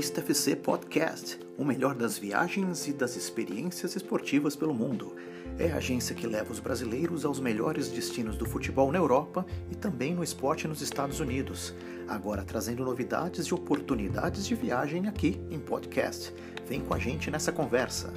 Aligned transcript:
Turista 0.00 0.22
FC 0.22 0.56
Podcast, 0.56 1.38
o 1.58 1.64
melhor 1.64 1.94
das 1.94 2.16
viagens 2.16 2.88
e 2.88 2.92
das 2.94 3.16
experiências 3.16 3.94
esportivas 3.94 4.56
pelo 4.56 4.72
mundo. 4.72 5.14
É 5.58 5.70
a 5.72 5.76
agência 5.76 6.14
que 6.14 6.26
leva 6.26 6.50
os 6.50 6.58
brasileiros 6.58 7.26
aos 7.26 7.38
melhores 7.38 7.88
destinos 7.88 8.38
do 8.38 8.46
futebol 8.46 8.90
na 8.90 8.96
Europa 8.96 9.44
e 9.70 9.74
também 9.74 10.14
no 10.14 10.24
esporte 10.24 10.66
nos 10.66 10.80
Estados 10.80 11.20
Unidos. 11.20 11.74
Agora 12.08 12.42
trazendo 12.42 12.82
novidades 12.82 13.44
e 13.44 13.52
oportunidades 13.52 14.46
de 14.46 14.54
viagem 14.54 15.06
aqui 15.06 15.38
em 15.50 15.58
podcast. 15.58 16.32
Vem 16.66 16.80
com 16.80 16.94
a 16.94 16.98
gente 16.98 17.30
nessa 17.30 17.52
conversa. 17.52 18.10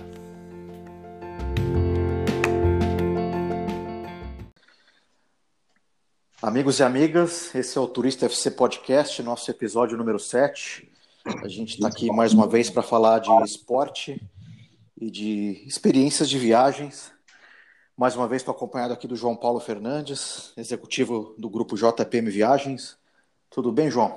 Amigos 6.41 6.79
e 6.79 6.83
amigas, 6.83 7.53
esse 7.53 7.77
é 7.77 7.81
o 7.81 7.87
Turista 7.87 8.27
FC 8.27 8.51
Podcast, 8.51 9.21
nosso 9.21 9.51
episódio 9.51 9.97
número 9.97 10.17
7. 10.17 10.92
A 11.25 11.47
gente 11.47 11.75
está 11.75 11.87
aqui 11.87 12.11
mais 12.11 12.33
uma 12.33 12.45
vez 12.45 12.69
para 12.69 12.83
falar 12.83 13.19
de 13.19 13.31
esporte 13.45 14.21
e 14.99 15.09
de 15.09 15.63
experiências 15.65 16.29
de 16.29 16.37
viagens. 16.37 17.13
Mais 17.97 18.13
uma 18.13 18.27
vez 18.27 18.41
estou 18.41 18.53
acompanhado 18.53 18.93
aqui 18.93 19.07
do 19.07 19.15
João 19.15 19.33
Paulo 19.33 19.61
Fernandes, 19.61 20.51
executivo 20.57 21.33
do 21.37 21.49
grupo 21.49 21.77
JPM 21.77 22.29
Viagens. 22.29 22.97
Tudo 23.49 23.71
bem, 23.71 23.89
João? 23.89 24.13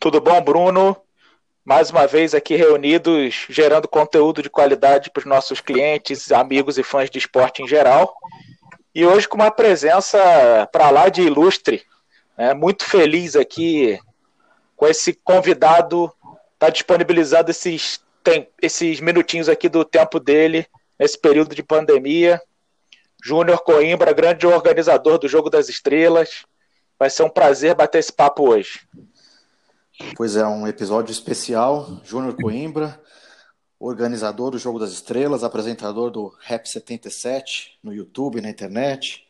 Tudo 0.00 0.18
bom, 0.18 0.40
Bruno? 0.40 0.96
Mais 1.62 1.90
uma 1.90 2.06
vez 2.06 2.34
aqui 2.34 2.56
reunidos, 2.56 3.44
gerando 3.50 3.86
conteúdo 3.86 4.42
de 4.42 4.48
qualidade 4.48 5.10
para 5.10 5.20
os 5.20 5.26
nossos 5.26 5.60
clientes, 5.60 6.32
amigos 6.32 6.78
e 6.78 6.82
fãs 6.82 7.10
de 7.10 7.18
esporte 7.18 7.62
em 7.62 7.68
geral. 7.68 8.16
E 8.94 9.04
hoje 9.04 9.28
com 9.28 9.36
uma 9.36 9.50
presença 9.50 10.18
para 10.72 10.88
lá 10.88 11.10
de 11.10 11.20
ilustre. 11.20 11.82
Né? 12.36 12.54
Muito 12.54 12.86
feliz 12.86 13.36
aqui 13.36 13.98
com 14.84 14.88
esse 14.88 15.14
convidado, 15.14 16.12
tá 16.58 16.68
disponibilizado 16.68 17.50
esses, 17.50 18.00
tem, 18.22 18.46
esses 18.60 19.00
minutinhos 19.00 19.48
aqui 19.48 19.66
do 19.66 19.82
tempo 19.82 20.20
dele, 20.20 20.66
nesse 20.98 21.18
período 21.18 21.54
de 21.54 21.62
pandemia. 21.62 22.38
Júnior 23.24 23.62
Coimbra, 23.64 24.12
grande 24.12 24.46
organizador 24.46 25.18
do 25.18 25.26
Jogo 25.26 25.48
das 25.48 25.70
Estrelas. 25.70 26.44
Vai 26.98 27.08
ser 27.08 27.22
um 27.22 27.30
prazer 27.30 27.74
bater 27.74 27.98
esse 27.98 28.12
papo 28.12 28.46
hoje. 28.46 28.80
Pois 30.18 30.36
é, 30.36 30.46
um 30.46 30.66
episódio 30.66 31.12
especial. 31.12 32.02
Júnior 32.04 32.36
Coimbra, 32.36 33.00
organizador 33.80 34.50
do 34.50 34.58
Jogo 34.58 34.78
das 34.78 34.92
Estrelas, 34.92 35.42
apresentador 35.42 36.10
do 36.10 36.30
Rap 36.40 36.68
77 36.68 37.78
no 37.82 37.90
YouTube, 37.90 38.42
na 38.42 38.50
internet, 38.50 39.26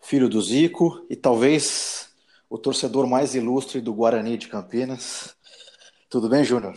filho 0.00 0.26
do 0.26 0.40
Zico 0.40 1.04
e 1.10 1.14
talvez 1.14 2.05
o 2.48 2.58
torcedor 2.58 3.06
mais 3.06 3.34
ilustre 3.34 3.80
do 3.80 3.94
Guarani 3.94 4.36
de 4.36 4.48
Campinas. 4.48 5.34
Tudo 6.08 6.28
bem, 6.28 6.44
Júnior? 6.44 6.74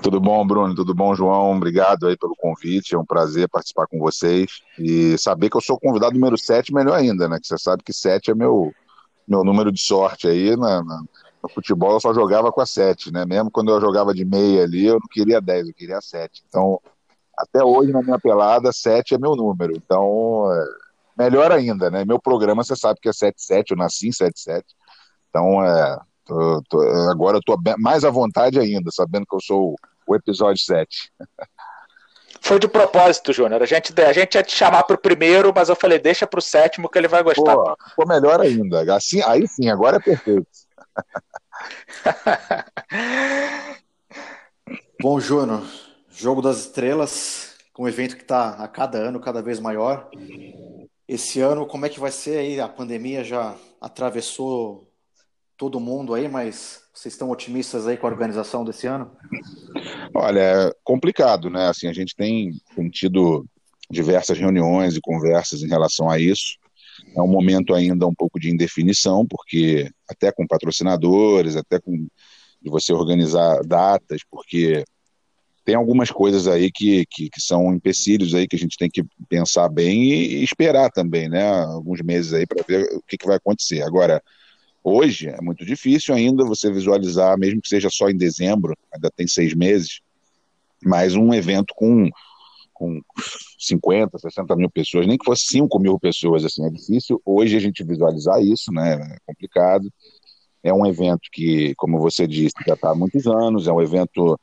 Tudo 0.00 0.20
bom, 0.20 0.46
Bruno? 0.46 0.74
Tudo 0.74 0.94
bom, 0.94 1.14
João? 1.14 1.56
Obrigado 1.56 2.06
aí 2.06 2.16
pelo 2.16 2.36
convite. 2.36 2.94
É 2.94 2.98
um 2.98 3.04
prazer 3.04 3.48
participar 3.48 3.86
com 3.88 3.98
vocês. 3.98 4.60
E 4.78 5.18
saber 5.18 5.50
que 5.50 5.56
eu 5.56 5.60
sou 5.60 5.78
convidado 5.78 6.14
número 6.14 6.38
7, 6.38 6.72
melhor 6.72 6.94
ainda, 6.94 7.28
né? 7.28 7.38
Que 7.40 7.48
você 7.48 7.58
sabe 7.58 7.82
que 7.82 7.92
7 7.92 8.30
é 8.30 8.34
meu, 8.34 8.72
meu 9.26 9.42
número 9.42 9.72
de 9.72 9.80
sorte 9.80 10.28
aí. 10.28 10.56
Na, 10.56 10.84
na, 10.84 11.02
no 11.42 11.48
futebol 11.48 11.94
eu 11.94 12.00
só 12.00 12.14
jogava 12.14 12.52
com 12.52 12.60
a 12.60 12.66
7, 12.66 13.12
né? 13.12 13.24
Mesmo 13.24 13.50
quando 13.50 13.70
eu 13.70 13.80
jogava 13.80 14.14
de 14.14 14.24
meia 14.24 14.62
ali, 14.62 14.86
eu 14.86 14.94
não 14.94 15.08
queria 15.10 15.40
10, 15.40 15.68
eu 15.68 15.74
queria 15.74 16.00
7. 16.00 16.44
Então, 16.48 16.80
até 17.36 17.64
hoje 17.64 17.90
na 17.90 18.02
minha 18.02 18.18
pelada, 18.20 18.70
7 18.72 19.14
é 19.14 19.18
meu 19.18 19.34
número. 19.34 19.72
Então, 19.76 20.46
é, 20.52 20.64
melhor 21.16 21.52
ainda, 21.52 21.90
né? 21.90 22.04
Meu 22.04 22.20
programa, 22.20 22.64
você 22.64 22.76
sabe 22.76 23.00
que 23.00 23.08
é 23.08 23.12
77, 23.12 23.70
eu 23.70 23.76
nasci 23.76 24.08
em 24.08 24.12
77. 24.12 24.64
Então, 25.28 25.64
é, 25.64 25.98
tô, 26.24 26.62
tô, 26.68 26.80
agora 27.10 27.38
eu 27.38 27.42
tô 27.42 27.56
mais 27.78 28.04
à 28.04 28.10
vontade 28.10 28.58
ainda, 28.58 28.90
sabendo 28.90 29.26
que 29.26 29.34
eu 29.34 29.40
sou 29.40 29.76
o 30.06 30.14
episódio 30.14 30.62
7. 30.62 31.10
Foi 32.40 32.58
de 32.58 32.68
propósito, 32.68 33.32
Júnior. 33.32 33.62
A 33.62 33.66
gente, 33.66 33.98
a 34.02 34.12
gente 34.12 34.34
ia 34.34 34.42
te 34.42 34.54
chamar 34.54 34.82
pro 34.82 34.98
primeiro, 34.98 35.50
mas 35.54 35.70
eu 35.70 35.76
falei, 35.76 35.98
deixa 35.98 36.26
pro 36.26 36.42
sétimo 36.42 36.90
que 36.90 36.98
ele 36.98 37.08
vai 37.08 37.22
gostar. 37.22 37.54
Pô, 37.54 37.74
pô 37.96 38.06
melhor 38.06 38.38
ainda. 38.40 38.94
Assim, 38.94 39.22
aí 39.22 39.48
sim, 39.48 39.70
agora 39.70 39.96
é 39.96 40.00
perfeito. 40.00 40.46
Bom, 45.00 45.18
Júnior, 45.18 45.62
Jogo 46.10 46.42
das 46.42 46.58
Estrelas, 46.58 47.54
um 47.78 47.88
evento 47.88 48.16
que 48.16 48.22
está 48.22 48.50
a 48.50 48.68
cada 48.68 48.98
ano 48.98 49.20
cada 49.20 49.42
vez 49.42 49.58
maior. 49.58 50.10
Esse 51.06 51.40
ano, 51.40 51.66
como 51.66 51.84
é 51.84 51.88
que 51.88 52.00
vai 52.00 52.10
ser 52.10 52.38
aí? 52.38 52.60
A 52.60 52.68
pandemia 52.68 53.22
já 53.22 53.56
atravessou 53.80 54.90
todo 55.56 55.80
mundo 55.80 56.14
aí, 56.14 56.28
mas 56.28 56.82
vocês 56.94 57.14
estão 57.14 57.30
otimistas 57.30 57.86
aí 57.86 57.96
com 57.96 58.06
a 58.06 58.10
organização 58.10 58.64
desse 58.64 58.86
ano? 58.86 59.10
Olha, 60.14 60.40
é 60.40 60.72
complicado, 60.82 61.50
né? 61.50 61.68
Assim, 61.68 61.88
a 61.88 61.92
gente 61.92 62.14
tem, 62.14 62.52
tem 62.74 62.88
tido 62.88 63.44
diversas 63.90 64.38
reuniões 64.38 64.96
e 64.96 65.00
conversas 65.00 65.62
em 65.62 65.68
relação 65.68 66.08
a 66.08 66.18
isso. 66.18 66.56
É 67.16 67.20
um 67.20 67.28
momento 67.28 67.74
ainda 67.74 68.06
um 68.06 68.14
pouco 68.14 68.40
de 68.40 68.50
indefinição, 68.50 69.26
porque 69.26 69.90
até 70.08 70.32
com 70.32 70.46
patrocinadores, 70.46 71.56
até 71.56 71.78
com 71.78 72.06
de 72.62 72.70
você 72.70 72.94
organizar 72.94 73.62
datas, 73.62 74.22
porque 74.30 74.84
tem 75.64 75.74
algumas 75.74 76.10
coisas 76.10 76.46
aí 76.46 76.70
que, 76.70 77.06
que, 77.06 77.30
que, 77.30 77.40
são 77.40 77.72
empecilhos 77.72 78.34
aí 78.34 78.46
que 78.46 78.54
a 78.54 78.58
gente 78.58 78.76
tem 78.76 78.90
que 78.90 79.02
pensar 79.28 79.68
bem 79.68 80.04
e, 80.04 80.44
esperar 80.44 80.90
também, 80.90 81.28
né? 81.28 81.50
Alguns 81.64 82.02
meses 82.02 82.34
aí 82.34 82.46
para 82.46 82.62
ver 82.68 82.84
o 82.94 83.02
que, 83.02 83.16
que 83.16 83.26
vai 83.26 83.36
acontecer. 83.36 83.82
Agora, 83.82 84.22
hoje 84.82 85.28
é 85.28 85.40
muito 85.40 85.64
difícil 85.64 86.14
ainda 86.14 86.44
você 86.44 86.70
visualizar, 86.70 87.38
mesmo 87.38 87.62
que 87.62 87.68
seja 87.68 87.88
só 87.90 88.10
em 88.10 88.16
dezembro, 88.16 88.76
ainda 88.92 89.10
tem 89.10 89.26
seis 89.26 89.54
meses, 89.54 90.00
mais 90.84 91.16
um 91.16 91.32
evento 91.32 91.72
com, 91.74 92.10
com 92.74 93.00
50, 93.58 94.18
60 94.18 94.54
mil 94.56 94.68
pessoas, 94.68 95.06
nem 95.06 95.16
que 95.16 95.24
fosse 95.24 95.46
5 95.46 95.78
mil 95.78 95.98
pessoas, 95.98 96.44
assim, 96.44 96.66
é 96.66 96.70
difícil 96.70 97.22
hoje 97.24 97.56
a 97.56 97.60
gente 97.60 97.82
visualizar 97.82 98.42
isso, 98.42 98.70
né? 98.70 98.94
É 98.94 99.16
complicado. 99.24 99.90
É 100.62 100.72
um 100.72 100.86
evento 100.86 101.28
que, 101.32 101.74
como 101.76 101.98
você 101.98 102.26
disse, 102.26 102.54
já 102.66 102.74
está 102.74 102.90
há 102.90 102.94
muitos 102.94 103.26
anos, 103.26 103.66
é 103.66 103.72
um 103.72 103.82
evento 103.82 104.38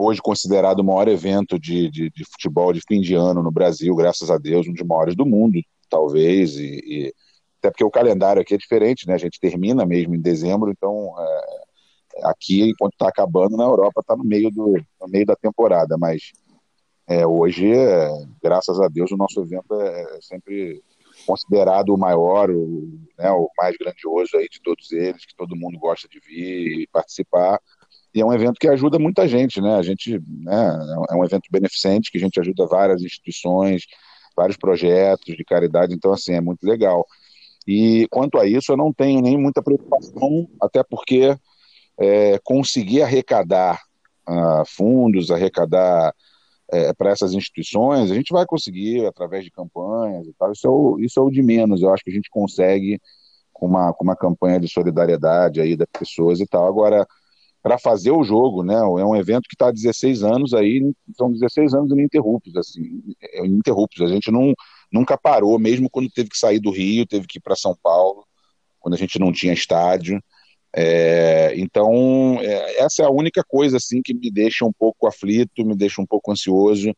hoje 0.00 0.20
considerado 0.20 0.80
o 0.80 0.84
maior 0.84 1.08
evento 1.08 1.58
de, 1.58 1.90
de, 1.90 2.10
de, 2.10 2.24
futebol 2.24 2.72
de 2.72 2.80
fim 2.86 3.00
de 3.00 3.14
ano 3.14 3.42
no 3.42 3.50
Brasil, 3.50 3.94
graças 3.94 4.30
a 4.30 4.38
Deus, 4.38 4.66
um 4.66 4.72
dos 4.72 4.86
maiores 4.86 5.14
do 5.14 5.26
mundo, 5.26 5.60
talvez, 5.88 6.56
e, 6.56 6.80
e 6.84 7.14
até 7.58 7.70
porque 7.70 7.84
o 7.84 7.90
calendário 7.90 8.40
aqui 8.40 8.54
é 8.54 8.58
diferente, 8.58 9.06
né? 9.06 9.14
A 9.14 9.18
gente 9.18 9.38
termina 9.38 9.84
mesmo 9.84 10.14
em 10.14 10.20
dezembro, 10.20 10.70
então 10.70 11.14
é, 11.18 12.28
aqui, 12.30 12.70
enquanto 12.70 12.94
está 12.94 13.08
acabando, 13.08 13.56
na 13.56 13.64
Europa 13.64 14.00
está 14.00 14.16
no 14.16 14.24
meio 14.24 14.50
do 14.50 14.80
no 15.00 15.08
meio 15.08 15.26
da 15.26 15.36
temporada, 15.36 15.96
mas 15.98 16.32
é, 17.06 17.26
hoje, 17.26 17.70
é, 17.70 18.08
graças 18.42 18.80
a 18.80 18.88
Deus, 18.88 19.10
o 19.10 19.16
nosso 19.16 19.40
evento 19.40 19.74
é, 19.74 20.02
é 20.16 20.20
sempre 20.22 20.82
considerado 21.26 21.90
o 21.90 21.98
maior, 21.98 22.50
o, 22.50 22.88
né, 23.18 23.30
o 23.30 23.50
mais 23.58 23.76
grandioso 23.76 24.36
aí 24.36 24.48
de 24.48 24.60
todos 24.62 24.90
eles, 24.92 25.26
que 25.26 25.34
todo 25.36 25.56
mundo 25.56 25.78
gosta 25.78 26.08
de 26.08 26.20
vir 26.20 26.82
e 26.82 26.86
participar 26.86 27.60
e 28.14 28.20
é 28.20 28.24
um 28.24 28.32
evento 28.32 28.58
que 28.58 28.68
ajuda 28.68 28.98
muita 28.98 29.26
gente, 29.28 29.60
né? 29.60 29.76
A 29.76 29.82
gente, 29.82 30.20
né, 30.28 30.78
é 31.10 31.14
um 31.14 31.24
evento 31.24 31.44
beneficente 31.50 32.10
que 32.10 32.18
a 32.18 32.20
gente 32.20 32.40
ajuda 32.40 32.66
várias 32.66 33.02
instituições, 33.02 33.82
vários 34.36 34.56
projetos 34.56 35.36
de 35.36 35.44
caridade, 35.44 35.94
então 35.94 36.12
assim, 36.12 36.34
é 36.34 36.40
muito 36.40 36.64
legal. 36.64 37.06
E 37.66 38.06
quanto 38.10 38.38
a 38.38 38.46
isso, 38.46 38.72
eu 38.72 38.76
não 38.76 38.92
tenho 38.92 39.20
nem 39.20 39.36
muita 39.38 39.62
preocupação, 39.62 40.48
até 40.60 40.82
porque 40.82 41.36
é, 41.98 42.38
conseguir 42.42 43.02
arrecadar 43.02 43.80
uh, 44.28 44.64
fundos, 44.66 45.30
arrecadar 45.30 46.14
é, 46.72 46.92
para 46.92 47.10
essas 47.10 47.34
instituições, 47.34 48.10
a 48.10 48.14
gente 48.14 48.32
vai 48.32 48.46
conseguir 48.46 49.06
através 49.06 49.44
de 49.44 49.50
campanhas 49.50 50.26
e 50.26 50.32
tal. 50.38 50.52
Isso 50.52 50.66
é, 50.66 50.70
o, 50.70 50.98
isso 51.00 51.20
é 51.20 51.22
o 51.22 51.30
de 51.30 51.42
menos. 51.42 51.82
Eu 51.82 51.92
acho 51.92 52.02
que 52.02 52.10
a 52.10 52.14
gente 52.14 52.30
consegue 52.30 53.00
com 53.52 53.66
uma, 53.66 53.92
com 53.92 54.04
uma 54.04 54.16
campanha 54.16 54.58
de 54.58 54.68
solidariedade 54.68 55.60
aí 55.60 55.76
das 55.76 55.88
pessoas 55.98 56.40
e 56.40 56.46
tal. 56.46 56.66
Agora, 56.66 57.06
para 57.62 57.78
fazer 57.78 58.10
o 58.10 58.22
jogo, 58.22 58.62
né? 58.62 58.74
É 58.74 59.04
um 59.04 59.16
evento 59.16 59.48
que 59.48 59.54
está 59.54 59.68
há 59.68 59.72
16 59.72 60.22
anos 60.22 60.54
aí, 60.54 60.92
são 61.16 61.30
16 61.30 61.74
anos 61.74 61.92
ininterruptos, 61.92 62.56
assim, 62.56 63.02
é, 63.20 63.44
ininterruptos. 63.44 64.00
A 64.02 64.06
gente 64.06 64.30
não, 64.30 64.54
nunca 64.90 65.18
parou, 65.18 65.58
mesmo 65.58 65.90
quando 65.90 66.10
teve 66.10 66.30
que 66.30 66.38
sair 66.38 66.58
do 66.58 66.70
Rio, 66.70 67.06
teve 67.06 67.26
que 67.26 67.38
ir 67.38 67.42
para 67.42 67.54
São 67.54 67.76
Paulo, 67.82 68.24
quando 68.78 68.94
a 68.94 68.98
gente 68.98 69.18
não 69.18 69.30
tinha 69.32 69.52
estádio. 69.52 70.22
É, 70.74 71.52
então, 71.56 72.38
é, 72.40 72.82
essa 72.82 73.02
é 73.02 73.06
a 73.06 73.10
única 73.10 73.44
coisa 73.46 73.76
assim 73.76 74.00
que 74.02 74.14
me 74.14 74.30
deixa 74.30 74.64
um 74.64 74.72
pouco 74.72 75.06
aflito, 75.06 75.64
me 75.64 75.76
deixa 75.76 76.00
um 76.00 76.06
pouco 76.06 76.32
ansioso 76.32 76.94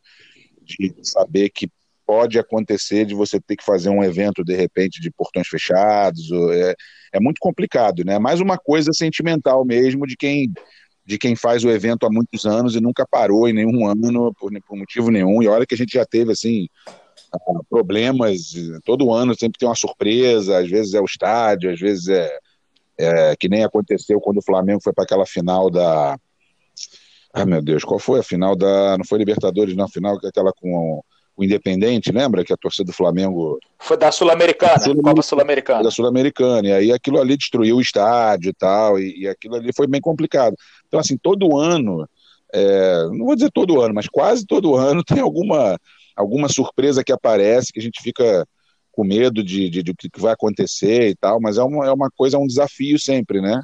de 0.61 0.95
saber 1.01 1.49
que 1.49 1.67
pode 2.05 2.37
acontecer 2.37 3.05
de 3.05 3.13
você 3.13 3.39
ter 3.39 3.55
que 3.55 3.63
fazer 3.63 3.89
um 3.89 4.03
evento 4.03 4.43
de 4.43 4.55
repente 4.55 5.01
de 5.01 5.11
portões 5.11 5.47
fechados. 5.47 6.29
É, 6.51 6.75
é 7.13 7.19
muito 7.19 7.37
complicado, 7.39 8.03
né? 8.05 8.19
Mais 8.19 8.39
uma 8.39 8.57
coisa 8.57 8.91
sentimental 8.93 9.65
mesmo 9.65 10.05
de 10.05 10.15
quem 10.15 10.51
de 11.05 11.17
quem 11.17 11.35
faz 11.35 11.65
o 11.65 11.69
evento 11.69 12.05
há 12.05 12.09
muitos 12.09 12.45
anos 12.45 12.75
e 12.75 12.79
nunca 12.79 13.05
parou 13.05 13.45
em 13.49 13.51
nenhum 13.51 13.85
ano 13.85 14.33
por, 14.35 14.49
por 14.65 14.77
motivo 14.77 15.11
nenhum. 15.11 15.43
E 15.43 15.47
olha 15.49 15.65
que 15.65 15.75
a 15.75 15.77
gente 15.77 15.93
já 15.93 16.05
teve 16.05 16.31
assim 16.31 16.67
problemas 17.69 18.53
todo 18.85 19.11
ano 19.11 19.37
sempre 19.37 19.59
tem 19.59 19.67
uma 19.67 19.75
surpresa. 19.75 20.59
Às 20.59 20.69
vezes 20.69 20.93
é 20.93 21.01
o 21.01 21.05
estádio, 21.05 21.71
às 21.71 21.79
vezes 21.79 22.07
é 22.07 22.29
é, 22.97 23.35
que 23.35 23.49
nem 23.49 23.63
aconteceu 23.63 24.19
quando 24.19 24.37
o 24.37 24.43
Flamengo 24.43 24.81
foi 24.83 24.93
para 24.93 25.03
aquela 25.03 25.25
final 25.25 25.69
da. 25.69 26.17
Ah, 27.33 27.45
meu 27.45 27.61
Deus, 27.61 27.83
qual 27.83 27.99
foi 27.99 28.19
a 28.19 28.23
final 28.23 28.55
da. 28.55 28.97
Não 28.97 29.05
foi 29.05 29.17
Libertadores, 29.19 29.75
não, 29.75 29.85
a 29.85 29.89
final 29.89 30.17
aquela 30.23 30.53
com 30.53 31.03
o 31.35 31.43
Independente, 31.43 32.11
lembra 32.11 32.43
que 32.43 32.53
a 32.53 32.57
torcida 32.57 32.85
do 32.85 32.93
Flamengo. 32.93 33.57
Foi 33.79 33.97
da 33.97 34.11
Sul-Americana, 34.11 34.79
Sul 34.79 35.01
Copa 35.01 35.21
Sul-Americana. 35.21 35.83
Da 35.83 35.91
Sul-Americana, 35.91 36.67
e 36.67 36.71
aí 36.71 36.91
aquilo 36.91 37.19
ali 37.19 37.35
destruiu 37.35 37.77
o 37.77 37.81
estádio 37.81 38.49
e 38.49 38.53
tal, 38.53 38.99
e, 38.99 39.21
e 39.21 39.27
aquilo 39.27 39.55
ali 39.55 39.71
foi 39.75 39.87
bem 39.87 39.99
complicado. 39.99 40.55
Então, 40.87 40.99
assim, 40.99 41.17
todo 41.17 41.57
ano, 41.57 42.07
é, 42.53 43.07
não 43.11 43.25
vou 43.25 43.35
dizer 43.35 43.51
todo 43.51 43.81
ano, 43.81 43.95
mas 43.95 44.07
quase 44.07 44.45
todo 44.45 44.75
ano 44.75 45.03
tem 45.03 45.19
alguma, 45.19 45.77
alguma 46.15 46.47
surpresa 46.47 47.03
que 47.03 47.11
aparece 47.11 47.73
que 47.73 47.79
a 47.79 47.83
gente 47.83 48.01
fica 48.01 48.47
com 48.91 49.03
medo 49.03 49.43
de, 49.43 49.71
de, 49.71 49.81
de 49.81 49.91
o 49.91 49.95
que 49.95 50.21
vai 50.21 50.33
acontecer 50.33 51.09
e 51.09 51.15
tal, 51.15 51.41
mas 51.41 51.57
é 51.57 51.63
uma, 51.63 51.87
é 51.87 51.91
uma 51.91 52.11
coisa, 52.11 52.37
é 52.37 52.39
um 52.39 52.45
desafio 52.45 52.99
sempre, 52.99 53.41
né? 53.41 53.59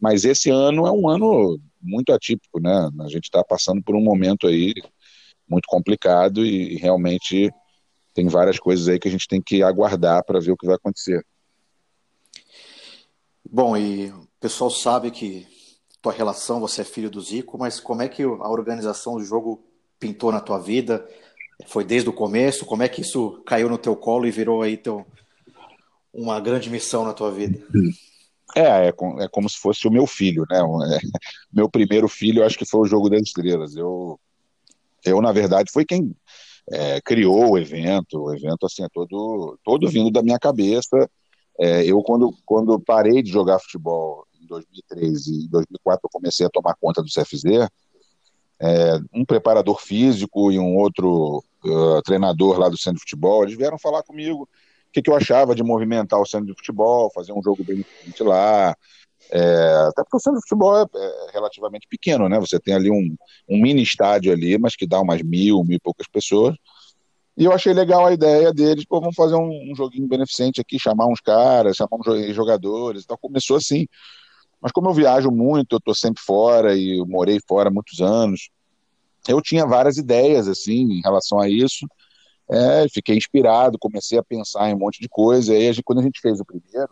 Mas 0.00 0.24
esse 0.24 0.50
ano 0.50 0.86
é 0.86 0.92
um 0.92 1.08
ano 1.08 1.58
muito 1.82 2.12
atípico, 2.12 2.60
né? 2.60 2.88
A 3.00 3.08
gente 3.08 3.24
está 3.24 3.42
passando 3.42 3.82
por 3.82 3.96
um 3.96 4.00
momento 4.00 4.46
aí 4.46 4.72
muito 5.52 5.66
complicado 5.66 6.44
e, 6.44 6.74
e 6.74 6.76
realmente 6.76 7.52
tem 8.14 8.26
várias 8.26 8.58
coisas 8.58 8.88
aí 8.88 8.98
que 8.98 9.08
a 9.08 9.10
gente 9.10 9.28
tem 9.28 9.40
que 9.40 9.62
aguardar 9.62 10.24
para 10.24 10.40
ver 10.40 10.52
o 10.52 10.56
que 10.56 10.66
vai 10.66 10.76
acontecer. 10.76 11.24
Bom, 13.48 13.76
e 13.76 14.10
o 14.10 14.26
pessoal 14.40 14.70
sabe 14.70 15.10
que 15.10 15.46
tua 16.00 16.12
relação, 16.12 16.58
você 16.58 16.80
é 16.80 16.84
filho 16.84 17.10
do 17.10 17.20
Zico, 17.20 17.58
mas 17.58 17.78
como 17.78 18.02
é 18.02 18.08
que 18.08 18.22
a 18.22 18.48
organização 18.48 19.16
do 19.16 19.24
jogo 19.24 19.64
pintou 19.98 20.32
na 20.32 20.40
tua 20.40 20.58
vida? 20.58 21.06
Foi 21.66 21.84
desde 21.84 22.08
o 22.08 22.12
começo? 22.12 22.66
Como 22.66 22.82
é 22.82 22.88
que 22.88 23.02
isso 23.02 23.42
caiu 23.46 23.68
no 23.68 23.78
teu 23.78 23.94
colo 23.94 24.26
e 24.26 24.30
virou 24.30 24.62
aí 24.62 24.76
teu, 24.76 25.06
uma 26.12 26.40
grande 26.40 26.68
missão 26.68 27.04
na 27.04 27.12
tua 27.12 27.30
vida? 27.30 27.64
É, 28.56 28.88
é, 28.88 28.88
é 28.88 29.28
como 29.28 29.48
se 29.48 29.58
fosse 29.58 29.86
o 29.86 29.90
meu 29.90 30.06
filho, 30.06 30.44
né? 30.50 30.58
É, 30.58 30.98
meu 31.52 31.70
primeiro 31.70 32.08
filho, 32.08 32.44
acho 32.44 32.58
que 32.58 32.66
foi 32.66 32.80
o 32.80 32.86
Jogo 32.86 33.08
das 33.08 33.22
Estrelas. 33.22 33.76
Eu, 33.76 34.18
eu 35.04 35.20
na 35.20 35.32
verdade, 35.32 35.70
foi 35.72 35.84
quem 35.84 36.14
é, 36.70 37.00
criou 37.00 37.52
o 37.52 37.58
evento. 37.58 38.22
O 38.22 38.34
evento, 38.34 38.66
assim, 38.66 38.84
é 38.84 38.88
todo, 38.92 39.58
todo 39.64 39.88
vindo 39.88 40.10
da 40.10 40.22
minha 40.22 40.38
cabeça. 40.38 41.08
É, 41.58 41.84
eu, 41.84 42.02
quando, 42.02 42.34
quando 42.46 42.80
parei 42.80 43.22
de 43.22 43.30
jogar 43.30 43.58
futebol 43.58 44.26
em 44.40 44.46
2003 44.46 45.26
e 45.26 45.44
em 45.44 45.48
2004 45.48 46.00
eu 46.04 46.10
comecei 46.10 46.46
a 46.46 46.50
tomar 46.50 46.74
conta 46.80 47.02
do 47.02 47.08
CFZ, 47.08 47.68
é, 48.60 48.98
um 49.12 49.24
preparador 49.24 49.80
físico 49.80 50.52
e 50.52 50.58
um 50.58 50.76
outro 50.76 51.44
uh, 51.64 52.02
treinador 52.04 52.58
lá 52.58 52.68
do 52.68 52.78
centro 52.78 52.94
de 52.94 53.02
futebol, 53.02 53.42
eles 53.42 53.56
vieram 53.56 53.78
falar 53.78 54.02
comigo 54.02 54.42
o 54.42 54.48
que, 54.92 55.02
que, 55.02 55.10
eu 55.10 55.16
achava 55.16 55.54
de 55.54 55.62
movimentar 55.62 56.20
o 56.20 56.26
centro 56.26 56.46
de 56.46 56.54
futebol, 56.54 57.10
fazer 57.14 57.32
um 57.32 57.42
jogo 57.42 57.64
bem 57.64 57.84
lá. 58.20 58.76
É, 59.34 59.86
até 59.88 60.02
porque 60.02 60.18
o 60.18 60.20
centro 60.20 60.38
de 60.38 60.46
futebol 60.46 60.76
é, 60.76 60.84
é, 60.94 61.30
relativamente 61.32 61.88
pequeno, 61.88 62.28
né? 62.28 62.38
Você 62.38 62.60
tem 62.60 62.74
ali 62.74 62.90
um, 62.90 63.16
um, 63.48 63.62
mini 63.62 63.82
estádio 63.82 64.30
ali, 64.30 64.58
mas 64.58 64.76
que 64.76 64.86
dá 64.86 65.00
umas 65.00 65.22
mil, 65.22 65.64
mil 65.64 65.76
e 65.76 65.80
poucas 65.80 66.06
pessoas. 66.06 66.54
E 67.34 67.46
eu 67.46 67.52
achei 67.52 67.72
legal 67.72 68.04
a 68.04 68.12
ideia 68.12 68.52
deles, 68.52 68.84
pô, 68.84 69.00
vamos 69.00 69.16
fazer 69.16 69.34
um, 69.34 69.72
um 69.72 69.74
joguinho 69.74 70.06
beneficente 70.06 70.60
aqui, 70.60 70.78
chamar 70.78 71.06
uns 71.06 71.20
caras, 71.20 71.76
chamar 71.76 71.96
uns 71.96 72.34
jogadores. 72.34 73.04
Então 73.04 73.16
começou 73.18 73.56
assim. 73.56 73.86
Mas 74.60 74.70
como 74.70 74.90
eu 74.90 74.92
viajo 74.92 75.30
muito, 75.30 75.76
eu 75.76 75.78
estou 75.78 75.94
sempre 75.94 76.22
fora 76.22 76.76
e 76.76 76.98
eu 76.98 77.06
morei 77.06 77.40
fora 77.48 77.70
muitos 77.70 78.00
anos, 78.02 78.50
eu 79.26 79.40
tinha 79.40 79.66
várias 79.66 79.96
ideias 79.96 80.46
assim 80.46 80.98
em 80.98 81.00
relação 81.00 81.40
a 81.40 81.48
isso. 81.48 81.86
É, 82.50 82.86
fiquei 82.92 83.16
inspirado, 83.16 83.78
comecei 83.78 84.18
a 84.18 84.22
pensar 84.22 84.68
em 84.68 84.74
um 84.74 84.78
monte 84.78 85.00
de 85.00 85.08
coisa. 85.08 85.54
E 85.54 85.68
aí, 85.68 85.82
quando 85.82 86.00
a 86.00 86.02
gente 86.02 86.20
fez 86.20 86.38
o 86.38 86.44
primeiro, 86.44 86.90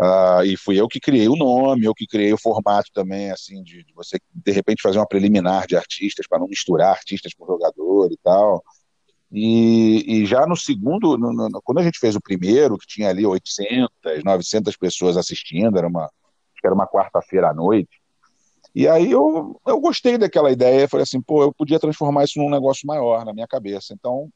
uh, 0.00 0.44
e 0.44 0.56
fui 0.56 0.80
eu 0.80 0.88
que 0.88 1.00
criei 1.00 1.28
o 1.28 1.36
nome, 1.36 1.84
eu 1.84 1.94
que 1.94 2.06
criei 2.06 2.32
o 2.32 2.38
formato 2.38 2.90
também, 2.92 3.30
assim, 3.30 3.62
de, 3.62 3.84
de 3.84 3.92
você 3.94 4.18
de 4.32 4.52
repente 4.52 4.82
fazer 4.82 4.98
uma 4.98 5.06
preliminar 5.06 5.66
de 5.66 5.76
artistas 5.76 6.26
para 6.26 6.38
não 6.38 6.48
misturar 6.48 6.90
artistas 6.90 7.32
com 7.34 7.46
jogador 7.46 8.10
e 8.10 8.16
tal. 8.22 8.62
E, 9.32 10.22
e 10.22 10.26
já 10.26 10.44
no 10.46 10.56
segundo, 10.56 11.16
no, 11.16 11.32
no, 11.32 11.62
quando 11.62 11.78
a 11.78 11.82
gente 11.82 12.00
fez 12.00 12.16
o 12.16 12.20
primeiro, 12.20 12.76
que 12.76 12.86
tinha 12.86 13.08
ali 13.08 13.24
800, 13.24 13.88
900 14.24 14.76
pessoas 14.76 15.16
assistindo, 15.16 15.78
era 15.78 15.86
uma, 15.86 16.10
era 16.64 16.74
uma 16.74 16.86
quarta-feira 16.86 17.50
à 17.50 17.54
noite. 17.54 18.00
E 18.74 18.88
aí 18.88 19.10
eu, 19.10 19.60
eu 19.66 19.80
gostei 19.80 20.16
daquela 20.16 20.50
ideia, 20.50 20.88
falei 20.88 21.02
assim, 21.02 21.20
pô, 21.20 21.42
eu 21.42 21.52
podia 21.52 21.78
transformar 21.78 22.24
isso 22.24 22.38
num 22.38 22.50
negócio 22.50 22.86
maior 22.86 23.24
na 23.24 23.32
minha 23.32 23.46
cabeça. 23.46 23.92
Então, 23.92 24.28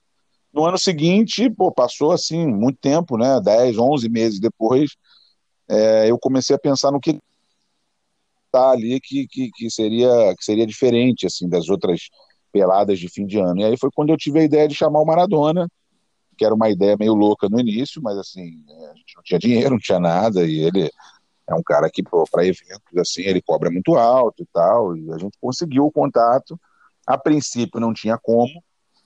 no 0.53 0.65
ano 0.65 0.79
seguinte, 0.79 1.51
pô, 1.51 1.73
passou 1.73 2.13
assim 2.13 2.47
muito 2.47 2.79
tempo, 2.79 3.17
né, 3.17 3.41
10, 3.41 3.79
11 3.79 4.09
meses 4.09 4.41
depois, 4.41 4.97
é, 5.69 6.11
eu 6.11 6.19
comecei 6.19 6.55
a 6.55 6.59
pensar 6.59 6.91
no 6.91 7.01
que 7.01 7.19
tá 8.53 8.71
ali 8.71 9.01
que, 9.01 9.27
que, 9.27 9.51
que, 9.51 9.71
seria 9.71 10.35
que 10.37 10.45
seria 10.45 10.67
diferente 10.67 11.27
assim 11.27 11.49
das 11.49 11.69
outras 11.69 12.09
peladas 12.53 13.01
de 13.01 13.09
fim 13.09 13.27
de 13.27 13.39
ano. 13.39 13.61
E 13.61 13.65
aí 13.65 13.77
foi 13.77 13.91
quando 13.93 14.11
eu 14.11 14.17
tive 14.17 14.39
a 14.39 14.45
ideia 14.45 14.69
de 14.69 14.75
chamar 14.75 15.01
o 15.01 15.05
Maradona, 15.05 15.69
que 16.39 16.45
era 16.45 16.55
uma 16.55 16.71
ideia 16.71 16.97
meio 16.97 17.15
louca 17.15 17.49
no 17.49 17.59
início, 17.59 18.01
mas 18.01 18.17
assim, 18.17 18.65
a 18.93 18.95
gente 18.95 19.17
não 19.17 19.23
tinha 19.25 19.39
dinheiro, 19.39 19.71
não 19.71 19.79
tinha 19.79 19.99
nada, 19.99 20.47
e 20.47 20.61
ele 20.61 20.91
é 21.49 21.55
um 21.55 21.63
cara 21.63 21.91
que, 21.91 22.03
para 22.03 22.47
eventos 22.47 22.97
assim, 22.97 23.23
ele 23.23 23.43
cobra 23.43 23.71
muito 23.71 23.97
alto 23.97 24.43
e 24.43 24.47
tal, 24.53 24.97
e 24.97 25.13
a 25.13 25.19
gente 25.19 25.37
conseguiu 25.41 25.87
o 25.87 25.93
contato. 25.93 26.59
A 27.07 27.19
princípio 27.19 27.81
não 27.81 27.93
tinha 27.93 28.17
como, 28.17 28.63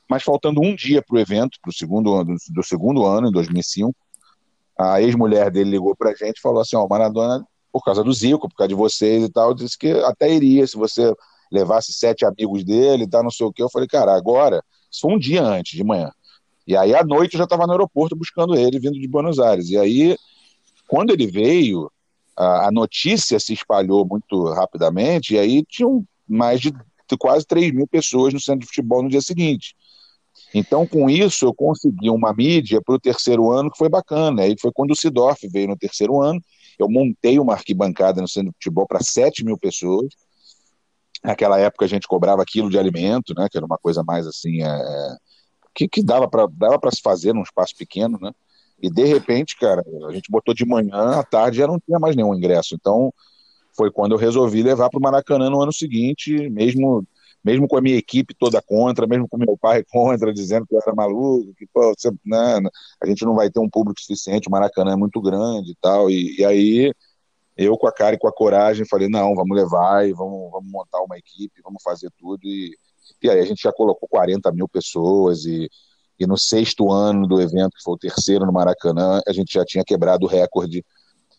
mas 0.09 0.23
faltando 0.23 0.61
um 0.61 0.75
dia 0.75 1.03
para 1.03 1.17
o 1.17 1.19
evento, 1.19 1.59
pro 1.63 1.73
segundo, 1.73 2.25
do, 2.25 2.37
do 2.51 2.63
segundo 2.63 3.05
ano, 3.05 3.29
em 3.29 3.33
2005, 3.33 3.95
a 4.79 5.03
ex-mulher 5.03 5.51
dele 5.51 5.71
ligou 5.71 5.95
para 5.97 6.11
a 6.11 6.15
gente 6.15 6.39
e 6.39 6.41
falou 6.41 6.61
assim: 6.61 6.77
Ó, 6.77 6.85
oh, 6.85 6.89
Maradona, 6.89 7.45
por 7.73 7.85
causa 7.85 8.05
do 8.05 8.13
Zico, 8.13 8.49
por 8.49 8.57
causa 8.57 8.69
de 8.69 8.75
vocês 8.75 9.25
e 9.25 9.29
tal, 9.29 9.53
disse 9.53 9.77
que 9.77 9.91
até 9.91 10.33
iria 10.33 10.67
se 10.67 10.77
você 10.77 11.13
levasse 11.51 11.93
sete 11.93 12.25
amigos 12.25 12.65
dele 12.65 13.05
e 13.05 13.09
tal, 13.09 13.23
não 13.23 13.31
sei 13.31 13.47
o 13.47 13.53
que. 13.53 13.63
Eu 13.63 13.71
falei, 13.71 13.89
cara, 13.89 14.15
agora, 14.15 14.63
isso 14.91 15.01
foi 15.03 15.13
um 15.13 15.19
dia 15.19 15.43
antes, 15.43 15.77
de 15.77 15.85
manhã. 15.85 16.11
E 16.67 16.77
aí, 16.77 16.95
à 16.95 17.03
noite, 17.03 17.35
eu 17.35 17.39
já 17.39 17.45
estava 17.45 17.67
no 17.67 17.73
aeroporto 17.73 18.15
buscando 18.15 18.55
ele, 18.55 18.79
vindo 18.79 18.99
de 18.99 19.09
Buenos 19.09 19.39
Aires. 19.39 19.71
E 19.71 19.79
aí, 19.79 20.17
quando 20.87 21.11
ele 21.11 21.27
veio, 21.27 21.91
a, 22.37 22.71
notícia 22.71 23.41
se 23.41 23.55
espalhou 23.55 24.07
muito 24.07 24.45
rapidamente, 24.53 25.35
e 25.35 25.39
aí 25.39 25.65
tinham 25.65 26.05
mais 26.29 26.61
de 26.61 26.73
quase 27.19 27.47
3 27.47 27.73
mil 27.73 27.87
pessoas 27.87 28.35
no 28.35 28.41
centro 28.41 28.61
de 28.61 28.67
futebol 28.67 29.03
no 29.03 29.09
dia 29.09 29.23
seguinte. 29.23 29.75
Então, 30.55 30.87
com 30.87 31.11
isso, 31.11 31.45
eu 31.45 31.55
consegui 31.55 32.09
uma 32.11 32.33
mídia 32.33 32.81
para 32.83 32.95
o 32.95 33.01
terceiro 33.01 33.51
ano 33.51 33.71
que 33.71 33.79
foi 33.79 33.89
bacana. 33.89 34.43
Aí 34.43 34.57
foi 34.61 34.73
quando 34.73 34.93
o 34.93 34.97
Sidorf 34.97 35.47
veio 35.49 35.69
no 35.69 35.77
terceiro 35.77 36.21
ano. 36.21 36.41
Eu 36.79 36.89
montei 36.89 37.39
uma 37.39 37.55
arquibancada 37.55 38.21
no 38.21 38.29
centro 38.29 38.51
de 38.51 38.55
futebol 38.55 38.87
para 38.87 39.01
7 39.01 39.45
mil 39.45 39.59
pessoas. 39.59 40.09
Naquela 41.23 41.59
época 41.59 41.85
a 41.85 41.89
gente 41.89 42.07
cobrava 42.07 42.45
quilo 42.47 42.71
de 42.71 42.79
alimento, 42.79 43.35
né? 43.37 43.49
Que 43.51 43.59
era 43.59 43.67
uma 43.67 43.79
coisa 43.79 44.03
mais 44.03 44.27
assim. 44.27 44.63
É, 44.63 45.17
que, 45.75 45.89
que 45.89 46.03
dava 46.03 46.29
para 46.29 46.47
dava 46.47 46.79
se 46.91 47.03
fazer 47.03 47.33
num 47.33 47.43
espaço 47.43 47.75
pequeno, 47.77 48.19
né? 48.21 48.33
E 48.81 48.89
de 48.89 49.05
repente, 49.05 49.57
cara, 49.57 49.85
a 50.09 50.13
gente 50.13 50.31
botou 50.31 50.55
de 50.55 50.65
manhã, 50.65 51.19
à 51.19 51.25
tarde 51.25 51.59
já 51.59 51.67
não 51.67 51.81
tinha 51.81 51.99
mais 51.99 52.15
nenhum 52.15 52.35
ingresso. 52.35 52.75
Então, 52.75 53.13
foi 53.77 53.91
quando 53.91 54.13
eu 54.13 54.19
resolvi 54.19 54.63
levar 54.63 54.89
para 54.89 54.99
o 54.99 55.03
Maracanã 55.03 55.51
no 55.51 55.61
ano 55.61 55.73
seguinte, 55.73 56.49
mesmo 56.49 57.05
mesmo 57.45 57.69
com 57.69 57.77
a 57.77 57.81
minha 57.81 57.97
equipe 57.97 58.35
toda 58.35 58.61
contra, 58.61 59.07
mesmo 59.07 59.29
com 59.29 59.39
meu 59.39 59.57
pai 59.57 59.85
contra, 59.85 60.33
dizendo 60.33 60.67
que 60.67 60.75
eu 60.75 60.81
era 60.81 60.95
maluco, 60.95 61.55
que 61.57 61.67
pô, 61.73 61.95
você, 61.97 62.11
né, 62.25 62.61
a 63.03 63.07
gente 63.07 63.25
não 63.25 63.35
vai 63.35 63.51
ter 63.51 63.61
um 63.61 63.69
público 63.69 64.01
suficiente, 64.01 64.49
o 64.49 64.51
Maracanã 64.51 64.93
é 64.93 64.97
muito 64.97 65.21
grande 65.21 65.73
e 65.73 65.77
tal. 65.81 66.11
E, 66.11 66.41
e, 66.41 66.45
aí 66.45 66.93
eu 67.57 67.77
com 67.77 67.87
a 67.87 67.93
cara 67.93 68.17
e 68.17 68.19
com 68.19 68.29
a 68.29 68.33
coragem 68.33 68.87
falei, 68.87 69.09
não, 69.09 69.35
vamos 69.35 69.57
levar 69.57 70.07
e 70.09 70.13
vamos, 70.13 70.51
vamos 70.51 70.71
montar 70.71 71.01
uma 71.03 71.19
equipe, 71.19 71.63
vamos 71.63 71.83
fazer 71.83 72.11
tudo. 72.19 72.41
E, 72.45 72.77
e 73.23 73.31
aí 73.31 73.41
a 73.41 73.45
gente 73.45 73.63
já 73.63 73.73
colocou 73.73 74.09
40 74.09 74.53
mil 74.53 74.69
pessoas 74.69 75.45
e 75.45 75.69
e 76.19 76.27
no 76.27 76.37
sexto 76.37 76.91
ano 76.91 77.27
do 77.27 77.41
evento, 77.41 77.77
que 77.77 77.83
foi 77.83 77.95
o 77.95 77.99
terceiro 77.99 78.45
no 78.45 78.53
Maracanã, 78.53 79.21
a 79.27 79.33
gente 79.33 79.55
já 79.55 79.65
tinha 79.65 79.85
quebrado 79.85 80.27
o 80.27 80.29
recorde 80.29 80.85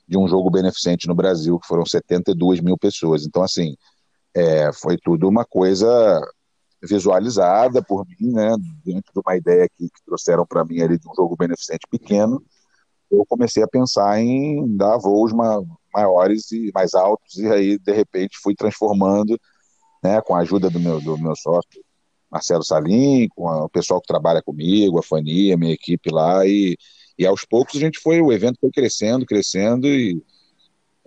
de 0.07 0.17
um 0.17 0.27
jogo 0.27 0.49
beneficente 0.49 1.07
no 1.07 1.13
Brasil, 1.13 1.59
que 1.59 1.67
foram 1.67 1.85
72 1.85 2.61
mil 2.61 2.77
pessoas. 2.77 3.25
Então, 3.25 3.43
assim, 3.43 3.75
é, 4.35 4.71
foi 4.73 4.97
tudo 4.97 5.27
uma 5.27 5.45
coisa 5.45 6.21
visualizada 6.81 7.83
por 7.83 8.05
mim, 8.07 8.31
né, 8.31 8.55
dentro 8.85 9.11
de 9.13 9.21
uma 9.25 9.35
ideia 9.35 9.67
que, 9.67 9.85
que 9.89 10.05
trouxeram 10.05 10.45
para 10.45 10.63
mim 10.63 10.81
ali 10.81 10.97
de 10.97 11.09
um 11.09 11.15
jogo 11.15 11.35
beneficente 11.35 11.85
pequeno, 11.89 12.41
eu 13.11 13.25
comecei 13.25 13.63
a 13.63 13.67
pensar 13.67 14.19
em 14.19 14.75
dar 14.77 14.97
voos 14.97 15.33
ma 15.33 15.61
maiores 15.91 16.51
e 16.51 16.71
mais 16.71 16.93
altos, 16.93 17.37
e 17.37 17.47
aí, 17.47 17.79
de 17.79 17.91
repente, 17.91 18.37
fui 18.43 18.53
transformando, 18.53 19.39
né, 20.03 20.21
com 20.21 20.35
a 20.35 20.41
ajuda 20.41 20.69
do 20.69 20.79
meu, 20.79 21.01
do 21.01 21.17
meu 21.17 21.35
sócio, 21.35 21.83
Marcelo 22.31 22.63
Salim, 22.63 23.27
com 23.35 23.49
a, 23.49 23.65
o 23.65 23.69
pessoal 23.69 23.99
que 23.99 24.07
trabalha 24.07 24.39
comigo, 24.39 24.99
a 24.99 25.03
Fania, 25.03 25.57
minha 25.57 25.73
equipe 25.73 26.11
lá, 26.11 26.45
e, 26.45 26.77
e 27.17 27.25
aos 27.25 27.43
poucos 27.43 27.75
a 27.75 27.79
gente 27.79 27.99
foi, 27.99 28.21
o 28.21 28.31
evento 28.31 28.59
foi 28.61 28.69
crescendo, 28.69 29.25
crescendo, 29.25 29.87
e 29.87 30.21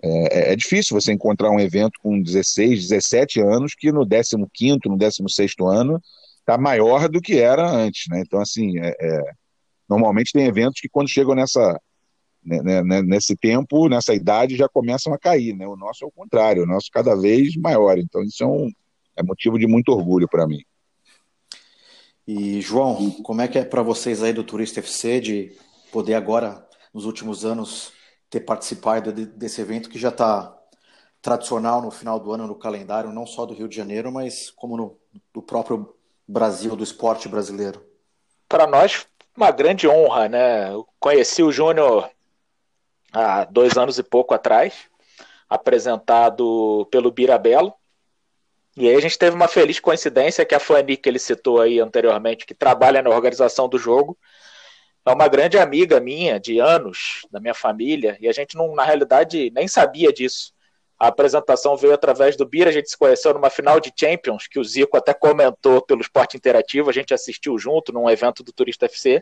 é, 0.03 0.49
é, 0.49 0.53
é 0.53 0.55
difícil 0.55 0.99
você 0.99 1.13
encontrar 1.13 1.49
um 1.49 1.59
evento 1.59 1.97
com 2.01 2.21
16, 2.21 2.89
17 2.89 3.39
anos 3.39 3.73
que 3.73 3.89
no 3.89 4.05
15º, 4.05 4.79
no 4.87 4.97
16º 4.97 5.65
ano 5.71 6.01
está 6.39 6.57
maior 6.57 7.07
do 7.07 7.21
que 7.21 7.39
era 7.39 7.65
antes, 7.65 8.03
né? 8.09 8.21
Então, 8.25 8.41
assim, 8.41 8.77
é, 8.79 8.93
é, 8.99 9.21
normalmente 9.89 10.33
tem 10.33 10.45
eventos 10.45 10.81
que 10.81 10.89
quando 10.89 11.07
chegam 11.07 11.33
nessa, 11.33 11.79
né, 12.43 12.61
né, 12.61 12.83
né, 12.83 13.01
nesse 13.01 13.33
tempo, 13.37 13.87
nessa 13.87 14.13
idade, 14.13 14.57
já 14.57 14.67
começam 14.67 15.13
a 15.13 15.17
cair. 15.17 15.55
Né? 15.55 15.65
O 15.65 15.77
nosso 15.77 16.03
é 16.03 16.07
o 16.07 16.11
contrário, 16.11 16.63
o 16.63 16.67
nosso 16.67 16.89
cada 16.91 17.15
vez 17.15 17.55
maior. 17.55 17.97
Então, 17.97 18.21
isso 18.23 18.43
é, 18.43 18.47
um, 18.47 18.69
é 19.15 19.23
motivo 19.23 19.57
de 19.57 19.67
muito 19.67 19.93
orgulho 19.93 20.27
para 20.27 20.45
mim. 20.45 20.59
E, 22.27 22.59
João, 22.59 23.09
como 23.23 23.41
é 23.41 23.47
que 23.47 23.57
é 23.57 23.63
para 23.63 23.81
vocês 23.81 24.21
aí 24.21 24.33
do 24.33 24.43
Turista 24.43 24.81
FC 24.81 25.21
de 25.21 25.51
poder 25.93 26.15
agora, 26.15 26.67
nos 26.93 27.05
últimos 27.05 27.45
anos, 27.45 27.93
ter 28.33 28.39
participado 28.39 29.11
desse 29.11 29.61
evento 29.61 29.87
que 29.87 29.99
já 29.99 30.09
está 30.09 30.51
tradicional 31.21 31.83
no 31.83 31.91
final 31.91 32.19
do 32.19 32.31
ano 32.31 32.47
no 32.47 32.55
calendário, 32.55 33.13
não 33.13 33.27
só 33.27 33.45
do 33.45 33.53
Rio 33.53 33.67
de 33.67 33.75
Janeiro, 33.75 34.11
mas 34.11 34.49
como 34.49 34.75
no, 34.75 34.97
do 35.31 35.39
próprio 35.39 35.95
Brasil, 36.27 36.75
do 36.75 36.83
esporte 36.83 37.29
brasileiro? 37.29 37.85
Para 38.49 38.65
nós, 38.65 39.05
uma 39.37 39.51
grande 39.51 39.87
honra, 39.87 40.27
né? 40.27 40.73
Eu 40.73 40.87
conheci 40.99 41.43
o 41.43 41.51
Júnior 41.51 42.09
há 43.11 43.43
dois 43.45 43.77
anos 43.77 43.99
e 43.99 44.03
pouco 44.03 44.33
atrás, 44.33 44.89
apresentado 45.47 46.87
pelo 46.89 47.11
Birabelo. 47.11 47.71
E 48.75 48.89
aí 48.89 48.95
a 48.95 48.99
gente 48.99 49.19
teve 49.19 49.35
uma 49.35 49.47
feliz 49.47 49.79
coincidência 49.79 50.43
que 50.43 50.55
a 50.55 50.59
Fanny, 50.59 50.97
que 50.97 51.07
ele 51.07 51.19
citou 51.19 51.61
aí 51.61 51.79
anteriormente, 51.79 52.47
que 52.47 52.55
trabalha 52.55 53.03
na 53.03 53.11
organização 53.11 53.69
do 53.69 53.77
jogo, 53.77 54.17
é 55.05 55.11
uma 55.11 55.27
grande 55.27 55.57
amiga 55.57 55.99
minha 55.99 56.39
de 56.39 56.59
anos, 56.59 57.27
da 57.29 57.39
minha 57.39 57.53
família, 57.53 58.17
e 58.21 58.27
a 58.27 58.31
gente 58.31 58.55
não, 58.55 58.73
na 58.73 58.83
realidade, 58.83 59.51
nem 59.51 59.67
sabia 59.67 60.11
disso. 60.13 60.53
A 60.97 61.07
apresentação 61.07 61.75
veio 61.75 61.93
através 61.93 62.37
do 62.37 62.45
Bira, 62.45 62.69
a 62.69 62.73
gente 62.73 62.89
se 62.89 62.97
conheceu 62.97 63.33
numa 63.33 63.49
final 63.49 63.79
de 63.79 63.91
Champions, 63.93 64.47
que 64.47 64.59
o 64.59 64.63
Zico 64.63 64.95
até 64.95 65.13
comentou 65.13 65.81
pelo 65.81 65.99
Esporte 65.99 66.37
Interativo, 66.37 66.89
a 66.89 66.93
gente 66.93 67.13
assistiu 67.13 67.57
junto 67.57 67.91
num 67.91 68.09
evento 68.09 68.43
do 68.43 68.53
Turista 68.53 68.85
FC, 68.85 69.21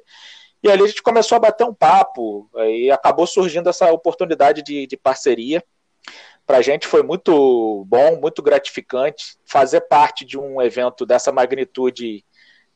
e 0.63 0.69
ali 0.69 0.83
a 0.83 0.87
gente 0.87 1.01
começou 1.01 1.37
a 1.37 1.39
bater 1.39 1.63
um 1.63 1.73
papo 1.73 2.47
e 2.55 2.91
acabou 2.91 3.25
surgindo 3.25 3.67
essa 3.67 3.91
oportunidade 3.91 4.61
de, 4.61 4.85
de 4.85 4.95
parceria. 4.95 5.63
Para 6.45 6.57
a 6.57 6.61
gente 6.61 6.85
foi 6.85 7.01
muito 7.01 7.83
bom, 7.87 8.19
muito 8.19 8.43
gratificante 8.43 9.37
fazer 9.45 9.81
parte 9.81 10.23
de 10.23 10.37
um 10.37 10.61
evento 10.61 11.05
dessa 11.05 11.31
magnitude. 11.31 12.23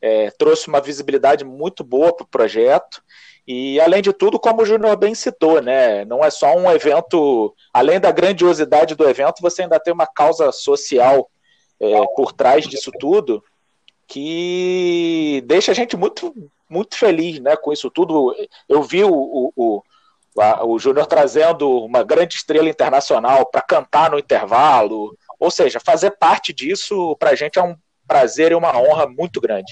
É, 0.05 0.29
trouxe 0.38 0.67
uma 0.67 0.79
visibilidade 0.79 1.43
muito 1.43 1.83
boa 1.83 2.15
para 2.15 2.24
o 2.24 2.27
projeto. 2.27 3.01
E, 3.47 3.79
além 3.79 4.03
de 4.03 4.13
tudo, 4.13 4.39
como 4.39 4.62
o 4.62 4.65
Júnior 4.65 4.95
bem 4.95 5.15
citou, 5.15 5.62
né, 5.62 6.05
não 6.05 6.24
é 6.24 6.29
só 6.29 6.55
um 6.55 6.69
evento, 6.69 7.55
além 7.74 8.00
da 8.00 8.12
grandiosidade 8.12 8.93
do 8.93 9.09
evento, 9.09 9.41
você 9.41 9.63
ainda 9.63 9.79
tem 9.79 9.91
uma 9.91 10.05
causa 10.05 10.51
social 10.51 11.27
é, 11.79 12.00
por 12.15 12.33
trás 12.33 12.67
disso 12.67 12.91
tudo 13.00 13.43
que 14.07 15.43
deixa 15.47 15.71
a 15.71 15.75
gente 15.75 15.97
muito 15.97 16.31
muito 16.69 16.97
feliz 16.97 17.39
né, 17.39 17.55
com 17.55 17.74
isso 17.74 17.89
tudo. 17.89 18.35
Eu 18.69 18.83
vi 18.83 19.03
o, 19.03 19.12
o, 19.12 19.51
o, 19.55 19.83
o 20.67 20.79
Júnior 20.79 21.07
trazendo 21.07 21.83
uma 21.83 22.03
grande 22.03 22.35
estrela 22.35 22.69
internacional 22.69 23.45
para 23.45 23.62
cantar 23.62 24.12
no 24.12 24.19
intervalo. 24.19 25.17
Ou 25.39 25.50
seja, 25.50 25.79
fazer 25.79 26.12
parte 26.12 26.53
disso 26.53 27.15
para 27.17 27.31
a 27.31 27.35
gente 27.35 27.57
é 27.57 27.63
um 27.63 27.75
prazer 28.07 28.51
e 28.51 28.55
uma 28.55 28.77
honra 28.77 29.07
muito 29.07 29.39
grande. 29.41 29.71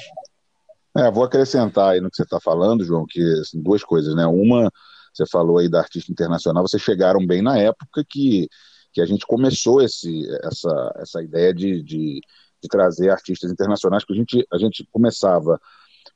É, 0.95 1.09
vou 1.09 1.23
acrescentar 1.23 1.93
aí 1.93 2.01
no 2.01 2.09
que 2.09 2.15
você 2.17 2.23
está 2.23 2.39
falando, 2.39 2.83
João, 2.83 3.05
que 3.07 3.21
assim, 3.41 3.61
duas 3.61 3.83
coisas, 3.83 4.15
né? 4.15 4.25
Uma, 4.27 4.71
você 5.13 5.25
falou 5.27 5.57
aí 5.57 5.67
da 5.69 5.79
artista 5.79 6.11
internacional, 6.11 6.65
vocês 6.67 6.81
chegaram 6.81 7.25
bem 7.25 7.41
na 7.41 7.57
época 7.57 8.03
que, 8.07 8.47
que 8.91 9.01
a 9.01 9.05
gente 9.05 9.25
começou 9.25 9.81
esse, 9.81 10.27
essa, 10.43 10.93
essa 10.97 11.23
ideia 11.23 11.53
de, 11.53 11.81
de, 11.81 12.21
de 12.61 12.69
trazer 12.69 13.09
artistas 13.09 13.51
internacionais, 13.51 14.03
porque 14.05 14.13
a 14.13 14.23
gente, 14.23 14.47
a 14.53 14.57
gente 14.57 14.87
começava 14.91 15.59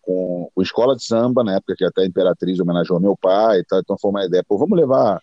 com, 0.02 0.50
com 0.54 0.62
escola 0.62 0.96
de 0.96 1.04
samba, 1.04 1.44
na 1.44 1.56
época 1.56 1.76
que 1.76 1.84
até 1.84 2.04
a 2.04 2.06
Imperatriz 2.06 2.60
homenageou 2.60 3.00
meu 3.00 3.18
pai 3.18 3.60
e 3.60 3.64
tal, 3.66 3.80
então 3.80 3.98
foi 4.00 4.12
uma 4.12 4.26
ideia, 4.26 4.44
pô, 4.48 4.58
vamos 4.60 4.78
levar 4.78 5.20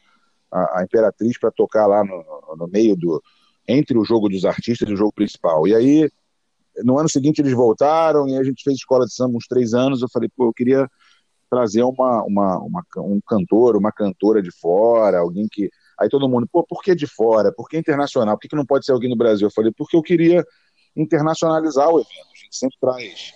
a, 0.51 0.81
a 0.81 0.85
Imperatriz 0.85 1.39
para 1.39 1.53
tocar 1.53 1.87
lá 1.87 2.05
no, 2.05 2.25
no 2.57 2.67
meio 2.69 2.97
do, 2.97 3.23
entre 3.69 3.97
o 3.99 4.05
jogo 4.05 4.29
dos 4.29 4.45
artistas 4.45 4.89
e 4.89 4.93
o 4.95 4.97
jogo 4.97 5.13
principal. 5.13 5.67
E 5.67 5.75
aí, 5.75 6.11
no 6.83 6.99
ano 6.99 7.09
seguinte 7.09 7.41
eles 7.41 7.53
voltaram 7.53 8.29
e 8.29 8.37
a 8.37 8.43
gente 8.43 8.63
fez 8.63 8.77
escola 8.77 9.07
de 9.07 9.15
samba 9.15 9.37
uns 9.37 9.47
três 9.47 9.75
anos, 9.75 10.03
eu 10.03 10.09
falei, 10.13 10.29
pô, 10.35 10.47
eu 10.47 10.53
queria 10.53 10.89
trazer 11.49 11.83
uma, 11.83 12.23
uma, 12.25 12.59
uma, 12.59 12.85
um 12.99 13.21
cantor, 13.27 13.77
uma 13.77 13.93
cantora 13.93 14.43
de 14.43 14.51
fora, 14.51 15.19
alguém 15.19 15.47
que. 15.51 15.71
Aí 15.99 16.09
todo 16.09 16.29
mundo, 16.29 16.49
pô, 16.51 16.65
por 16.65 16.83
que 16.83 16.95
de 16.95 17.07
fora? 17.07 17.53
Por 17.53 17.69
que 17.69 17.79
internacional? 17.79 18.35
Por 18.35 18.43
que, 18.43 18.49
que 18.49 18.57
não 18.57 18.67
pode 18.67 18.85
ser 18.85 18.93
alguém 18.93 19.09
no 19.09 19.17
Brasil? 19.17 19.47
Eu 19.47 19.53
falei, 19.53 19.73
porque 19.77 19.97
eu 19.97 20.03
queria 20.03 20.45
internacionalizar 20.97 21.89
o 21.89 22.01
evento. 22.01 22.33
A 22.33 22.39
gente 22.39 22.57
sempre 22.57 22.77
traz 22.81 23.33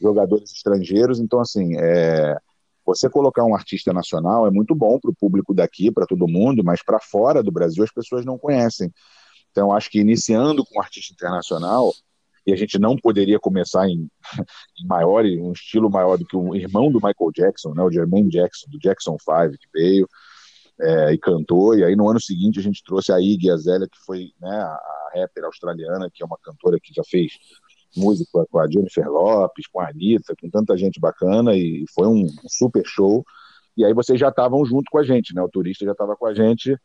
jogadores 0.00 0.50
estrangeiros. 0.52 1.20
Então, 1.20 1.40
assim, 1.40 1.76
é, 1.78 2.36
você 2.84 3.08
colocar 3.08 3.44
um 3.44 3.54
artista 3.54 3.92
nacional 3.92 4.46
é 4.46 4.50
muito 4.50 4.74
bom 4.74 4.98
para 4.98 5.10
o 5.10 5.14
público 5.14 5.54
daqui, 5.54 5.92
para 5.92 6.06
todo 6.06 6.26
mundo, 6.26 6.64
mas 6.64 6.82
para 6.82 6.98
fora 6.98 7.42
do 7.42 7.52
Brasil 7.52 7.84
as 7.84 7.92
pessoas 7.92 8.24
não 8.24 8.36
conhecem. 8.36 8.92
Então, 9.52 9.72
acho 9.72 9.90
que 9.90 10.00
iniciando 10.00 10.64
com 10.64 10.78
um 10.78 10.82
artista 10.82 11.12
internacional, 11.12 11.92
e 12.46 12.52
a 12.52 12.56
gente 12.56 12.78
não 12.78 12.96
poderia 12.96 13.38
começar 13.38 13.88
em, 13.88 14.08
em 14.78 14.86
maior, 14.86 15.24
um 15.24 15.52
estilo 15.52 15.90
maior 15.90 16.16
do 16.16 16.26
que 16.26 16.36
o 16.36 16.54
irmão 16.54 16.90
do 16.90 16.98
Michael 16.98 17.30
Jackson, 17.34 17.74
né, 17.74 17.82
o 17.82 17.90
Jermaine 17.90 18.30
Jackson, 18.30 18.70
do 18.70 18.78
Jackson 18.78 19.16
5, 19.18 19.58
que 19.58 19.68
veio 19.72 20.08
é, 20.80 21.12
e 21.12 21.18
cantou, 21.18 21.76
e 21.76 21.84
aí 21.84 21.94
no 21.94 22.08
ano 22.08 22.20
seguinte 22.20 22.58
a 22.58 22.62
gente 22.62 22.82
trouxe 22.82 23.12
a 23.12 23.20
Iggy 23.20 23.50
Azalea, 23.50 23.88
que 23.88 23.98
foi 24.04 24.30
né, 24.40 24.50
a 24.50 24.78
rapper 25.14 25.44
australiana, 25.44 26.10
que 26.12 26.22
é 26.22 26.26
uma 26.26 26.38
cantora 26.42 26.78
que 26.82 26.94
já 26.94 27.02
fez 27.04 27.32
música 27.96 28.46
com 28.50 28.58
a 28.58 28.70
Jennifer 28.70 29.08
Lopes, 29.08 29.66
com 29.66 29.80
a 29.80 29.88
Anitta, 29.88 30.34
com 30.40 30.48
tanta 30.48 30.76
gente 30.76 31.00
bacana, 31.00 31.54
e 31.54 31.84
foi 31.94 32.06
um 32.06 32.26
super 32.48 32.82
show. 32.86 33.24
E 33.76 33.84
aí 33.84 33.92
vocês 33.92 34.18
já 34.18 34.28
estavam 34.28 34.64
junto 34.64 34.90
com 34.90 34.98
a 34.98 35.02
gente, 35.02 35.34
né? 35.34 35.42
O 35.42 35.48
turista 35.48 35.84
já 35.84 35.92
estava 35.92 36.16
com 36.16 36.26
a 36.26 36.34
gente, 36.34 36.76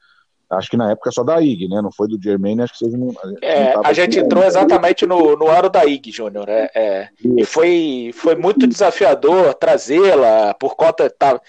acho 0.50 0.70
que 0.70 0.78
na 0.78 0.92
época 0.92 1.12
só 1.12 1.24
da 1.24 1.42
IG, 1.42 1.68
né? 1.68 1.82
Não 1.82 1.92
foi 1.92 2.08
do 2.08 2.22
Germain, 2.22 2.60
acho 2.62 2.74
que 2.74 2.80
vocês 2.80 2.94
não. 2.94 3.14
É, 3.42 3.74
a 3.84 3.94
gente 3.94 4.20
entrou 4.20 4.44
exatamente 4.44 5.06
no, 5.06 5.36
no 5.36 5.48
ano 5.50 5.70
da 5.70 5.86
IG, 5.86 6.12
Júnior. 6.12 6.48
É, 6.50 6.70
é, 6.76 7.10
e 7.38 7.46
foi, 7.46 8.12
foi 8.14 8.36
muito 8.36 8.68
desafiador 8.68 9.54
trazê-la 9.56 10.54
por 10.54 10.76
conta. 10.76 11.10
Tá, 11.10 11.40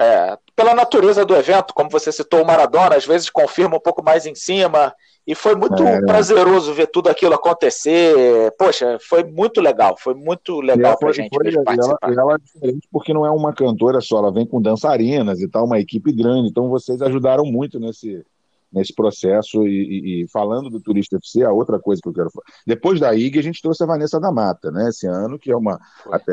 é, 0.00 0.38
pela 0.54 0.74
natureza 0.74 1.24
do 1.24 1.36
evento, 1.36 1.74
como 1.74 1.90
você 1.90 2.10
citou, 2.10 2.42
o 2.42 2.46
Maradona 2.46 2.96
às 2.96 3.06
vezes 3.06 3.30
confirma 3.30 3.76
um 3.76 3.80
pouco 3.80 4.02
mais 4.02 4.26
em 4.26 4.34
cima, 4.34 4.92
e 5.28 5.34
foi 5.34 5.54
muito 5.54 5.82
é, 5.82 6.00
prazeroso 6.00 6.72
ver 6.72 6.86
tudo 6.86 7.10
aquilo 7.10 7.34
acontecer. 7.34 8.50
Poxa, 8.58 8.96
foi 8.98 9.22
muito 9.24 9.60
legal, 9.60 9.94
foi 9.98 10.14
muito 10.14 10.58
legal 10.62 10.96
para 10.98 11.10
a 11.10 11.12
gente 11.12 11.28
foi, 11.28 11.52
participar. 11.62 11.98
Ela, 12.02 12.20
ela 12.22 12.34
é 12.34 12.38
diferente 12.38 12.88
porque 12.90 13.12
não 13.12 13.26
é 13.26 13.30
uma 13.30 13.52
cantora 13.52 14.00
só, 14.00 14.18
ela 14.18 14.32
vem 14.32 14.46
com 14.46 14.62
dançarinas 14.62 15.42
e 15.42 15.48
tal, 15.48 15.66
uma 15.66 15.78
equipe 15.78 16.10
grande. 16.12 16.48
Então 16.48 16.70
vocês 16.70 17.02
ajudaram 17.02 17.44
muito 17.44 17.78
nesse, 17.78 18.24
nesse 18.72 18.94
processo. 18.94 19.66
E, 19.66 19.70
e, 19.70 20.22
e, 20.22 20.28
falando 20.28 20.70
do 20.70 20.80
Turista 20.80 21.16
FC, 21.16 21.42
a 21.42 21.52
outra 21.52 21.78
coisa 21.78 22.00
que 22.02 22.08
eu 22.08 22.12
quero 22.12 22.30
falar. 22.30 22.44
Depois 22.66 23.00
da 23.00 23.14
IG, 23.14 23.38
a 23.38 23.42
gente 23.42 23.62
trouxe 23.62 23.82
a 23.82 23.86
Vanessa 23.86 24.20
da 24.20 24.32
Mata, 24.32 24.70
né? 24.70 24.88
Esse 24.88 25.06
ano, 25.06 25.38
que 25.38 25.50
é 25.50 25.56
uma, 25.56 25.78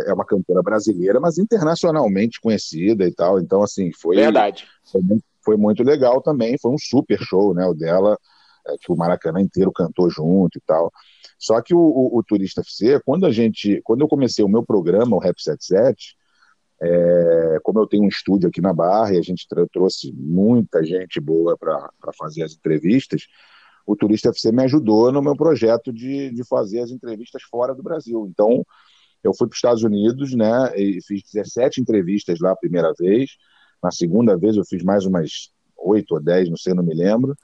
é 0.07 0.13
uma 0.13 0.25
cantora 0.25 0.61
brasileira, 0.61 1.19
mas 1.19 1.37
internacionalmente 1.37 2.39
conhecida 2.39 3.05
e 3.05 3.13
tal. 3.13 3.39
Então, 3.39 3.63
assim, 3.63 3.91
foi. 3.91 4.15
Verdade. 4.15 4.67
Foi, 4.83 5.01
foi 5.43 5.57
muito 5.57 5.83
legal 5.83 6.21
também. 6.21 6.57
Foi 6.59 6.71
um 6.71 6.77
super 6.77 7.19
show, 7.19 7.53
né? 7.53 7.65
O 7.65 7.73
dela 7.73 8.17
é, 8.67 8.75
que 8.79 8.91
o 8.91 8.95
Maracanã 8.95 9.41
inteiro 9.41 9.71
cantou 9.71 10.09
junto 10.09 10.57
e 10.57 10.61
tal. 10.61 10.91
Só 11.37 11.61
que 11.61 11.73
o, 11.73 11.79
o, 11.79 12.17
o, 12.17 12.23
Turista 12.23 12.61
FC, 12.61 12.99
quando 13.05 13.25
a 13.25 13.31
gente, 13.31 13.81
quando 13.83 14.01
eu 14.01 14.07
comecei 14.07 14.43
o 14.43 14.49
meu 14.49 14.63
programa, 14.63 15.15
o 15.15 15.19
Rap 15.19 15.39
77, 15.39 16.15
é, 16.81 17.59
como 17.63 17.79
eu 17.79 17.87
tenho 17.87 18.03
um 18.03 18.07
estúdio 18.07 18.49
aqui 18.49 18.61
na 18.61 18.73
Barra 18.73 19.13
e 19.13 19.17
a 19.17 19.21
gente 19.21 19.47
trouxe 19.71 20.11
muita 20.13 20.83
gente 20.83 21.19
boa 21.19 21.57
para 21.57 21.89
fazer 22.17 22.43
as 22.43 22.53
entrevistas, 22.53 23.27
o 23.85 23.95
Turista 23.95 24.29
FC 24.29 24.51
me 24.51 24.63
ajudou 24.63 25.11
no 25.11 25.21
meu 25.21 25.35
projeto 25.35 25.93
de, 25.93 26.31
de 26.31 26.43
fazer 26.43 26.79
as 26.79 26.91
entrevistas 26.91 27.43
fora 27.43 27.73
do 27.73 27.83
Brasil. 27.83 28.27
Então, 28.29 28.65
eu 29.23 29.33
fui 29.33 29.47
para 29.47 29.53
os 29.53 29.57
Estados 29.57 29.83
Unidos, 29.83 30.33
né, 30.33 30.71
e 30.75 30.99
fiz 31.01 31.21
17 31.31 31.81
entrevistas 31.81 32.39
lá 32.39 32.51
a 32.51 32.55
primeira 32.55 32.91
vez. 32.97 33.31
Na 33.81 33.91
segunda 33.91 34.37
vez 34.37 34.57
eu 34.57 34.65
fiz 34.65 34.83
mais 34.83 35.05
umas 35.05 35.51
oito 35.77 36.15
ou 36.15 36.21
dez, 36.21 36.49
não 36.49 36.57
sei, 36.57 36.73
não 36.73 36.83
me 36.83 36.93
lembro 36.93 37.35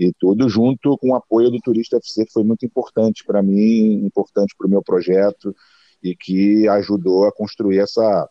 e 0.00 0.14
tudo 0.18 0.48
junto 0.48 0.96
com 0.96 1.10
o 1.10 1.14
apoio 1.14 1.50
do 1.50 1.60
Turista 1.60 1.98
FC, 1.98 2.24
que 2.24 2.32
foi 2.32 2.42
muito 2.42 2.64
importante 2.64 3.22
para 3.22 3.42
mim, 3.42 4.02
importante 4.06 4.54
para 4.56 4.66
o 4.66 4.70
meu 4.70 4.82
projeto 4.82 5.54
e 6.02 6.16
que 6.16 6.66
ajudou 6.68 7.26
a 7.26 7.32
construir 7.32 7.80
essa, 7.80 8.26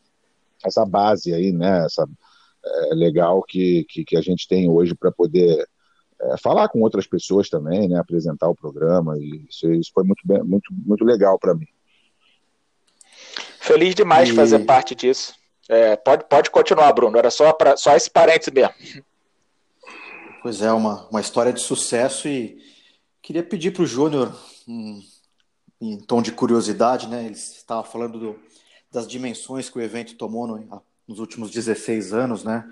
essa 0.64 0.86
base 0.86 1.34
aí, 1.34 1.52
né, 1.52 1.86
essa, 1.86 2.08
é, 2.66 2.96
legal 2.96 3.42
que, 3.44 3.86
que, 3.90 4.04
que, 4.04 4.18
a 4.18 4.22
gente 4.22 4.48
tem 4.48 4.70
hoje 4.70 4.94
para 4.94 5.12
poder 5.12 5.68
é, 6.22 6.38
falar 6.38 6.68
com 6.70 6.82
outras 6.82 7.08
pessoas 7.08 7.50
também, 7.50 7.88
né, 7.88 7.98
apresentar 7.98 8.50
o 8.50 8.56
programa, 8.56 9.18
e 9.18 9.46
isso, 9.50 9.72
isso 9.72 9.92
foi 9.94 10.04
muito, 10.04 10.22
bem, 10.26 10.44
muito, 10.44 10.74
muito 10.74 11.04
legal 11.06 11.40
para 11.40 11.56
mim. 11.56 11.68
Feliz 13.60 13.96
demais 13.96 14.28
e... 14.28 14.32
de 14.32 14.38
fazer 14.38 14.60
parte 14.60 14.96
disso. 14.96 15.34
É, 15.68 15.96
pode, 15.96 16.26
pode 16.26 16.50
continuar, 16.50 16.92
Bruno, 16.94 17.18
era 17.18 17.30
só, 17.30 17.54
pra, 17.54 17.78
só 17.78 17.96
esse 17.96 18.10
parênteses 18.10 18.54
mesmo. 18.54 18.74
Pois 20.42 20.62
é, 20.62 20.72
uma, 20.72 21.08
uma 21.10 21.22
história 21.22 21.54
de 21.54 21.62
sucesso 21.62 22.28
e 22.28 22.58
queria 23.22 23.44
pedir 23.44 23.72
para 23.72 23.84
o 23.84 23.86
Júnior, 23.86 24.36
um, 24.68 25.02
em 25.80 25.98
tom 26.00 26.22
de 26.22 26.32
curiosidade, 26.32 27.08
né? 27.08 27.26
Ele 27.26 27.36
estava 27.36 27.84
falando 27.84 28.20
do, 28.20 28.40
das 28.92 29.08
dimensões 29.08 29.70
que 29.70 29.78
o 29.78 29.82
evento 29.82 30.16
tomou 30.16 30.48
no, 30.48 30.84
nos 31.08 31.20
últimos 31.20 31.52
16 31.52 32.14
anos, 32.14 32.44
né? 32.44 32.68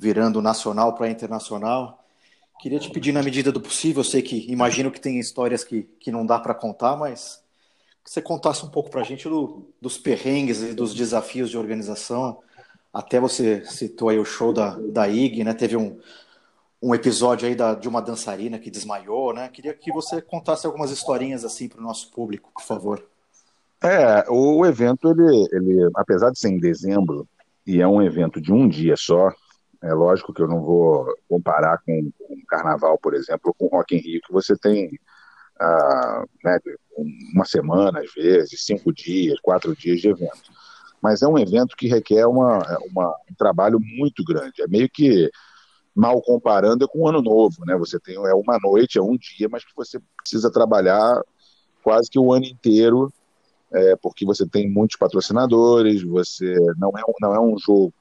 virando 0.00 0.40
nacional 0.40 0.94
para 0.94 1.10
internacional. 1.10 2.02
Queria 2.58 2.78
te 2.78 2.90
pedir, 2.90 3.12
na 3.12 3.22
medida 3.22 3.52
do 3.52 3.60
possível, 3.60 4.00
eu 4.00 4.04
sei 4.04 4.22
que 4.22 4.50
imagino 4.50 4.90
que 4.90 5.00
tem 5.00 5.18
histórias 5.18 5.62
que, 5.62 5.82
que 6.00 6.10
não 6.10 6.24
dá 6.24 6.38
para 6.38 6.54
contar, 6.54 6.96
mas 6.96 7.42
que 8.02 8.10
você 8.10 8.22
contasse 8.22 8.64
um 8.64 8.70
pouco 8.70 8.90
para 8.90 9.02
a 9.02 9.04
gente 9.04 9.28
do, 9.28 9.66
dos 9.80 9.98
perrengues 9.98 10.62
e 10.62 10.72
dos 10.72 10.94
desafios 10.94 11.50
de 11.50 11.58
organização. 11.58 12.42
Até 12.92 13.20
você 13.20 13.64
citou 13.66 14.08
aí 14.08 14.18
o 14.18 14.24
show 14.24 14.52
da, 14.52 14.70
da 14.78 15.06
IG, 15.06 15.44
né? 15.44 15.52
Teve 15.52 15.76
um, 15.76 15.98
um 16.82 16.94
episódio 16.94 17.46
aí 17.46 17.54
da, 17.54 17.74
de 17.74 17.88
uma 17.88 18.00
dançarina 18.00 18.58
que 18.58 18.70
desmaiou, 18.70 19.34
né? 19.34 19.48
Queria 19.48 19.74
que 19.74 19.92
você 19.92 20.22
contasse 20.22 20.66
algumas 20.66 20.90
historinhas 20.90 21.44
assim 21.44 21.68
para 21.68 21.80
o 21.80 21.82
nosso 21.82 22.10
público, 22.10 22.50
por 22.54 22.62
favor. 22.62 23.09
É, 23.82 24.24
o 24.28 24.64
evento, 24.66 25.10
ele, 25.10 25.48
ele, 25.52 25.90
apesar 25.96 26.30
de 26.30 26.38
ser 26.38 26.48
em 26.48 26.58
dezembro, 26.58 27.26
e 27.66 27.80
é 27.80 27.86
um 27.86 28.02
evento 28.02 28.40
de 28.40 28.52
um 28.52 28.68
dia 28.68 28.94
só, 28.96 29.32
é 29.82 29.94
lógico 29.94 30.34
que 30.34 30.42
eu 30.42 30.48
não 30.48 30.60
vou 30.60 31.06
comparar 31.28 31.78
com, 31.78 32.10
com 32.18 32.34
o 32.34 32.46
Carnaval, 32.46 32.98
por 32.98 33.14
exemplo, 33.14 33.54
com 33.58 33.66
o 33.66 33.68
Rock 33.68 33.96
in 33.96 34.00
Rio, 34.00 34.20
que 34.26 34.32
você 34.32 34.54
tem 34.56 34.90
ah, 35.58 36.24
né, 36.44 36.58
uma 37.34 37.44
semana, 37.44 38.00
às 38.00 38.12
vezes, 38.14 38.64
cinco 38.64 38.92
dias, 38.92 39.38
quatro 39.40 39.74
dias 39.74 40.00
de 40.00 40.08
evento. 40.08 40.52
Mas 41.00 41.22
é 41.22 41.28
um 41.28 41.38
evento 41.38 41.76
que 41.76 41.88
requer 41.88 42.26
uma, 42.26 42.58
uma, 42.90 43.08
um 43.30 43.34
trabalho 43.36 43.78
muito 43.80 44.22
grande. 44.22 44.60
É 44.62 44.68
meio 44.68 44.88
que 44.90 45.30
mal 45.94 46.20
comparando 46.22 46.84
é 46.84 46.88
com 46.88 47.00
o 47.00 47.08
ano 47.08 47.22
novo, 47.22 47.64
né? 47.66 47.76
Você 47.76 47.98
tem 47.98 48.14
é 48.14 48.34
uma 48.34 48.58
noite, 48.62 48.98
é 48.98 49.02
um 49.02 49.16
dia, 49.16 49.48
mas 49.50 49.64
que 49.64 49.74
você 49.74 49.98
precisa 50.18 50.50
trabalhar 50.50 51.22
quase 51.82 52.10
que 52.10 52.18
o 52.18 52.32
ano 52.32 52.44
inteiro, 52.44 53.12
é, 53.72 53.96
porque 53.96 54.24
você 54.24 54.46
tem 54.46 54.68
muitos 54.68 54.96
patrocinadores, 54.96 56.02
você 56.02 56.54
não 56.76 56.90
é, 56.90 57.02
não 57.20 57.34
é 57.34 57.40
um 57.40 57.56
jogo 57.58 57.94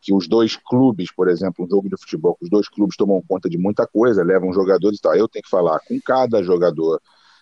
que 0.00 0.12
os 0.14 0.28
dois 0.28 0.56
clubes, 0.56 1.12
por 1.12 1.28
exemplo, 1.28 1.64
um 1.64 1.68
jogo 1.68 1.88
de 1.88 1.96
futebol, 1.96 2.34
que 2.36 2.44
os 2.44 2.50
dois 2.50 2.68
clubes 2.68 2.96
tomam 2.96 3.22
conta 3.26 3.48
de 3.48 3.58
muita 3.58 3.86
coisa, 3.86 4.22
levam 4.22 4.52
jogadores 4.52 4.98
e 4.98 5.02
tal. 5.02 5.14
Eu 5.14 5.28
tenho 5.28 5.42
que 5.42 5.50
falar 5.50 5.80
com 5.80 5.98
cada 6.00 6.42
jogador, 6.42 7.00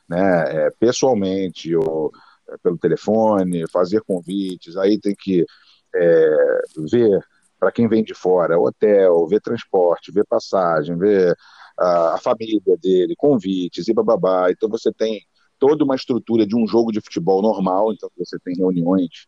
né, 0.09 0.67
é, 0.67 0.71
pessoalmente 0.79 1.75
ou 1.77 2.11
é, 2.49 2.57
pelo 2.63 2.79
telefone, 2.79 3.69
fazer 3.71 4.01
convites, 4.03 4.77
aí 4.77 4.99
tem 4.99 5.15
que 5.15 5.45
é, 5.95 6.63
ver 6.91 7.21
para 7.59 7.73
quem 7.73 7.89
vem 7.89 8.05
de 8.05 8.15
fora, 8.15 8.59
hotel, 8.59 9.27
ver 9.27 9.41
transporte, 9.41 10.13
ver 10.13 10.25
passagem, 10.27 10.97
ver 10.97 11.35
a, 11.79 12.15
a 12.15 12.19
família 12.19 12.61
dele, 12.81 13.15
convites 13.17 13.89
e 13.89 13.95
bababá. 13.95 14.51
Então 14.51 14.69
você 14.69 14.93
tem 14.93 15.21
toda 15.59 15.85
uma 15.85 15.95
estrutura 15.95 16.47
de 16.47 16.57
um 16.57 16.67
jogo 16.67 16.93
de 16.93 17.01
futebol 17.01 17.43
normal, 17.43 17.93
então 17.93 18.09
você 18.17 18.39
tem 18.39 18.55
reuniões 18.57 19.27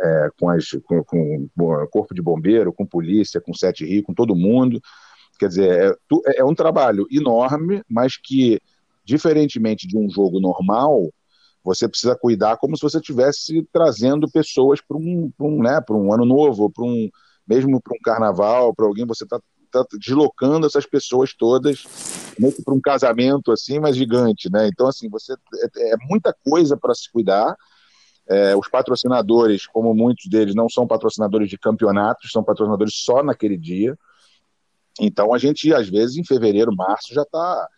é, 0.00 0.28
com, 0.38 0.48
as, 0.48 0.70
com, 0.84 1.04
com, 1.04 1.48
o 1.58 1.88
corpo 1.88 2.14
de 2.14 2.22
bombeiro, 2.22 2.72
com 2.72 2.86
polícia, 2.86 3.40
com 3.40 3.52
Sete 3.52 3.84
Rio, 3.84 4.02
com 4.02 4.14
todo 4.14 4.36
mundo. 4.36 4.80
Quer 5.38 5.48
dizer, 5.48 5.70
é, 5.70 6.30
é, 6.30 6.40
é 6.40 6.44
um 6.44 6.54
trabalho 6.54 7.06
enorme, 7.10 7.82
mas 7.88 8.16
que, 8.16 8.60
diferentemente 9.04 9.86
de 9.86 9.96
um 9.96 10.08
jogo 10.08 10.40
normal, 10.40 11.10
você 11.62 11.88
precisa 11.88 12.16
cuidar 12.16 12.56
como 12.56 12.76
se 12.76 12.82
você 12.82 12.98
estivesse 12.98 13.66
trazendo 13.72 14.30
pessoas 14.30 14.80
para 14.80 14.96
um, 14.96 15.30
um, 15.38 15.62
né, 15.62 15.80
um 15.90 16.12
ano 16.12 16.24
novo, 16.24 16.70
para 16.70 16.84
um 16.84 17.08
mesmo 17.46 17.80
para 17.82 17.96
um 17.96 18.00
carnaval, 18.00 18.72
para 18.72 18.86
alguém, 18.86 19.04
você 19.04 19.24
está 19.24 19.40
tá 19.70 19.84
deslocando 19.98 20.66
essas 20.66 20.86
pessoas 20.86 21.34
todas 21.34 21.84
para 22.64 22.74
um 22.74 22.80
casamento 22.80 23.52
assim, 23.52 23.78
mas 23.78 23.96
gigante, 23.96 24.50
né? 24.50 24.68
Então 24.68 24.86
assim, 24.86 25.08
você 25.08 25.32
é, 25.32 25.92
é 25.92 25.96
muita 26.08 26.34
coisa 26.44 26.76
para 26.76 26.94
se 26.94 27.10
cuidar 27.10 27.56
é, 28.30 28.56
os 28.56 28.68
patrocinadores, 28.68 29.66
como 29.66 29.92
muitos 29.92 30.26
deles, 30.30 30.54
não 30.54 30.68
são 30.68 30.86
patrocinadores 30.86 31.50
de 31.50 31.58
campeonatos, 31.58 32.30
são 32.30 32.44
patrocinadores 32.44 32.94
só 32.94 33.24
naquele 33.24 33.56
dia. 33.56 33.98
Então 35.00 35.34
a 35.34 35.38
gente, 35.38 35.74
às 35.74 35.88
vezes, 35.88 36.16
em 36.16 36.24
fevereiro, 36.24 36.74
março, 36.74 37.12
já 37.12 37.22
está 37.22 37.68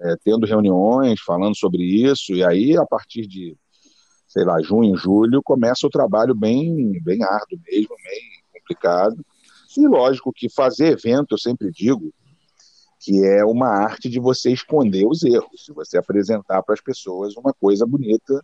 é, 0.00 0.14
tendo 0.22 0.46
reuniões 0.46 1.20
falando 1.22 1.56
sobre 1.56 1.82
isso, 1.82 2.34
e 2.34 2.44
aí, 2.44 2.76
a 2.76 2.84
partir 2.84 3.26
de, 3.26 3.56
sei 4.28 4.44
lá, 4.44 4.60
junho, 4.60 4.94
julho, 4.94 5.42
começa 5.42 5.86
o 5.86 5.90
trabalho 5.90 6.34
bem, 6.34 7.00
bem 7.02 7.22
árduo 7.22 7.58
mesmo, 7.66 7.96
bem 8.04 8.20
complicado. 8.52 9.24
E 9.76 9.86
lógico 9.86 10.32
que 10.32 10.48
fazer 10.48 10.92
evento, 10.92 11.34
eu 11.34 11.38
sempre 11.38 11.70
digo, 11.70 12.12
que 13.00 13.24
é 13.24 13.44
uma 13.44 13.68
arte 13.68 14.08
de 14.08 14.18
você 14.18 14.50
esconder 14.50 15.06
os 15.06 15.22
erros, 15.22 15.64
de 15.66 15.72
você 15.72 15.98
apresentar 15.98 16.62
para 16.62 16.74
as 16.74 16.80
pessoas 16.80 17.36
uma 17.36 17.52
coisa 17.52 17.84
bonita 17.84 18.42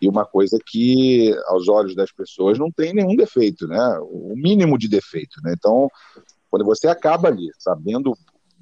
e 0.00 0.08
uma 0.08 0.26
coisa 0.26 0.58
que, 0.64 1.34
aos 1.46 1.68
olhos 1.68 1.94
das 1.94 2.12
pessoas, 2.12 2.58
não 2.58 2.70
tem 2.70 2.92
nenhum 2.92 3.16
defeito, 3.16 3.66
né? 3.66 3.98
O 4.02 4.34
mínimo 4.36 4.76
de 4.76 4.88
defeito, 4.88 5.40
né? 5.42 5.54
Então, 5.56 5.88
quando 6.50 6.64
você 6.64 6.88
acaba 6.88 7.28
ali, 7.28 7.50
sabendo 7.58 8.12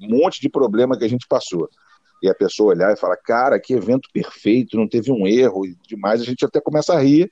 um 0.01 0.17
monte 0.17 0.39
de 0.39 0.49
problema 0.49 0.97
que 0.97 1.03
a 1.03 1.09
gente 1.09 1.27
passou, 1.27 1.69
e 2.21 2.29
a 2.29 2.33
pessoa 2.33 2.73
olhar 2.73 2.93
e 2.93 2.95
falar, 2.97 3.17
cara, 3.17 3.59
que 3.59 3.73
evento 3.73 4.07
perfeito, 4.13 4.77
não 4.77 4.87
teve 4.87 5.11
um 5.11 5.27
erro 5.27 5.65
e 5.65 5.75
demais, 5.85 6.21
a 6.21 6.23
gente 6.23 6.45
até 6.45 6.61
começa 6.61 6.93
a 6.93 6.99
rir, 7.01 7.29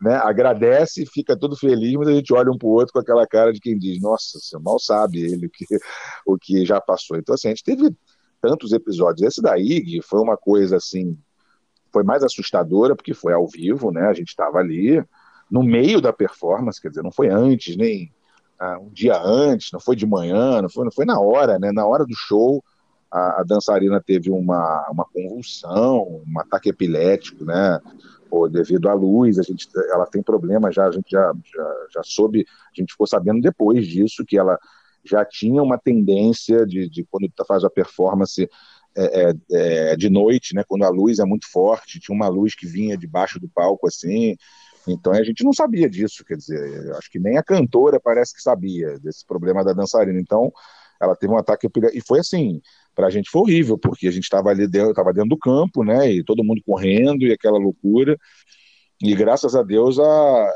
né? 0.00 0.14
Agradece, 0.16 1.06
fica 1.06 1.36
todo 1.36 1.56
feliz, 1.56 1.94
mas 1.94 2.08
a 2.08 2.12
gente 2.12 2.32
olha 2.34 2.50
um 2.50 2.58
para 2.58 2.68
o 2.68 2.72
outro 2.72 2.92
com 2.92 2.98
aquela 2.98 3.26
cara 3.26 3.52
de 3.52 3.60
quem 3.60 3.78
diz, 3.78 4.00
nossa, 4.00 4.38
você 4.38 4.58
mal 4.58 4.78
sabe 4.78 5.20
ele 5.20 5.48
que, 5.48 5.64
o 6.26 6.36
que 6.38 6.64
já 6.64 6.80
passou. 6.80 7.16
Então, 7.16 7.34
assim, 7.34 7.48
a 7.48 7.50
gente 7.50 7.64
teve 7.64 7.94
tantos 8.40 8.72
episódios. 8.72 9.26
Esse 9.26 9.42
da 9.42 9.58
IG 9.58 10.02
foi 10.02 10.20
uma 10.20 10.36
coisa 10.36 10.76
assim 10.76 11.16
foi 11.96 12.02
mais 12.02 12.22
assustadora 12.22 12.94
porque 12.94 13.14
foi 13.14 13.32
ao 13.32 13.48
vivo, 13.48 13.90
né? 13.90 14.02
A 14.02 14.12
gente 14.12 14.28
estava 14.28 14.58
ali 14.58 15.02
no 15.50 15.62
meio 15.62 15.98
da 15.98 16.12
performance, 16.12 16.78
quer 16.78 16.90
dizer, 16.90 17.02
não 17.02 17.10
foi 17.10 17.28
antes, 17.30 17.74
nem 17.74 18.12
ah, 18.58 18.78
um 18.78 18.90
dia 18.90 19.18
antes, 19.18 19.72
não 19.72 19.80
foi 19.80 19.96
de 19.96 20.04
manhã, 20.04 20.60
não 20.60 20.68
foi, 20.68 20.84
não 20.84 20.92
foi 20.92 21.06
na 21.06 21.18
hora, 21.18 21.58
né? 21.58 21.72
Na 21.72 21.86
hora 21.86 22.04
do 22.04 22.14
show, 22.14 22.62
a, 23.10 23.40
a 23.40 23.44
dançarina 23.44 23.98
teve 23.98 24.30
uma, 24.30 24.86
uma 24.90 25.06
convulsão, 25.06 26.22
um 26.26 26.38
ataque 26.40 26.68
epilético, 26.68 27.46
né? 27.46 27.80
Pô, 28.28 28.48
devido 28.48 28.88
à 28.88 28.94
luz, 28.94 29.38
a 29.38 29.42
gente, 29.42 29.68
ela 29.90 30.06
tem 30.06 30.22
problema 30.22 30.72
já, 30.72 30.86
a 30.86 30.90
gente 30.90 31.10
já, 31.10 31.32
já, 31.54 31.86
já 31.94 32.02
soube, 32.02 32.46
a 32.48 32.80
gente 32.80 32.92
ficou 32.92 33.06
sabendo 33.06 33.40
depois 33.40 33.86
disso 33.86 34.24
que 34.24 34.38
ela 34.38 34.58
já 35.04 35.24
tinha 35.24 35.62
uma 35.62 35.78
tendência 35.78 36.66
de, 36.66 36.88
de 36.88 37.04
quando 37.04 37.30
faz 37.46 37.64
a 37.64 37.70
performance 37.70 38.48
é, 38.96 39.30
é, 39.30 39.34
é, 39.92 39.96
de 39.96 40.08
noite, 40.08 40.54
né, 40.54 40.64
quando 40.66 40.84
a 40.84 40.88
luz 40.88 41.18
é 41.18 41.24
muito 41.24 41.50
forte, 41.50 42.00
tinha 42.00 42.14
uma 42.14 42.28
luz 42.28 42.54
que 42.54 42.66
vinha 42.66 42.96
debaixo 42.96 43.38
do 43.38 43.48
palco 43.48 43.86
assim. 43.86 44.36
Então 44.88 45.12
a 45.12 45.22
gente 45.22 45.44
não 45.44 45.52
sabia 45.52 45.88
disso, 45.88 46.24
quer 46.24 46.36
dizer, 46.36 46.94
acho 46.96 47.10
que 47.10 47.18
nem 47.18 47.36
a 47.36 47.42
cantora 47.42 48.00
parece 48.00 48.34
que 48.34 48.40
sabia 48.40 48.98
desse 49.00 49.26
problema 49.26 49.62
da 49.62 49.72
dançarina. 49.72 50.18
Então 50.18 50.52
ela 51.00 51.14
teve 51.14 51.32
um 51.32 51.36
ataque 51.36 51.68
e 51.92 52.00
foi 52.00 52.20
assim, 52.20 52.62
para 52.96 53.06
a 53.06 53.10
gente 53.10 53.30
foi 53.30 53.42
horrível, 53.42 53.78
porque 53.78 54.08
a 54.08 54.10
gente 54.10 54.24
estava 54.24 54.50
ali 54.50 54.66
dentro, 54.66 54.90
estava 54.90 55.12
dentro 55.12 55.30
do 55.30 55.38
campo, 55.38 55.84
né, 55.84 56.10
e 56.10 56.24
todo 56.24 56.42
mundo 56.42 56.60
correndo 56.66 57.22
e 57.22 57.32
aquela 57.32 57.58
loucura. 57.58 58.18
E 59.00 59.14
graças 59.14 59.54
a 59.54 59.62
Deus 59.62 59.98
a, 59.98 60.02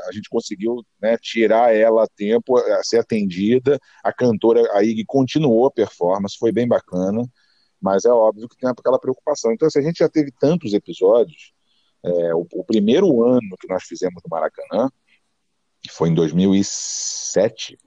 a 0.09 0.11
gente 0.11 0.27
conseguiu 0.29 0.83
né, 1.01 1.15
tirar 1.21 1.73
ela 1.73 2.03
a 2.03 2.07
tempo, 2.07 2.57
a 2.57 2.83
ser 2.83 2.97
atendida. 2.97 3.79
A 4.03 4.11
cantora, 4.11 4.61
a 4.73 4.83
Ig, 4.83 5.05
continuou 5.05 5.67
a 5.67 5.71
performance, 5.71 6.37
foi 6.37 6.51
bem 6.51 6.67
bacana 6.67 7.23
mas 7.81 8.05
é 8.05 8.11
óbvio 8.11 8.47
que 8.47 8.55
tem 8.55 8.69
aquela 8.69 8.99
preocupação. 8.99 9.51
Então, 9.51 9.69
se 9.69 9.79
a 9.79 9.81
gente 9.81 9.97
já 9.97 10.07
teve 10.07 10.31
tantos 10.39 10.73
episódios, 10.73 11.51
é, 12.03 12.35
o, 12.35 12.47
o, 12.53 12.63
primeiro 12.63 13.23
ano 13.23 13.57
que 13.59 13.67
nós 13.67 13.83
fizemos 13.83 14.21
no 14.23 14.29
Maracanã, 14.29 14.89
que 15.81 15.91
foi 15.91 16.09
em 16.09 16.13
2007, 16.13 17.77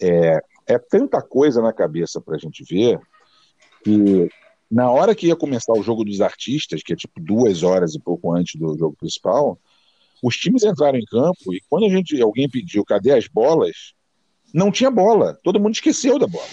é, 0.00 0.38
é 0.66 0.78
tanta 0.78 1.22
coisa 1.22 1.62
na 1.62 1.72
cabeça 1.72 2.20
para 2.20 2.36
a 2.36 2.38
gente 2.38 2.62
ver 2.62 3.00
que 3.84 4.28
na 4.70 4.90
hora 4.90 5.14
que 5.14 5.26
ia 5.26 5.36
começar 5.36 5.72
o 5.72 5.82
jogo 5.82 6.04
dos 6.04 6.20
artistas, 6.20 6.82
que 6.82 6.92
é 6.92 6.96
tipo 6.96 7.20
duas 7.20 7.62
horas 7.62 7.94
e 7.94 8.00
pouco 8.00 8.32
antes 8.32 8.58
do 8.58 8.76
jogo 8.78 8.96
principal, 8.98 9.58
os 10.22 10.36
times 10.36 10.62
entraram 10.62 10.98
em 10.98 11.04
campo 11.04 11.52
e 11.52 11.60
quando 11.68 11.86
a 11.86 11.90
gente 11.90 12.20
alguém 12.22 12.48
pediu 12.48 12.84
cadê 12.84 13.12
as 13.12 13.26
bolas, 13.26 13.92
não 14.54 14.70
tinha 14.70 14.90
bola, 14.90 15.38
todo 15.42 15.60
mundo 15.60 15.74
esqueceu 15.74 16.18
da 16.18 16.26
bola. 16.26 16.46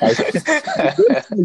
Aí, 0.00 0.14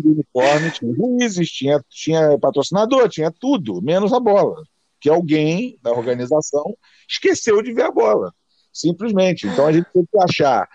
uniforme, 0.04 0.71
tinha 0.71 0.93
juízes, 0.93 1.50
tinha, 1.50 1.82
tinha 1.89 2.38
patrocinador, 2.39 3.08
tinha 3.08 3.32
tudo, 3.32 3.82
menos 3.82 4.12
a 4.12 4.19
bola. 4.19 4.63
Que 5.00 5.10
alguém 5.10 5.78
da 5.82 5.91
organização 5.91 6.76
esqueceu 7.08 7.62
de 7.62 7.74
ver 7.74 7.84
a 7.84 7.91
bola. 7.91 8.34
Simplesmente. 8.74 9.48
Então 9.48 9.67
a 9.67 9.71
gente 9.71 9.88
tem 9.93 10.04
que 10.06 10.17
achar 10.17 10.67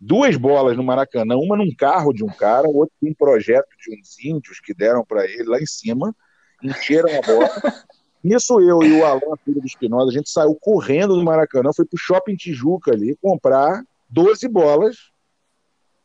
duas 0.00 0.36
bolas 0.36 0.76
no 0.76 0.84
Maracanã, 0.84 1.36
uma 1.36 1.56
num 1.56 1.74
carro 1.74 2.12
de 2.12 2.24
um 2.24 2.28
cara, 2.28 2.68
outra 2.68 2.94
em 3.02 3.10
um 3.10 3.14
projeto 3.14 3.68
de 3.80 3.98
uns 3.98 4.18
índios 4.18 4.60
que 4.60 4.74
deram 4.74 5.04
para 5.04 5.24
ele 5.24 5.44
lá 5.44 5.58
em 5.58 5.66
cima, 5.66 6.14
encheram 6.62 7.08
a 7.18 7.26
bola. 7.26 7.48
Nisso 8.22 8.60
eu 8.60 8.82
e 8.82 8.92
o 8.92 9.04
Alan, 9.04 9.36
filho 9.44 9.60
do 9.60 9.66
Espinosa, 9.66 10.10
a 10.10 10.14
gente 10.14 10.28
saiu 10.28 10.56
correndo 10.60 11.14
do 11.14 11.22
Maracanã, 11.22 11.70
foi 11.74 11.84
pro 11.84 11.98
Shopping 11.98 12.34
Tijuca 12.34 12.92
ali 12.92 13.16
comprar 13.20 13.82
12 14.10 14.48
bolas 14.48 14.96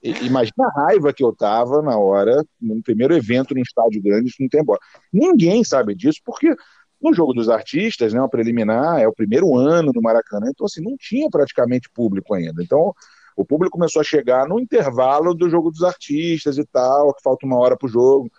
Imagina 0.04 0.68
a 0.68 0.82
raiva 0.86 1.14
que 1.14 1.24
eu 1.24 1.32
tava 1.32 1.82
na 1.82 1.96
hora, 1.96 2.44
no 2.60 2.82
primeiro 2.82 3.16
evento 3.16 3.54
no 3.54 3.62
estádio 3.62 4.02
grande, 4.02 4.34
não 4.40 4.50
tem 4.50 4.64
bola. 4.64 4.80
Ninguém 5.14 5.64
sabe 5.64 5.94
disso, 5.94 6.20
porque 6.26 6.56
no 7.00 7.14
jogo 7.14 7.34
dos 7.34 7.50
artistas, 7.50 8.12
né, 8.12 8.22
o 8.22 8.30
preliminar, 8.30 9.00
é 9.00 9.08
o 9.08 9.14
primeiro 9.14 9.56
ano 9.56 9.92
no 9.94 10.02
Maracanã, 10.02 10.48
então 10.50 10.66
assim, 10.66 10.82
não 10.82 10.96
tinha 11.00 11.30
praticamente 11.30 11.88
público 11.94 12.34
ainda. 12.34 12.64
Então, 12.64 12.94
O 13.42 13.46
público 13.46 13.76
começou 13.76 14.02
a 14.02 14.04
chegar 14.04 14.48
no 14.48 14.60
intervalo 14.60 15.34
do 15.34 15.50
jogo 15.50 15.72
dos 15.72 15.84
artistas 15.84 16.60
e 16.60 16.66
tal, 16.66 17.12
que 17.12 17.24
falta 17.24 17.44
uma 17.44 17.58
hora 17.58 17.76
pro 17.76 17.90
jogo. 17.90 18.32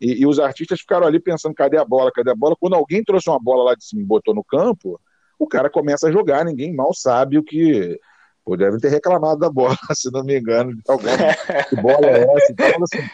E, 0.00 0.22
e, 0.22 0.26
os 0.26 0.40
artistas 0.40 0.80
ficaram 0.80 1.06
ali 1.06 1.20
pensando: 1.20 1.54
cadê 1.54 1.76
a 1.76 1.84
bola? 1.84 2.10
Cadê 2.10 2.30
a 2.30 2.34
bola? 2.34 2.56
Quando 2.58 2.74
alguém 2.74 3.04
trouxe 3.04 3.28
uma 3.28 3.38
bola 3.38 3.64
lá 3.64 3.74
de 3.74 3.84
cima 3.84 4.00
e 4.00 4.04
botou 4.04 4.34
no 4.34 4.42
campo, 4.42 4.98
o 5.38 5.46
cara 5.46 5.68
começa 5.68 6.08
a 6.08 6.10
jogar. 6.10 6.46
Ninguém 6.46 6.74
mal 6.74 6.94
sabe 6.94 7.36
o 7.36 7.44
que. 7.44 8.00
Pô, 8.42 8.56
deve 8.56 8.78
ter 8.78 8.88
reclamado 8.88 9.40
da 9.40 9.50
bola, 9.50 9.76
se 9.92 10.10
não 10.10 10.24
me 10.24 10.38
engano, 10.38 10.74
de 10.74 10.82
alguém. 10.88 11.12
que 11.68 11.76
bola 11.76 12.06
é 12.06 12.22
essa? 12.22 12.52
Então, 12.52 12.82
assim, 12.82 13.06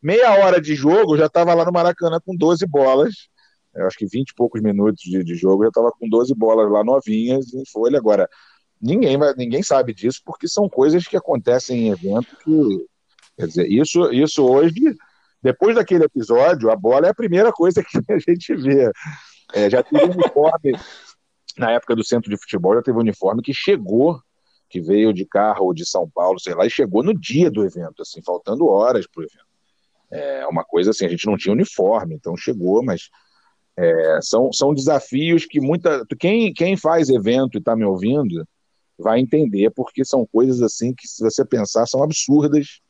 meia 0.00 0.32
hora 0.32 0.58
de 0.62 0.74
jogo, 0.74 1.18
já 1.18 1.26
estava 1.26 1.52
lá 1.52 1.62
no 1.66 1.72
Maracanã 1.72 2.18
com 2.24 2.34
12 2.34 2.66
bolas. 2.66 3.28
Eu 3.74 3.86
acho 3.86 3.98
que 3.98 4.06
20 4.06 4.30
e 4.30 4.34
poucos 4.34 4.62
minutos 4.62 5.02
de, 5.02 5.22
de 5.22 5.34
jogo, 5.34 5.62
já 5.64 5.68
estava 5.68 5.92
com 5.92 6.08
12 6.08 6.34
bolas 6.34 6.72
lá 6.72 6.82
novinhas 6.82 7.52
em 7.52 7.64
folha. 7.70 7.98
Agora, 7.98 8.26
ninguém, 8.80 9.18
ninguém 9.36 9.62
sabe 9.62 9.92
disso, 9.92 10.20
porque 10.24 10.48
são 10.48 10.68
coisas 10.68 11.06
que 11.06 11.16
acontecem 11.16 11.88
em 11.88 11.90
evento 11.90 12.36
que. 12.44 12.86
Quer 13.36 13.46
dizer, 13.46 13.66
isso, 13.70 14.12
isso 14.12 14.44
hoje 14.44 14.96
depois 15.42 15.74
daquele 15.74 16.04
episódio, 16.04 16.70
a 16.70 16.76
bola 16.76 17.06
é 17.06 17.10
a 17.10 17.14
primeira 17.14 17.52
coisa 17.52 17.82
que 17.84 17.98
a 18.12 18.18
gente 18.18 18.54
vê. 18.54 18.90
É, 19.54 19.70
já 19.70 19.82
teve 19.82 20.04
um 20.04 20.12
uniforme, 20.12 20.78
na 21.56 21.72
época 21.72 21.96
do 21.96 22.04
centro 22.04 22.30
de 22.30 22.36
futebol, 22.36 22.74
já 22.74 22.82
teve 22.82 22.96
um 22.96 23.00
uniforme 23.00 23.42
que 23.42 23.54
chegou, 23.54 24.20
que 24.68 24.80
veio 24.80 25.12
de 25.12 25.24
carro 25.24 25.66
ou 25.66 25.74
de 25.74 25.88
São 25.88 26.08
Paulo, 26.08 26.38
sei 26.38 26.54
lá, 26.54 26.66
e 26.66 26.70
chegou 26.70 27.02
no 27.02 27.18
dia 27.18 27.50
do 27.50 27.64
evento, 27.64 28.02
assim, 28.02 28.22
faltando 28.22 28.66
horas 28.66 29.06
para 29.06 29.22
o 29.22 29.24
evento. 29.24 29.50
É 30.12 30.46
uma 30.46 30.64
coisa 30.64 30.90
assim, 30.90 31.06
a 31.06 31.08
gente 31.08 31.26
não 31.26 31.36
tinha 31.36 31.52
uniforme, 31.52 32.14
então 32.14 32.36
chegou, 32.36 32.82
mas 32.82 33.08
é, 33.76 34.18
são, 34.20 34.52
são 34.52 34.74
desafios 34.74 35.46
que 35.46 35.60
muita. 35.60 36.04
Quem, 36.18 36.52
quem 36.52 36.76
faz 36.76 37.08
evento 37.08 37.56
e 37.56 37.58
está 37.58 37.74
me 37.74 37.84
ouvindo 37.84 38.46
vai 39.00 39.20
entender, 39.20 39.70
porque 39.70 40.04
são 40.04 40.26
coisas 40.26 40.62
assim 40.62 40.94
que, 40.94 41.08
se 41.08 41.22
você 41.22 41.44
pensar, 41.44 41.86
são 41.86 42.02
absurdas 42.02 42.80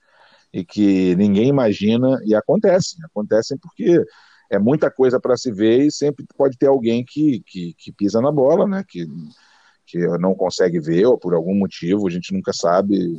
e 0.53 0.64
que 0.64 1.14
ninguém 1.16 1.49
imagina 1.49 2.20
e 2.25 2.35
acontecem. 2.35 2.99
Acontecem 3.05 3.57
porque 3.59 4.05
é 4.51 4.59
muita 4.59 4.90
coisa 4.90 5.20
para 5.20 5.37
se 5.37 5.53
ver 5.53 5.87
e 5.87 5.92
sempre 5.92 6.27
pode 6.37 6.59
ter 6.59 6.66
alguém 6.66 7.05
que, 7.05 7.40
que, 7.46 7.75
que, 7.79 7.92
pisa 7.92 8.20
na 8.20 8.33
bola, 8.33 8.66
né? 8.66 8.85
Que, 8.88 9.07
que 9.87 9.99
não 10.18 10.35
consegue 10.35 10.81
ver 10.81 11.07
ou 11.07 11.16
por 11.16 11.35
algum 11.35 11.55
motivo, 11.55 12.09
a 12.09 12.11
gente 12.11 12.33
nunca 12.35 12.53
sabe. 12.53 13.18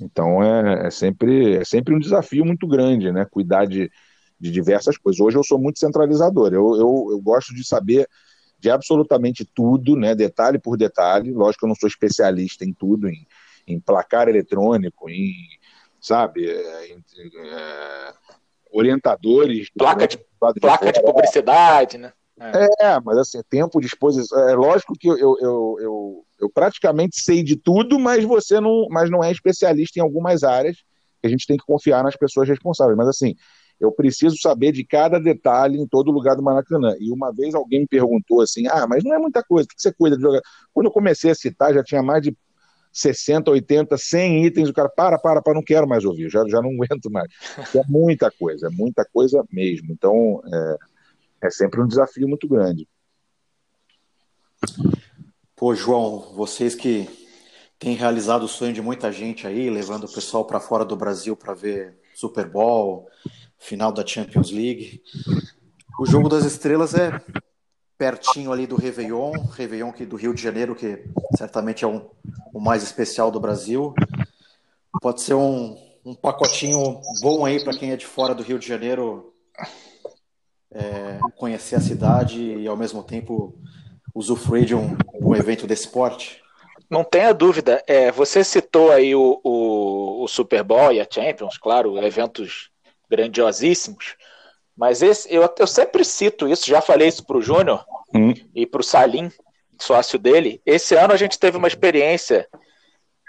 Então 0.00 0.42
é, 0.42 0.86
é 0.86 0.90
sempre, 0.90 1.56
é 1.56 1.64
sempre 1.64 1.94
um 1.94 1.98
desafio 1.98 2.44
muito 2.44 2.66
grande, 2.66 3.12
né? 3.12 3.26
Cuidar 3.30 3.66
de, 3.66 3.90
de 4.40 4.50
diversas 4.50 4.96
coisas. 4.96 5.20
Hoje 5.20 5.36
eu 5.36 5.44
sou 5.44 5.58
muito 5.58 5.78
centralizador, 5.78 6.52
eu, 6.54 6.74
eu, 6.76 7.08
eu 7.10 7.20
gosto 7.20 7.54
de 7.54 7.64
saber 7.66 8.08
de 8.62 8.70
absolutamente 8.70 9.44
tudo, 9.44 9.96
né? 9.96 10.14
Detalhe 10.14 10.56
por 10.56 10.76
detalhe. 10.76 11.32
Lógico 11.32 11.60
que 11.60 11.64
eu 11.64 11.68
não 11.68 11.74
sou 11.74 11.88
especialista 11.88 12.64
em 12.64 12.72
tudo, 12.72 13.08
em, 13.08 13.26
em 13.66 13.80
placar 13.80 14.28
eletrônico, 14.28 15.10
em 15.10 15.34
sabe? 16.00 16.48
É, 16.48 16.92
é, 16.92 18.14
orientadores. 18.70 19.68
Placa, 19.76 20.06
de, 20.06 20.16
placa 20.60 20.92
de 20.92 21.02
publicidade, 21.02 21.98
né? 21.98 22.12
É. 22.38 22.86
é. 22.86 23.00
mas 23.00 23.18
assim, 23.18 23.40
tempo 23.50 23.80
de 23.80 23.88
exposição. 23.88 24.48
É 24.48 24.54
lógico 24.54 24.94
que 24.94 25.08
eu, 25.08 25.18
eu, 25.18 25.36
eu, 25.40 26.24
eu, 26.40 26.50
praticamente 26.50 27.20
sei 27.20 27.42
de 27.42 27.56
tudo, 27.56 27.98
mas 27.98 28.22
você 28.24 28.60
não, 28.60 28.86
mas 28.88 29.10
não 29.10 29.24
é 29.24 29.32
especialista 29.32 29.98
em 29.98 30.02
algumas 30.02 30.44
áreas. 30.44 30.76
Que 31.20 31.26
a 31.26 31.30
gente 31.30 31.46
tem 31.48 31.56
que 31.56 31.64
confiar 31.64 32.04
nas 32.04 32.16
pessoas 32.16 32.48
responsáveis. 32.48 32.96
Mas 32.96 33.08
assim, 33.08 33.34
eu 33.82 33.90
preciso 33.90 34.36
saber 34.40 34.70
de 34.70 34.84
cada 34.84 35.18
detalhe 35.18 35.76
em 35.76 35.88
todo 35.88 36.12
lugar 36.12 36.36
do 36.36 36.42
Maracanã. 36.42 36.94
E 37.00 37.10
uma 37.10 37.32
vez 37.32 37.52
alguém 37.52 37.80
me 37.80 37.86
perguntou 37.88 38.40
assim: 38.40 38.68
ah, 38.68 38.86
mas 38.86 39.02
não 39.02 39.12
é 39.12 39.18
muita 39.18 39.42
coisa, 39.42 39.64
o 39.64 39.68
que 39.68 39.74
você 39.76 39.92
cuida 39.92 40.16
de 40.16 40.22
jogar? 40.22 40.40
Quando 40.72 40.86
eu 40.86 40.92
comecei 40.92 41.32
a 41.32 41.34
citar, 41.34 41.74
já 41.74 41.82
tinha 41.82 42.00
mais 42.00 42.22
de 42.22 42.36
60, 42.92 43.50
80, 43.50 43.98
100 43.98 44.46
itens, 44.46 44.68
o 44.68 44.72
cara, 44.72 44.88
para, 44.88 45.18
para, 45.18 45.42
para, 45.42 45.54
não 45.54 45.64
quero 45.64 45.88
mais 45.88 46.04
ouvir, 46.04 46.30
já, 46.30 46.46
já 46.46 46.62
não 46.62 46.70
aguento 46.80 47.10
mais. 47.10 47.28
É 47.74 47.82
muita 47.88 48.30
coisa, 48.30 48.68
é 48.68 48.70
muita 48.70 49.04
coisa 49.04 49.44
mesmo. 49.50 49.90
Então, 49.90 50.40
é, 50.46 50.76
é 51.48 51.50
sempre 51.50 51.80
um 51.80 51.88
desafio 51.88 52.28
muito 52.28 52.46
grande. 52.46 52.86
Pô, 55.56 55.74
João, 55.74 56.32
vocês 56.36 56.76
que 56.76 57.08
têm 57.80 57.96
realizado 57.96 58.44
o 58.44 58.48
sonho 58.48 58.72
de 58.72 58.80
muita 58.80 59.10
gente 59.10 59.44
aí, 59.44 59.68
levando 59.68 60.04
o 60.04 60.12
pessoal 60.12 60.44
para 60.44 60.60
fora 60.60 60.84
do 60.84 60.94
Brasil 60.94 61.36
para 61.36 61.52
ver 61.52 61.98
Super 62.14 62.48
Bowl, 62.48 63.08
final 63.62 63.92
da 63.92 64.04
Champions 64.04 64.50
League. 64.50 65.00
O 65.98 66.04
jogo 66.04 66.28
das 66.28 66.44
estrelas 66.44 66.94
é 66.94 67.20
pertinho 67.96 68.52
ali 68.52 68.66
do 68.66 68.74
Réveillon, 68.74 69.32
Réveillon 69.52 69.92
que 69.92 70.04
do 70.04 70.16
Rio 70.16 70.34
de 70.34 70.42
Janeiro, 70.42 70.74
que 70.74 71.04
certamente 71.36 71.84
é 71.84 71.88
um, 71.88 72.10
o 72.52 72.60
mais 72.60 72.82
especial 72.82 73.30
do 73.30 73.38
Brasil. 73.38 73.94
Pode 75.00 75.22
ser 75.22 75.34
um, 75.34 75.78
um 76.04 76.12
pacotinho 76.14 77.00
bom 77.20 77.44
aí 77.44 77.62
para 77.62 77.76
quem 77.76 77.92
é 77.92 77.96
de 77.96 78.04
fora 78.04 78.34
do 78.34 78.42
Rio 78.42 78.58
de 78.58 78.66
Janeiro 78.66 79.32
é, 80.72 81.20
conhecer 81.36 81.76
a 81.76 81.80
cidade 81.80 82.42
e 82.42 82.66
ao 82.66 82.76
mesmo 82.76 83.02
tempo 83.04 83.56
usufruir 84.12 84.64
de 84.64 84.74
um, 84.74 84.96
um 85.14 85.36
evento 85.36 85.68
desse 85.68 85.88
porte. 85.88 86.42
Não 86.90 87.04
tenha 87.04 87.32
dúvida. 87.32 87.82
É, 87.86 88.10
você 88.10 88.42
citou 88.42 88.90
aí 88.90 89.14
o, 89.14 89.40
o, 89.44 90.24
o 90.24 90.28
Super 90.28 90.64
Bowl 90.64 90.92
e 90.92 91.00
a 91.00 91.06
Champions, 91.08 91.56
claro, 91.56 91.96
eventos 91.98 92.71
grandiosíssimos. 93.12 94.16
Mas 94.74 95.02
esse, 95.02 95.32
eu, 95.32 95.48
eu 95.58 95.66
sempre 95.66 96.02
cito 96.02 96.48
isso, 96.48 96.66
já 96.66 96.80
falei 96.80 97.08
isso 97.08 97.26
para 97.26 97.36
o 97.36 97.42
Júnior 97.42 97.84
hum. 98.14 98.32
e 98.54 98.66
para 98.66 98.80
o 98.80 98.84
Salim, 98.84 99.30
sócio 99.78 100.18
dele. 100.18 100.62
Esse 100.64 100.94
ano 100.94 101.12
a 101.12 101.16
gente 101.16 101.38
teve 101.38 101.58
uma 101.58 101.68
experiência 101.68 102.48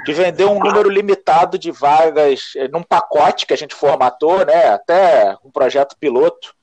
de 0.06 0.13
vender 0.13 0.46
um 0.46 0.60
número 0.60 0.89
limitado 0.89 1.58
de 1.58 1.72
vagas 1.72 2.54
eh, 2.56 2.67
num 2.67 2.84
pacote 2.84 3.46
que 3.46 3.54
a 3.54 3.58
gente 3.58 3.76
formatou, 3.76 4.46
né, 4.46 4.69
até 4.69 5.38
um 5.43 5.52
projeto 5.52 5.96
piloto, 6.00 6.54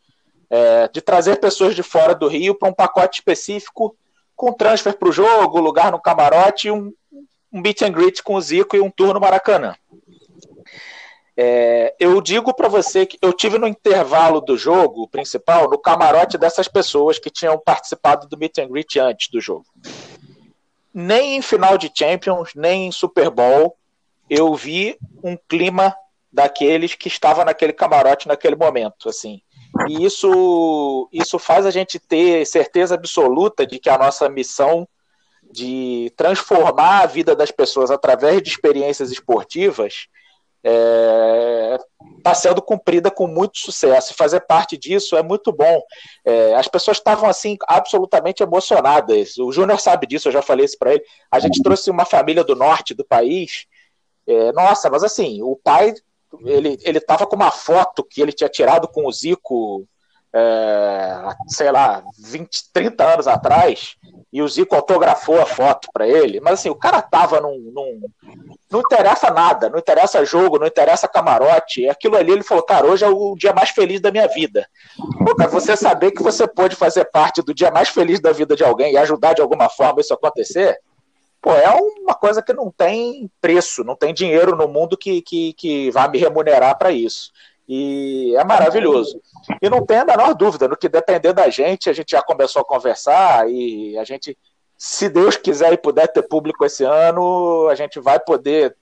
é, 0.50 0.88
de 0.88 1.00
trazer 1.00 1.37
pessoas 1.37 1.74
de 1.74 1.83
fora 1.83 2.14
do 2.14 2.26
Rio 2.26 2.54
para 2.54 2.68
um 2.68 2.74
pacote 2.74 3.20
específico 3.20 3.96
com 4.35 4.52
transfer 4.52 4.94
para 4.98 5.09
o 5.09 5.12
jogo, 5.12 5.61
lugar 5.61 5.92
no 5.92 6.00
camarote 6.00 6.68
e 6.68 6.70
um, 6.70 6.92
um 7.52 7.61
meet 7.61 7.83
and 7.83 7.92
greet 7.92 8.22
com 8.22 8.35
o 8.35 8.40
Zico 8.40 8.76
e 8.76 8.80
um 8.80 8.90
tour 8.90 9.14
no 9.14 9.20
Maracanã. 9.20 9.74
É, 11.42 11.94
eu 11.98 12.20
digo 12.20 12.53
para 12.53 12.68
você 12.68 13.07
que 13.07 13.16
eu 13.22 13.33
tive 13.33 13.57
no 13.57 13.66
intervalo 13.66 14.42
do 14.42 14.59
jogo 14.59 15.09
principal, 15.09 15.70
no 15.70 15.79
camarote 15.79 16.37
dessas 16.37 16.68
pessoas 16.68 17.18
que 17.18 17.31
tinham 17.31 17.59
participado 17.59 18.29
do 18.29 18.37
meet 18.37 18.59
and 18.59 18.68
greet 18.68 18.98
antes 18.98 19.31
do 19.31 19.40
jogo. 19.40 19.64
Nem 20.92 21.38
em 21.38 21.40
final 21.40 21.79
de 21.79 21.90
Champions, 21.96 22.50
nem 22.55 22.88
em 22.88 22.92
Super 22.92 23.31
Bowl, 23.31 23.74
eu 24.29 24.55
vi 24.55 24.98
um 25.24 25.35
clima 25.48 25.96
daqueles 26.31 26.94
que 26.94 27.09
estavam 27.09 27.42
naquele 27.42 27.72
camarote 27.72 28.29
naquele 28.29 28.55
momento, 28.55 29.09
assim. 29.09 29.40
E 29.88 30.05
isso, 30.05 31.09
isso 31.11 31.38
faz 31.38 31.64
a 31.64 31.70
gente 31.70 31.98
ter 31.98 32.44
certeza 32.44 32.96
absoluta 32.96 33.66
de 33.66 33.79
que 33.79 33.88
a 33.88 33.96
nossa 33.96 34.29
missão 34.29 34.87
de 35.50 36.12
transformar 36.18 37.00
a 37.00 37.07
vida 37.07 37.35
das 37.35 37.50
pessoas 37.50 37.90
através 37.90 38.42
de 38.42 38.50
experiências 38.50 39.11
esportivas 39.11 40.07
está 40.62 40.70
é, 40.70 41.79
tá 42.23 42.35
sendo 42.35 42.61
cumprida 42.61 43.11
com 43.11 43.27
muito 43.27 43.59
sucesso. 43.59 44.12
E 44.12 44.16
fazer 44.16 44.40
parte 44.40 44.77
disso 44.77 45.16
é 45.16 45.23
muito 45.23 45.53
bom. 45.53 45.81
É, 46.25 46.55
as 46.55 46.68
pessoas 46.68 46.99
estavam 46.99 47.29
assim 47.29 47.57
absolutamente 47.66 48.42
emocionadas. 48.42 49.37
O 49.38 49.51
Júnior 49.53 49.81
sabe 49.81 50.07
disso, 50.07 50.29
eu 50.29 50.33
já 50.33 50.42
falei 50.42 50.66
isso 50.66 50.79
para 50.79 50.94
ele. 50.94 51.03
A 51.31 51.40
gente 51.40 51.62
trouxe 51.62 51.90
uma 51.90 52.05
família 52.05 52.44
do 52.44 52.55
norte 52.55 52.94
do 52.94 53.05
país. 53.05 53.66
É, 54.27 54.53
nossa, 54.53 54.90
mas 54.90 55.03
assim, 55.03 55.42
o 55.42 55.57
pai 55.57 55.94
ele 56.44 56.79
ele 56.83 56.99
estava 56.99 57.27
com 57.27 57.35
uma 57.35 57.51
foto 57.51 58.05
que 58.05 58.20
ele 58.23 58.33
tinha 58.33 58.49
tirado 58.49 58.87
com 58.87 59.07
o 59.07 59.12
Zico, 59.12 59.87
é, 60.33 61.35
sei 61.49 61.71
lá, 61.71 62.03
20, 62.19 62.73
30 62.73 63.05
anos 63.05 63.27
atrás 63.27 63.97
e 64.33 64.40
o 64.40 64.49
Zico 64.49 64.77
autografou 64.77 65.40
a 65.40 65.47
foto 65.47 65.88
para 65.93 66.07
ele, 66.07 66.40
mas 66.40 66.55
assim, 66.55 66.71
o 66.71 66.75
cara 66.75 67.03
tava 67.03 67.40
num, 67.40 67.59
num, 67.75 68.01
Não 68.71 68.79
interessa 68.81 69.29
nada, 69.31 69.69
não 69.69 69.79
interessa 69.79 70.25
jogo, 70.25 70.59
não 70.59 70.69
interessa 70.69 71.09
camarote, 71.09 71.88
aquilo 71.88 72.16
ali 72.16 72.31
ele 72.31 72.45
falou, 72.45 72.62
cara, 72.62 72.87
hoje 72.87 73.05
é 73.05 73.09
o 73.09 73.35
dia 73.35 73.53
mais 73.53 73.71
feliz 73.71 74.01
da 74.01 74.12
minha 74.12 74.29
vida. 74.29 74.69
Pô, 75.25 75.35
cara, 75.35 75.51
você 75.51 75.77
saber 75.77 76.12
que 76.12 76.23
você 76.23 76.47
pode 76.47 76.77
fazer 76.77 77.07
parte 77.07 77.43
do 77.43 77.53
dia 77.53 77.73
mais 77.73 77.88
feliz 77.88 78.21
da 78.21 78.31
vida 78.31 78.55
de 78.55 78.62
alguém 78.62 78.93
e 78.93 78.99
ajudar 78.99 79.35
de 79.35 79.43
alguma 79.43 79.69
forma 79.69 80.01
isso 80.01 80.14
acontecer, 80.14 80.79
pô, 81.43 81.53
é 81.53 81.71
uma 81.71 82.14
coisa 82.14 82.40
que 82.40 82.53
não 82.53 82.71
tem 82.71 83.29
preço, 83.40 83.83
não 83.83 83.97
tem 83.97 84.14
dinheiro 84.14 84.55
no 84.55 84.69
mundo 84.69 84.97
que, 84.97 85.23
que, 85.23 85.55
que 85.55 85.90
vá 85.90 86.07
me 86.07 86.19
remunerar 86.19 86.79
para 86.79 86.93
isso. 86.93 87.33
E 87.72 88.35
é 88.35 88.42
maravilhoso. 88.42 89.22
E 89.62 89.70
não 89.70 89.87
tem 89.87 89.98
a 89.98 90.04
menor 90.04 90.35
dúvida, 90.35 90.66
no 90.66 90.76
que 90.76 90.88
depender 90.88 91.33
da 91.33 91.48
gente, 91.48 91.88
a 91.88 91.92
gente 91.92 92.11
já 92.11 92.20
começou 92.20 92.62
a 92.62 92.64
conversar 92.64 93.48
e 93.48 93.96
a 93.96 94.02
gente, 94.02 94.37
se 94.76 95.09
Deus 95.09 95.37
quiser 95.37 95.72
e 95.72 95.78
puder 95.78 96.09
ter 96.09 96.22
público 96.22 96.64
esse 96.64 96.83
ano, 96.83 97.68
a 97.68 97.76
gente 97.76 98.00
vai 98.00 98.18
poder 98.18 98.74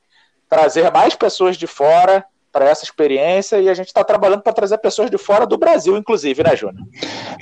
trazer 0.49 0.91
mais 0.91 1.15
pessoas 1.15 1.59
de 1.59 1.67
fora 1.67 2.25
para 2.51 2.65
essa 2.65 2.83
experiência 2.83 3.61
e 3.61 3.69
a 3.69 3.75
gente 3.75 3.89
está 3.89 4.03
trabalhando 4.03 4.41
para 4.41 4.55
trazer 4.55 4.79
pessoas 4.79 5.11
de 5.11 5.19
fora 5.19 5.47
do 5.47 5.59
Brasil, 5.59 5.95
inclusive, 5.95 6.43
né, 6.43 6.57
Júnior? 6.57 6.83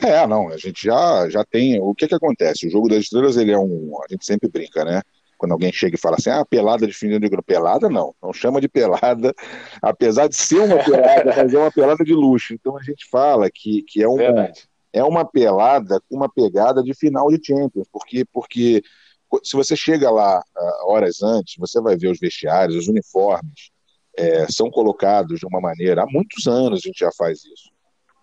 É, 0.03 0.27
não, 0.27 0.49
a 0.49 0.57
gente 0.57 0.83
já, 0.83 1.29
já 1.31 1.45
tem. 1.45 1.81
O 1.81 1.95
que 1.95 2.09
que 2.09 2.15
acontece? 2.17 2.67
O 2.67 2.71
jogo 2.73 2.89
das 2.89 3.05
estrelas, 3.05 3.37
ele 3.37 3.53
é 3.53 3.59
um. 3.59 3.97
A 4.03 4.13
gente 4.13 4.27
sempre 4.27 4.49
brinca, 4.49 4.85
né? 4.85 5.01
Quando 5.37 5.53
alguém 5.53 5.73
chega 5.73 5.97
e 5.97 6.01
fala 6.01 6.17
assim, 6.17 6.31
ah, 6.31 6.45
pelada 6.45 6.87
de 6.87 6.93
fim 6.93 7.09
de 7.09 7.29
grupo. 7.29 7.47
Pelada 7.47 7.89
não, 7.89 8.15
não 8.23 8.33
chama 8.33 8.61
de 8.61 8.69
pelada, 8.69 9.35
apesar 9.83 10.29
de 10.29 10.37
ser 10.37 10.61
uma 10.61 10.83
pelada, 10.83 11.35
mas 11.37 11.55
é 11.55 11.59
uma 11.59 11.73
pelada 11.73 12.05
de 12.05 12.15
luxo. 12.15 12.55
Então 12.55 12.77
a 12.77 12.83
gente 12.83 13.09
fala 13.11 13.51
que, 13.53 13.83
que 13.83 14.03
é, 14.03 14.09
uma, 14.09 14.51
é 14.93 15.05
uma 15.05 15.25
pelada 15.25 16.01
com 16.09 16.17
uma 16.17 16.29
pegada 16.29 16.83
de 16.83 16.95
final 16.95 17.29
de 17.29 17.41
Champions, 17.45 17.87
porque, 17.93 18.25
porque 18.33 18.83
se 19.43 19.57
você 19.57 19.77
chega 19.77 20.11
lá 20.11 20.39
uh, 20.39 20.91
horas 20.91 21.23
antes, 21.23 21.55
você 21.59 21.81
vai 21.81 21.97
ver 21.97 22.09
os 22.09 22.19
vestiários, 22.19 22.77
os 22.77 22.89
uniformes, 22.89 23.71
é, 24.17 24.47
são 24.51 24.71
colocados 24.71 25.39
de 25.39 25.47
uma 25.47 25.61
maneira, 25.61 26.03
há 26.03 26.07
muitos 26.07 26.47
anos 26.47 26.81
a 26.83 26.89
gente 26.89 26.99
já 26.99 27.11
faz 27.17 27.45
isso, 27.45 27.71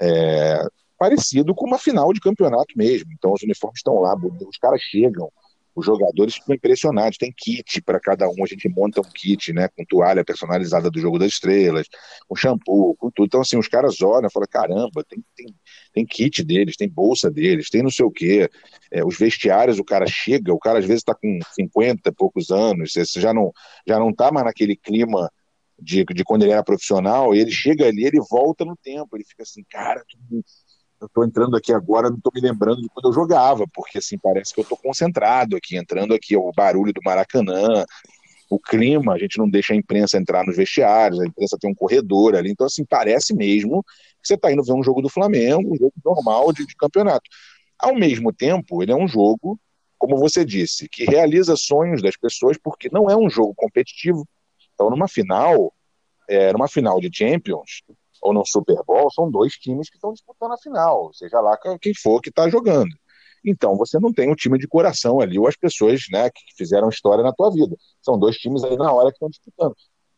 é, 0.02 0.66
parecido 0.98 1.54
com 1.54 1.68
uma 1.68 1.78
final 1.78 2.12
de 2.14 2.20
campeonato 2.20 2.74
mesmo. 2.76 3.12
Então 3.14 3.34
os 3.34 3.44
uniformes 3.44 3.80
estão 3.80 4.00
lá, 4.00 4.16
os 4.16 4.58
caras 4.58 4.82
chegam, 4.82 5.32
os 5.76 5.86
jogadores 5.86 6.36
ficam 6.36 6.56
impressionados. 6.56 7.18
Tem 7.18 7.34
kit 7.36 7.82
para 7.82 8.00
cada 8.00 8.28
um, 8.30 8.44
a 8.44 8.48
gente 8.48 8.70
monta 8.70 9.02
um 9.02 9.04
kit, 9.04 9.52
né, 9.54 9.68
com 9.76 9.84
toalha 9.86 10.24
personalizada 10.24 10.90
do 10.90 11.00
jogo 11.00 11.18
das 11.18 11.34
estrelas, 11.34 11.88
com 12.28 12.36
shampoo, 12.36 12.96
com 12.96 13.10
tudo. 13.10 13.26
Então, 13.26 13.42
assim, 13.42 13.58
os 13.58 13.68
caras 13.68 14.02
olham 14.02 14.28
e 14.28 14.32
falam: 14.32 14.48
caramba, 14.50 15.04
tem, 15.04 15.24
tem, 15.36 15.48
tem 15.94 16.06
kit 16.06 16.44
deles, 16.44 16.76
tem 16.78 16.90
bolsa 16.90 17.30
deles, 17.30 17.70
tem 17.70 17.82
não 17.82 17.92
sei 17.92 18.06
o 18.06 18.12
quê. 18.12 18.50
É, 18.92 19.04
os 19.04 19.18
vestiários, 19.18 19.80
o 19.80 19.84
cara 19.84 20.06
chega, 20.08 20.54
o 20.54 20.60
cara 20.60 20.80
às 20.80 20.86
vezes 20.86 21.02
está 21.02 21.16
com 21.16 21.40
50 21.56 22.10
e 22.10 22.12
poucos 22.12 22.52
anos, 22.52 22.94
você 22.94 23.20
já 23.20 23.34
não, 23.34 23.52
já 23.88 24.00
não 24.00 24.14
tá 24.14 24.32
mais 24.32 24.46
naquele 24.46 24.76
clima. 24.76 25.30
De, 25.86 26.06
de 26.06 26.24
quando 26.24 26.44
ele 26.44 26.52
era 26.52 26.64
profissional, 26.64 27.34
ele 27.36 27.52
chega 27.52 27.88
ali, 27.88 28.06
ele 28.06 28.20
volta 28.30 28.64
no 28.64 28.78
tempo, 28.78 29.18
ele 29.18 29.26
fica 29.26 29.44
assim, 29.44 29.64
cara, 29.70 30.02
eu 30.32 30.44
estou 31.06 31.24
entrando 31.24 31.56
aqui 31.56 31.74
agora, 31.74 32.10
não 32.10 32.18
estou 32.18 32.32
me 32.34 32.42
lembrando 32.42 32.82
de 32.82 32.90
quando 32.90 33.08
eu 33.08 33.14
jogava, 33.14 33.66
porque 33.74 33.98
assim, 33.98 34.18
parece 34.18 34.54
que 34.54 34.60
eu 34.60 34.64
estou 34.64 34.78
concentrado 34.78 35.56
aqui, 35.56 35.78
entrando 35.78 36.14
aqui, 36.14 36.36
o 36.36 36.52
barulho 36.56 36.94
do 36.94 37.02
Maracanã, 37.04 37.86
o 38.50 38.60
clima, 38.60 39.14
a 39.14 39.18
gente 39.18 39.38
não 39.38 39.50
deixa 39.50 39.74
a 39.74 39.76
imprensa 39.76 40.18
entrar 40.18 40.46
nos 40.46 40.56
vestiários, 40.56 41.20
a 41.20 41.26
imprensa 41.26 41.58
tem 41.60 41.72
um 41.72 41.76
corredor 41.76 42.36
ali, 42.36 42.52
então 42.52 42.68
assim, 42.68 42.86
parece 42.86 43.34
mesmo 43.36 43.84
que 44.22 44.28
você 44.28 44.36
está 44.36 44.52
indo 44.52 44.64
ver 44.64 44.74
um 44.74 44.84
jogo 44.84 45.02
do 45.02 45.10
Flamengo, 45.10 45.74
um 45.74 45.78
jogo 45.78 45.94
normal 46.04 46.54
de, 46.54 46.66
de 46.66 46.76
campeonato. 46.76 47.30
Ao 47.80 47.94
mesmo 47.94 48.32
tempo, 48.32 48.82
ele 48.82 48.92
é 48.92 48.96
um 48.96 49.08
jogo, 49.08 49.60
como 49.98 50.18
você 50.18 50.46
disse, 50.46 50.88
que 50.88 51.04
realiza 51.04 51.56
sonhos 51.56 52.02
das 52.02 52.16
pessoas, 52.16 52.58
porque 52.58 52.90
não 52.92 53.10
é 53.10 53.16
um 53.16 53.30
jogo 53.30 53.54
competitivo. 53.56 54.28
Então, 54.74 54.90
numa 54.90 55.08
final, 55.08 55.74
é, 56.28 56.54
numa 56.54 56.68
final 56.68 57.00
de 57.00 57.10
Champions, 57.12 57.82
ou 58.24 58.34
no 58.34 58.46
Super 58.46 58.82
Bowl, 58.88 59.12
são 59.12 59.30
dois 59.30 59.54
times 59.54 59.90
que 59.90 59.98
estão 59.98 60.14
disputando 60.14 60.54
a 60.54 60.58
final, 60.58 61.12
seja 61.14 61.40
lá 61.42 61.58
quem 61.80 61.94
for 61.94 62.22
que 62.22 62.30
está 62.30 62.50
jogando. 62.50 62.96
Então, 63.46 63.76
você 63.76 64.00
não 64.00 64.14
tem 64.14 64.32
um 64.32 64.36
time 64.36 64.58
de 64.58 64.68
coração 64.68 65.20
ali, 65.20 65.38
ou 65.38 65.48
as 65.48 65.58
pessoas 65.58 66.04
né, 66.10 66.30
que 66.30 66.42
fizeram 66.58 66.88
história 66.88 67.24
na 67.24 67.34
tua 67.34 67.52
vida. 67.52 67.76
São 68.02 68.18
dois 68.18 68.38
times 68.38 68.64
aí 68.64 68.78
na 68.78 68.92
hora 68.92 69.10
que 69.10 69.16
estão 69.16 69.30
disputando. 69.30 69.76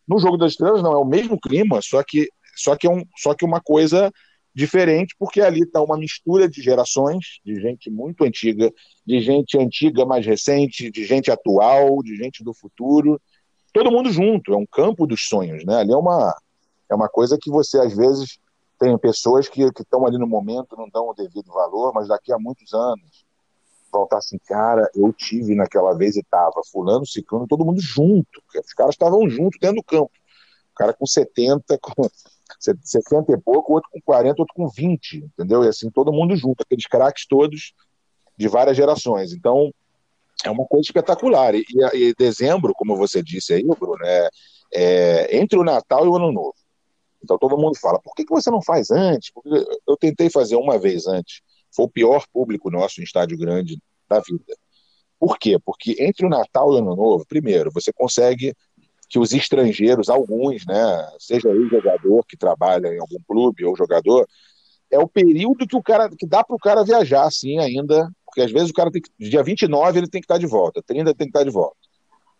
No 0.07 0.19
Jogo 0.19 0.37
das 0.37 0.51
Estrelas, 0.51 0.83
não, 0.83 0.93
é 0.93 0.97
o 0.97 1.05
mesmo 1.05 1.39
clima, 1.39 1.79
só 1.81 2.03
que, 2.03 2.29
só 2.55 2.75
que, 2.75 2.85
é 2.85 2.89
um, 2.89 3.03
só 3.17 3.33
que 3.33 3.43
uma 3.43 3.59
coisa 3.59 4.11
diferente, 4.53 5.15
porque 5.17 5.41
ali 5.41 5.61
está 5.61 5.81
uma 5.81 5.97
mistura 5.97 6.47
de 6.47 6.61
gerações, 6.61 7.39
de 7.43 7.59
gente 7.59 7.89
muito 7.89 8.23
antiga, 8.23 8.71
de 9.05 9.19
gente 9.19 9.57
antiga 9.57 10.05
mais 10.05 10.23
recente, 10.23 10.91
de 10.91 11.03
gente 11.03 11.31
atual, 11.31 12.03
de 12.03 12.15
gente 12.15 12.43
do 12.43 12.53
futuro, 12.53 13.19
todo 13.73 13.91
mundo 13.91 14.09
junto, 14.11 14.53
é 14.53 14.57
um 14.57 14.65
campo 14.65 15.05
dos 15.05 15.25
sonhos, 15.27 15.65
né? 15.65 15.77
Ali 15.77 15.91
é 15.91 15.97
uma, 15.97 16.33
é 16.89 16.95
uma 16.95 17.09
coisa 17.09 17.37
que 17.39 17.49
você, 17.49 17.79
às 17.79 17.95
vezes, 17.95 18.39
tem 18.79 18.97
pessoas 18.97 19.47
que 19.47 19.63
estão 19.63 20.05
ali 20.05 20.17
no 20.17 20.27
momento, 20.27 20.75
não 20.77 20.89
dão 20.89 21.09
o 21.09 21.13
devido 21.13 21.51
valor, 21.51 21.93
mas 21.93 22.07
daqui 22.07 22.31
a 22.31 22.39
muitos 22.39 22.73
anos 22.73 23.25
voltar 23.91 24.17
assim, 24.17 24.37
cara, 24.37 24.89
eu 24.93 25.11
tive 25.13 25.55
naquela 25.55 25.93
vez 25.93 26.17
e 26.17 26.23
tava 26.23 26.61
fulano, 26.71 27.05
ciclano, 27.05 27.47
todo 27.47 27.65
mundo 27.65 27.79
junto. 27.79 28.41
Os 28.53 28.73
caras 28.73 28.93
estavam 28.93 29.29
juntos 29.29 29.57
dentro 29.59 29.77
do 29.77 29.83
campo. 29.83 30.11
O 30.73 30.75
cara 30.75 30.93
com 30.93 31.05
70, 31.05 31.63
com 31.79 32.09
60 32.59 33.31
e 33.31 33.37
pouco, 33.37 33.73
outro 33.73 33.89
com 33.91 34.01
40, 34.01 34.41
outro 34.41 34.53
com 34.53 34.67
20, 34.67 35.23
entendeu? 35.23 35.63
E 35.63 35.69
assim, 35.69 35.89
todo 35.89 36.11
mundo 36.11 36.35
junto, 36.35 36.61
aqueles 36.61 36.85
craques 36.85 37.25
todos 37.25 37.73
de 38.37 38.47
várias 38.47 38.75
gerações. 38.75 39.31
Então, 39.31 39.73
é 40.43 40.49
uma 40.49 40.65
coisa 40.65 40.85
espetacular. 40.85 41.55
E, 41.55 41.63
e, 41.69 42.09
e 42.09 42.15
dezembro, 42.15 42.73
como 42.75 42.97
você 42.97 43.23
disse 43.23 43.53
aí, 43.53 43.63
Bruno, 43.63 44.03
é, 44.03 44.29
é, 44.73 45.37
entre 45.37 45.57
o 45.57 45.63
Natal 45.63 46.05
e 46.05 46.09
o 46.09 46.15
Ano 46.15 46.31
Novo. 46.31 46.55
Então 47.25 47.37
todo 47.39 47.57
mundo 47.57 47.75
fala, 47.77 47.99
por 47.99 48.13
que, 48.13 48.23
que 48.23 48.31
você 48.31 48.51
não 48.51 48.61
faz 48.61 48.91
antes? 48.91 49.31
Porque 49.33 49.65
eu 49.87 49.97
tentei 49.97 50.29
fazer 50.29 50.55
uma 50.55 50.77
vez 50.77 51.07
antes. 51.07 51.41
Foi 51.75 51.85
o 51.85 51.89
pior 51.89 52.23
público 52.31 52.69
nosso 52.69 53.01
em 53.01 53.03
estádio 53.03 53.37
grande 53.37 53.79
da 54.07 54.19
vida. 54.19 54.55
Por 55.19 55.39
quê? 55.39 55.57
Porque 55.63 55.95
entre 55.99 56.25
o 56.25 56.29
Natal 56.29 56.71
e 56.71 56.75
o 56.75 56.77
Ano 56.77 56.95
Novo, 56.95 57.25
primeiro, 57.27 57.71
você 57.73 57.91
consegue 57.91 58.53
que 59.09 59.17
os 59.17 59.33
estrangeiros, 59.33 60.07
alguns, 60.07 60.65
né, 60.65 61.09
seja 61.19 61.49
aí 61.49 61.67
jogador 61.67 62.23
que 62.27 62.37
trabalha 62.37 62.87
em 62.93 62.99
algum 62.99 63.19
clube 63.27 63.65
ou 63.65 63.75
jogador, 63.75 64.27
é 64.91 64.99
o 64.99 65.07
período 65.07 65.67
que 65.67 65.75
o 65.75 65.81
cara 65.81 66.09
que 66.09 66.27
dá 66.27 66.43
para 66.43 66.55
o 66.55 66.59
cara 66.59 66.83
viajar 66.83 67.23
assim 67.23 67.57
ainda, 67.59 68.09
porque 68.25 68.41
às 68.41 68.51
vezes 68.51 68.69
o 68.69 68.73
cara 68.73 68.91
tem 68.91 69.01
que, 69.01 69.09
dia 69.17 69.41
29 69.41 69.97
ele 69.97 70.09
tem 70.09 70.21
que 70.21 70.25
estar 70.25 70.37
de 70.37 70.45
volta, 70.45 70.81
30 70.85 71.13
tem 71.15 71.27
que 71.27 71.37
estar 71.37 71.43
de 71.43 71.49
volta 71.49 71.77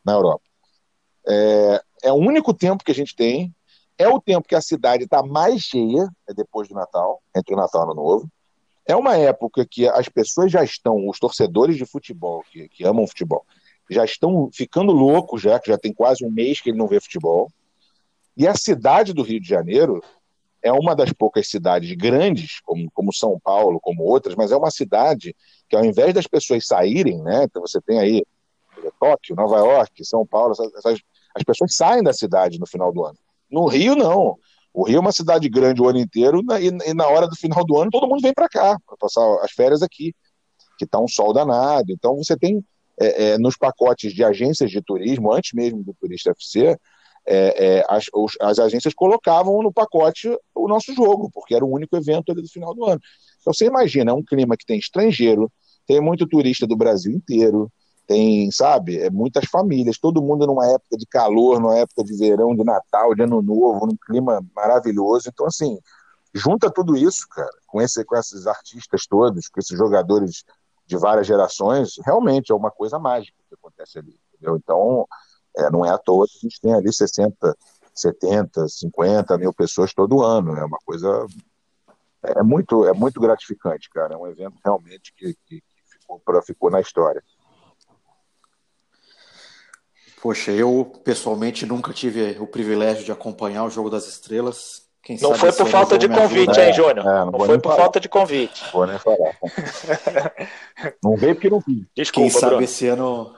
na 0.06 0.14
Europa. 0.14 0.44
É, 1.28 1.82
é 2.04 2.12
o 2.12 2.16
único 2.16 2.54
tempo 2.54 2.84
que 2.84 2.92
a 2.92 2.96
gente 2.96 3.16
tem 3.16 3.54
é 3.98 4.08
o 4.08 4.20
tempo 4.20 4.48
que 4.48 4.56
a 4.56 4.62
cidade 4.62 5.06
está 5.06 5.24
mais 5.24 5.62
cheia, 5.62 6.10
é 6.28 6.34
depois 6.34 6.68
do 6.68 6.76
Natal, 6.76 7.22
entre 7.36 7.54
o 7.54 7.58
Natal 7.58 7.82
e 7.82 7.86
o 7.86 7.92
Ano 7.92 8.02
Novo. 8.02 8.30
É 8.86 8.96
uma 8.96 9.18
época 9.18 9.66
que 9.66 9.88
as 9.88 10.10
pessoas 10.10 10.52
já 10.52 10.64
estão, 10.64 11.08
os 11.08 11.20
torcedores 11.20 11.78
de 11.78 11.86
futebol, 11.86 12.44
que, 12.52 12.70
que 12.70 12.84
amam 12.86 13.08
futebol, 13.08 13.46
já 13.90 14.04
estão 14.04 14.50
ficando 14.54 14.92
loucos, 14.92 15.42
já 15.42 15.60
que 15.60 15.70
já 15.70 15.78
tem 15.78 15.94
quase 15.94 16.26
um 16.26 16.32
mês 16.32 16.62
que 16.62 16.70
ele 16.70 16.78
não 16.78 16.88
vê 16.88 17.00
futebol. 17.00 17.50
E 18.38 18.48
a 18.48 18.56
cidade 18.56 19.14
do 19.14 19.24
Rio 19.24 19.40
de 19.40 19.48
Janeiro 19.48 20.04
é 20.62 20.72
uma 20.72 20.96
das 20.96 21.14
poucas 21.14 21.48
cidades 21.48 21.92
grandes, 21.96 22.60
como, 22.62 22.90
como 22.92 23.14
São 23.14 23.40
Paulo, 23.40 23.80
como 23.80 24.04
outras, 24.04 24.36
mas 24.36 24.52
é 24.52 24.58
uma 24.58 24.72
cidade 24.72 25.36
que, 25.70 25.76
ao 25.76 25.86
invés 25.86 26.14
das 26.14 26.28
pessoas 26.28 26.66
saírem, 26.66 27.22
né, 27.22 27.44
então 27.44 27.62
você 27.62 27.80
tem 27.80 28.00
aí 28.00 28.24
Tóquio, 29.00 29.36
Nova 29.36 29.58
York, 29.58 30.06
São 30.06 30.26
Paulo, 30.26 30.54
essas, 30.54 31.00
as 31.36 31.44
pessoas 31.44 31.76
saem 31.76 32.04
da 32.04 32.14
cidade 32.14 32.60
no 32.60 32.66
final 32.66 32.92
do 32.92 33.04
ano. 33.04 33.18
No 33.50 33.68
Rio, 33.68 33.96
não. 33.96 34.38
O 34.74 34.84
Rio 34.84 34.98
é 34.98 35.00
uma 35.00 35.12
cidade 35.12 35.48
grande 35.48 35.82
o 35.82 35.88
ano 35.88 36.00
inteiro 36.00 36.42
e, 36.60 36.90
e 36.90 36.94
na 36.94 37.08
hora 37.08 37.28
do 37.28 37.36
final 37.36 37.64
do 37.66 37.78
ano 37.78 37.90
todo 37.90 38.08
mundo 38.08 38.22
vem 38.22 38.34
para 38.34 38.50
cá, 38.50 38.78
para 38.86 38.98
passar 38.98 39.24
as 39.42 39.52
férias 39.52 39.82
aqui, 39.82 40.14
que 40.78 40.84
está 40.86 41.00
um 41.00 41.08
sol 41.08 41.32
danado. 41.32 41.92
Então 41.92 42.16
você 42.18 42.38
tem 42.38 42.64
é, 43.00 43.24
é, 43.24 43.38
nos 43.38 43.58
pacotes 43.58 44.14
de 44.14 44.24
agências 44.24 44.70
de 44.70 44.82
turismo, 44.82 45.32
antes 45.32 45.54
mesmo 45.54 45.84
do 45.84 45.94
Turista 45.94 46.32
FC, 46.32 46.78
é, 47.28 47.78
é, 47.78 47.86
as, 47.90 48.06
os, 48.14 48.34
as, 48.40 48.60
agências 48.60 48.94
colocavam 48.94 49.62
no 49.64 49.74
pacote 49.74 50.30
o 50.54 50.68
nosso 50.68 50.94
jogo, 50.94 51.30
porque 51.34 51.56
era 51.56 51.66
o 51.66 51.72
único 51.72 51.98
evento 51.98 52.32
ali 52.32 52.42
do 52.42 52.48
final 52.48 52.74
do 52.74 52.86
ano. 52.86 53.02
Então 53.42 53.54
você 53.54 53.66
imagina, 53.66 54.12
é 54.12 54.14
um 54.14 54.24
clima 54.24 54.56
que 54.56 54.66
tem 54.66 54.78
estrangeiro, 54.78 55.52
tem 55.88 56.00
muito 56.00 56.28
turista 56.28 56.68
do 56.68 56.76
Brasil 56.76 57.12
inteiro, 57.12 57.72
tem, 58.08 58.52
sabe, 58.52 59.00
é, 59.00 59.10
muitas 59.10 59.46
famílias, 59.46 59.98
todo 59.98 60.22
mundo 60.22 60.46
numa 60.46 60.66
época 60.68 60.98
de 60.98 61.06
calor, 61.06 61.60
numa 61.60 61.78
época 61.78 62.04
de 62.04 62.16
verão, 62.18 62.56
de 62.56 62.64
Natal, 62.64 63.16
de 63.16 63.24
Ano 63.24 63.42
Novo, 63.42 63.86
num 63.88 63.98
clima 63.98 64.46
maravilhoso. 64.56 65.30
Então, 65.30 65.46
assim, 65.46 65.80
junta 66.34 66.72
tudo 66.72 66.96
isso, 66.96 67.28
cara, 67.30 67.50
com, 67.68 67.82
esse, 67.82 68.04
com 68.06 68.16
esses 68.16 68.48
artistas 68.48 69.06
todos, 69.08 69.48
com 69.48 69.60
esses 69.60 69.78
jogadores 69.78 70.44
de 70.86 70.98
várias 70.98 71.26
gerações, 71.26 71.96
realmente 72.06 72.52
é 72.52 72.56
uma 72.56 72.72
coisa 72.72 73.00
mágica 73.00 73.38
que 73.50 73.56
acontece 73.56 73.98
ali, 74.00 74.20
entendeu? 74.34 74.56
Então, 74.58 75.08
é, 75.58 75.70
não 75.72 75.86
é 75.86 75.90
à 75.90 75.98
toa 75.98 76.28
que 76.28 76.38
a 76.38 76.42
gente 76.42 76.62
tem 76.62 76.74
ali 76.74 76.94
60, 76.94 77.58
70, 77.94 78.68
50 78.68 79.38
mil 79.38 79.54
pessoas 79.54 79.94
todo 79.94 80.22
ano, 80.22 80.56
é 80.56 80.64
uma 80.64 80.78
coisa 80.86 81.26
é 82.24 82.44
muito, 82.44 82.86
é 82.86 82.94
muito 82.94 83.20
gratificante, 83.20 83.90
cara, 83.90 84.16
é 84.16 84.18
um 84.18 84.28
evento 84.28 84.56
realmente 84.64 85.14
que, 85.16 85.36
que, 85.46 85.62
que 85.62 86.00
ficou, 86.00 86.20
pra, 86.20 86.42
ficou 86.42 86.72
na 86.72 86.82
história. 86.82 87.24
Poxa, 90.26 90.52
eu 90.52 90.92
pessoalmente 91.04 91.68
nunca 91.68 91.94
tive 91.94 92.36
o 92.40 92.48
privilégio 92.48 93.06
de 93.06 93.12
acompanhar 93.12 93.64
o 93.64 93.70
Jogo 93.70 93.92
das 93.92 94.08
Estrelas. 94.08 94.82
Quem 95.04 95.20
não 95.22 95.36
foi 95.36 95.54
por 95.54 95.68
falta 95.68 96.00
de 96.00 96.10
convite, 96.10 96.60
hein, 96.60 96.74
Júnior? 96.74 96.98
É, 96.98 97.04
não, 97.04 97.26
não 97.30 97.40
foi 97.42 97.60
por 97.60 97.70
falar. 97.70 97.84
falta 97.84 98.00
de 98.00 98.10
convite. 98.10 98.64
Vou 98.74 98.88
nem 98.88 98.98
falar. 98.98 99.38
não 101.04 101.16
veio 101.16 101.36
porque 101.36 101.48
não 101.48 101.60
vi. 101.60 101.86
Desculpa, 101.96 102.28
Quem 102.28 102.40
sabe 102.40 102.50
Bruno. 102.54 102.64
esse 102.64 102.88
ano. 102.88 103.36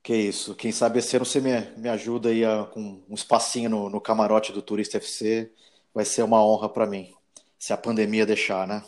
Que 0.00 0.14
isso. 0.14 0.54
Quem 0.54 0.70
sabe 0.70 1.00
esse 1.00 1.16
ano 1.16 1.24
você 1.24 1.40
me, 1.40 1.60
me 1.76 1.88
ajuda 1.88 2.28
aí 2.28 2.44
a, 2.44 2.62
com 2.72 3.02
um 3.10 3.14
espacinho 3.14 3.68
no, 3.68 3.90
no 3.90 4.00
camarote 4.00 4.52
do 4.52 4.62
Turista 4.62 4.98
FC. 4.98 5.50
Vai 5.92 6.04
ser 6.04 6.22
uma 6.22 6.40
honra 6.40 6.68
para 6.68 6.86
mim. 6.86 7.12
Se 7.58 7.72
a 7.72 7.76
pandemia 7.76 8.24
deixar, 8.24 8.64
né? 8.64 8.84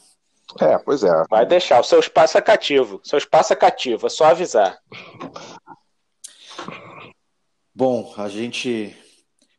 É, 0.60 0.78
pois 0.78 1.02
é. 1.02 1.10
Vai 1.28 1.44
deixar. 1.44 1.80
O 1.80 1.84
seu 1.84 1.98
espaço 1.98 2.38
é 2.38 2.40
cativo. 2.40 3.00
O 3.04 3.08
seu 3.08 3.18
espaço 3.18 3.52
é 3.52 3.56
cativo. 3.56 4.06
É 4.06 4.10
só 4.10 4.26
avisar. 4.26 4.78
Bom, 7.76 8.14
a 8.16 8.28
gente 8.28 8.94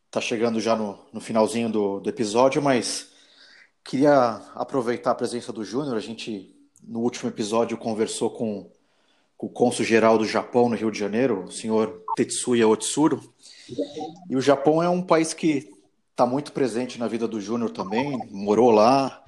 está 0.06 0.22
chegando 0.22 0.58
já 0.58 0.74
no, 0.74 0.98
no 1.12 1.20
finalzinho 1.20 1.68
do, 1.68 2.00
do, 2.00 2.08
episódio, 2.08 2.62
mas 2.62 3.10
queria 3.84 4.40
aproveitar 4.54 5.10
a 5.10 5.14
presença 5.14 5.52
do 5.52 5.62
Júnior. 5.62 5.94
A 5.94 6.00
gente, 6.00 6.56
no 6.82 7.00
último 7.00 7.28
episódio, 7.28 7.76
conversou 7.76 8.30
com, 8.30 8.70
com 9.36 9.48
o 9.48 9.50
cônsul-geral 9.50 10.16
do 10.16 10.24
Japão 10.24 10.70
no 10.70 10.76
Rio 10.76 10.90
de 10.90 10.98
Janeiro, 10.98 11.44
o 11.44 11.52
senhor 11.52 12.04
Tetsuya 12.16 12.66
Otsuru. 12.66 13.20
E 14.30 14.34
o 14.34 14.40
Japão 14.40 14.82
é 14.82 14.88
um 14.88 15.02
país 15.02 15.34
que 15.34 15.70
está 16.10 16.24
muito 16.24 16.52
presente 16.52 16.98
na 16.98 17.08
vida 17.08 17.28
do 17.28 17.38
Júnior 17.38 17.68
também, 17.68 18.18
morou 18.30 18.70
lá, 18.70 19.22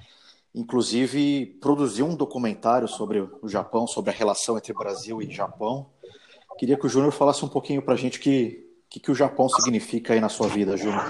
inclusive 0.55 1.45
produziu 1.61 2.07
um 2.07 2.15
documentário 2.15 2.87
sobre 2.87 3.19
o 3.19 3.47
Japão, 3.47 3.85
sobre 3.85 4.09
a 4.09 4.13
relação 4.13 4.57
entre 4.57 4.73
Brasil 4.73 5.21
e 5.21 5.29
Japão. 5.29 5.91
Queria 6.57 6.75
que 6.75 6.87
o 6.87 6.89
Júnior 6.89 7.11
falasse 7.11 7.45
um 7.45 7.49
pouquinho 7.49 7.83
para 7.83 7.93
a 7.93 7.97
gente 7.97 8.19
que 8.19 8.67
que, 8.89 8.99
que 8.99 9.11
o 9.11 9.15
Japão 9.15 9.47
significa 9.47 10.13
aí 10.13 10.19
na 10.19 10.29
sua 10.29 10.47
vida, 10.47 10.75
Júnior? 10.75 11.03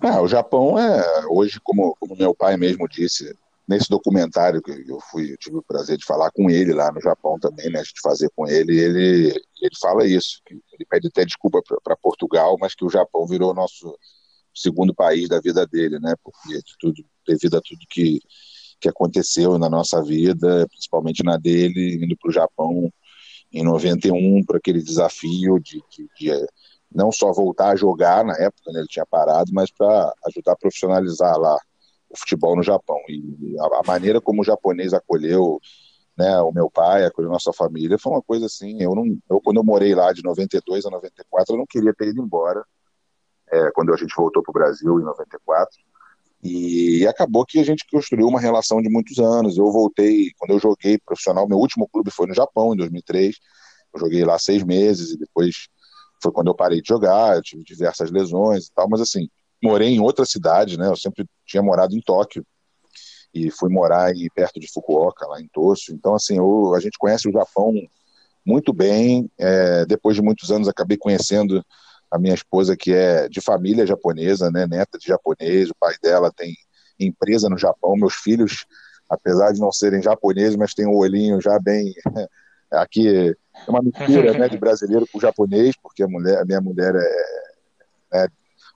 Ah, 0.00 0.22
o 0.22 0.28
Japão 0.28 0.78
é, 0.78 1.26
hoje, 1.28 1.60
como, 1.62 1.94
como 2.00 2.16
meu 2.16 2.34
pai 2.34 2.56
mesmo 2.56 2.88
disse, 2.88 3.36
nesse 3.68 3.90
documentário 3.90 4.62
que 4.62 4.70
eu 4.88 5.00
fui, 5.10 5.32
eu 5.32 5.36
tive 5.36 5.56
o 5.56 5.62
prazer 5.62 5.98
de 5.98 6.04
falar 6.04 6.30
com 6.30 6.48
ele 6.48 6.72
lá 6.72 6.90
no 6.90 7.00
Japão 7.00 7.38
também, 7.38 7.70
né, 7.70 7.82
de 7.82 8.00
fazer 8.02 8.30
com 8.34 8.46
ele, 8.46 8.78
ele, 8.78 9.28
ele 9.60 9.76
fala 9.80 10.06
isso, 10.06 10.40
que 10.46 10.54
ele 10.54 10.86
pede 10.88 11.08
até 11.08 11.24
desculpa 11.24 11.60
para 11.82 11.96
Portugal, 11.96 12.56
mas 12.60 12.74
que 12.74 12.84
o 12.84 12.90
Japão 12.90 13.26
virou 13.26 13.52
nosso 13.52 13.98
segundo 14.54 14.94
país 14.94 15.28
da 15.28 15.40
vida 15.40 15.66
dele, 15.66 15.98
né, 15.98 16.14
porque 16.22 16.60
tudo, 16.80 17.04
devido 17.26 17.56
a 17.56 17.60
tudo 17.60 17.80
que, 17.90 18.20
que 18.80 18.88
aconteceu 18.88 19.58
na 19.58 19.68
nossa 19.68 20.02
vida, 20.02 20.66
principalmente 20.68 21.22
na 21.22 21.36
dele, 21.36 22.00
indo 22.02 22.16
para 22.16 22.30
o 22.30 22.32
Japão 22.32 22.90
em 23.52 23.62
91, 23.62 24.44
para 24.44 24.58
aquele 24.58 24.82
desafio 24.82 25.58
de, 25.58 25.82
de, 25.90 26.08
de 26.18 26.46
não 26.96 27.12
só 27.12 27.30
voltar 27.30 27.72
a 27.72 27.76
jogar 27.76 28.24
na 28.24 28.34
época, 28.34 28.72
né, 28.72 28.80
ele 28.80 28.88
tinha 28.88 29.04
parado, 29.04 29.52
mas 29.52 29.70
para 29.70 30.12
ajudar 30.28 30.52
a 30.52 30.56
profissionalizar 30.56 31.38
lá 31.38 31.56
o 32.08 32.18
futebol 32.18 32.56
no 32.56 32.62
Japão. 32.62 32.98
E 33.08 33.54
a, 33.60 33.80
a, 33.80 33.82
maneira 33.86 34.20
como 34.20 34.40
o 34.40 34.44
japonês 34.44 34.94
acolheu 34.94 35.60
né, 36.16 36.40
o 36.40 36.50
meu 36.50 36.70
pai, 36.70 37.04
acolheu 37.04 37.30
nossa 37.30 37.52
família, 37.52 37.98
foi 37.98 38.12
uma 38.12 38.22
coisa 38.22 38.46
assim, 38.46 38.82
eu 38.82 38.94
não, 38.94 39.04
eu, 39.28 39.40
quando 39.42 39.58
eu 39.58 39.64
morei 39.64 39.94
lá 39.94 40.10
de 40.12 40.22
92 40.22 40.86
a 40.86 40.90
94, 40.90 41.54
eu 41.54 41.58
não 41.58 41.66
queria 41.66 41.92
ter 41.92 42.08
ido 42.08 42.22
embora, 42.22 42.64
é, 43.52 43.70
quando 43.72 43.92
a 43.92 43.96
gente 43.96 44.14
voltou 44.16 44.42
para 44.42 44.50
o 44.50 44.54
Brasil 44.54 44.98
em 44.98 45.04
94, 45.04 45.76
e 46.42 47.06
acabou 47.06 47.44
que 47.44 47.58
a 47.58 47.64
gente 47.64 47.84
construiu 47.90 48.26
uma 48.26 48.40
relação 48.40 48.80
de 48.80 48.88
muitos 48.88 49.18
anos, 49.18 49.58
eu 49.58 49.70
voltei, 49.70 50.30
quando 50.38 50.52
eu 50.52 50.58
joguei 50.58 50.98
profissional, 50.98 51.46
meu 51.46 51.58
último 51.58 51.86
clube 51.88 52.10
foi 52.10 52.26
no 52.26 52.34
Japão, 52.34 52.72
em 52.72 52.76
2003, 52.78 53.36
eu 53.92 54.00
joguei 54.00 54.24
lá 54.24 54.38
seis 54.38 54.62
meses, 54.62 55.10
e 55.10 55.18
depois 55.18 55.68
foi 56.22 56.32
quando 56.32 56.48
eu 56.48 56.54
parei 56.54 56.80
de 56.80 56.88
jogar, 56.88 57.40
tive 57.42 57.62
diversas 57.62 58.10
lesões 58.10 58.66
e 58.66 58.72
tal, 58.72 58.88
mas 58.88 59.00
assim, 59.00 59.28
morei 59.62 59.88
em 59.88 60.00
outra 60.00 60.24
cidade, 60.24 60.78
né? 60.78 60.88
Eu 60.88 60.96
sempre 60.96 61.26
tinha 61.44 61.62
morado 61.62 61.94
em 61.94 62.00
Tóquio 62.00 62.44
e 63.34 63.50
fui 63.50 63.68
morar 63.68 64.06
aí 64.06 64.28
perto 64.34 64.58
de 64.58 64.70
Fukuoka, 64.72 65.26
lá 65.26 65.40
em 65.40 65.48
Tosso. 65.48 65.92
Então, 65.92 66.14
assim, 66.14 66.38
eu, 66.38 66.74
a 66.74 66.80
gente 66.80 66.98
conhece 66.98 67.28
o 67.28 67.32
Japão 67.32 67.72
muito 68.44 68.72
bem. 68.72 69.30
É, 69.38 69.84
depois 69.84 70.16
de 70.16 70.22
muitos 70.22 70.50
anos, 70.50 70.68
acabei 70.68 70.96
conhecendo 70.96 71.64
a 72.10 72.18
minha 72.18 72.34
esposa, 72.34 72.76
que 72.76 72.92
é 72.92 73.28
de 73.28 73.40
família 73.40 73.86
japonesa, 73.86 74.50
né? 74.50 74.66
Neta 74.66 74.98
de 74.98 75.06
japonês. 75.06 75.70
O 75.70 75.74
pai 75.78 75.94
dela 76.02 76.32
tem 76.34 76.54
empresa 76.98 77.48
no 77.48 77.58
Japão. 77.58 77.94
Meus 77.96 78.14
filhos, 78.14 78.64
apesar 79.10 79.52
de 79.52 79.60
não 79.60 79.72
serem 79.72 80.02
japoneses, 80.02 80.56
mas 80.56 80.72
têm 80.72 80.86
um 80.86 80.96
olhinho 80.96 81.40
já 81.40 81.58
bem 81.58 81.92
aqui 82.70 83.36
é 83.66 83.70
uma 83.70 83.82
mistura 83.82 84.32
né, 84.38 84.48
de 84.48 84.58
brasileiro 84.58 85.06
com 85.10 85.20
japonês, 85.20 85.74
porque 85.82 86.02
a, 86.02 86.08
mulher, 86.08 86.38
a 86.40 86.44
minha 86.44 86.60
mulher 86.60 86.94
é, 86.94 88.24
é, 88.24 88.28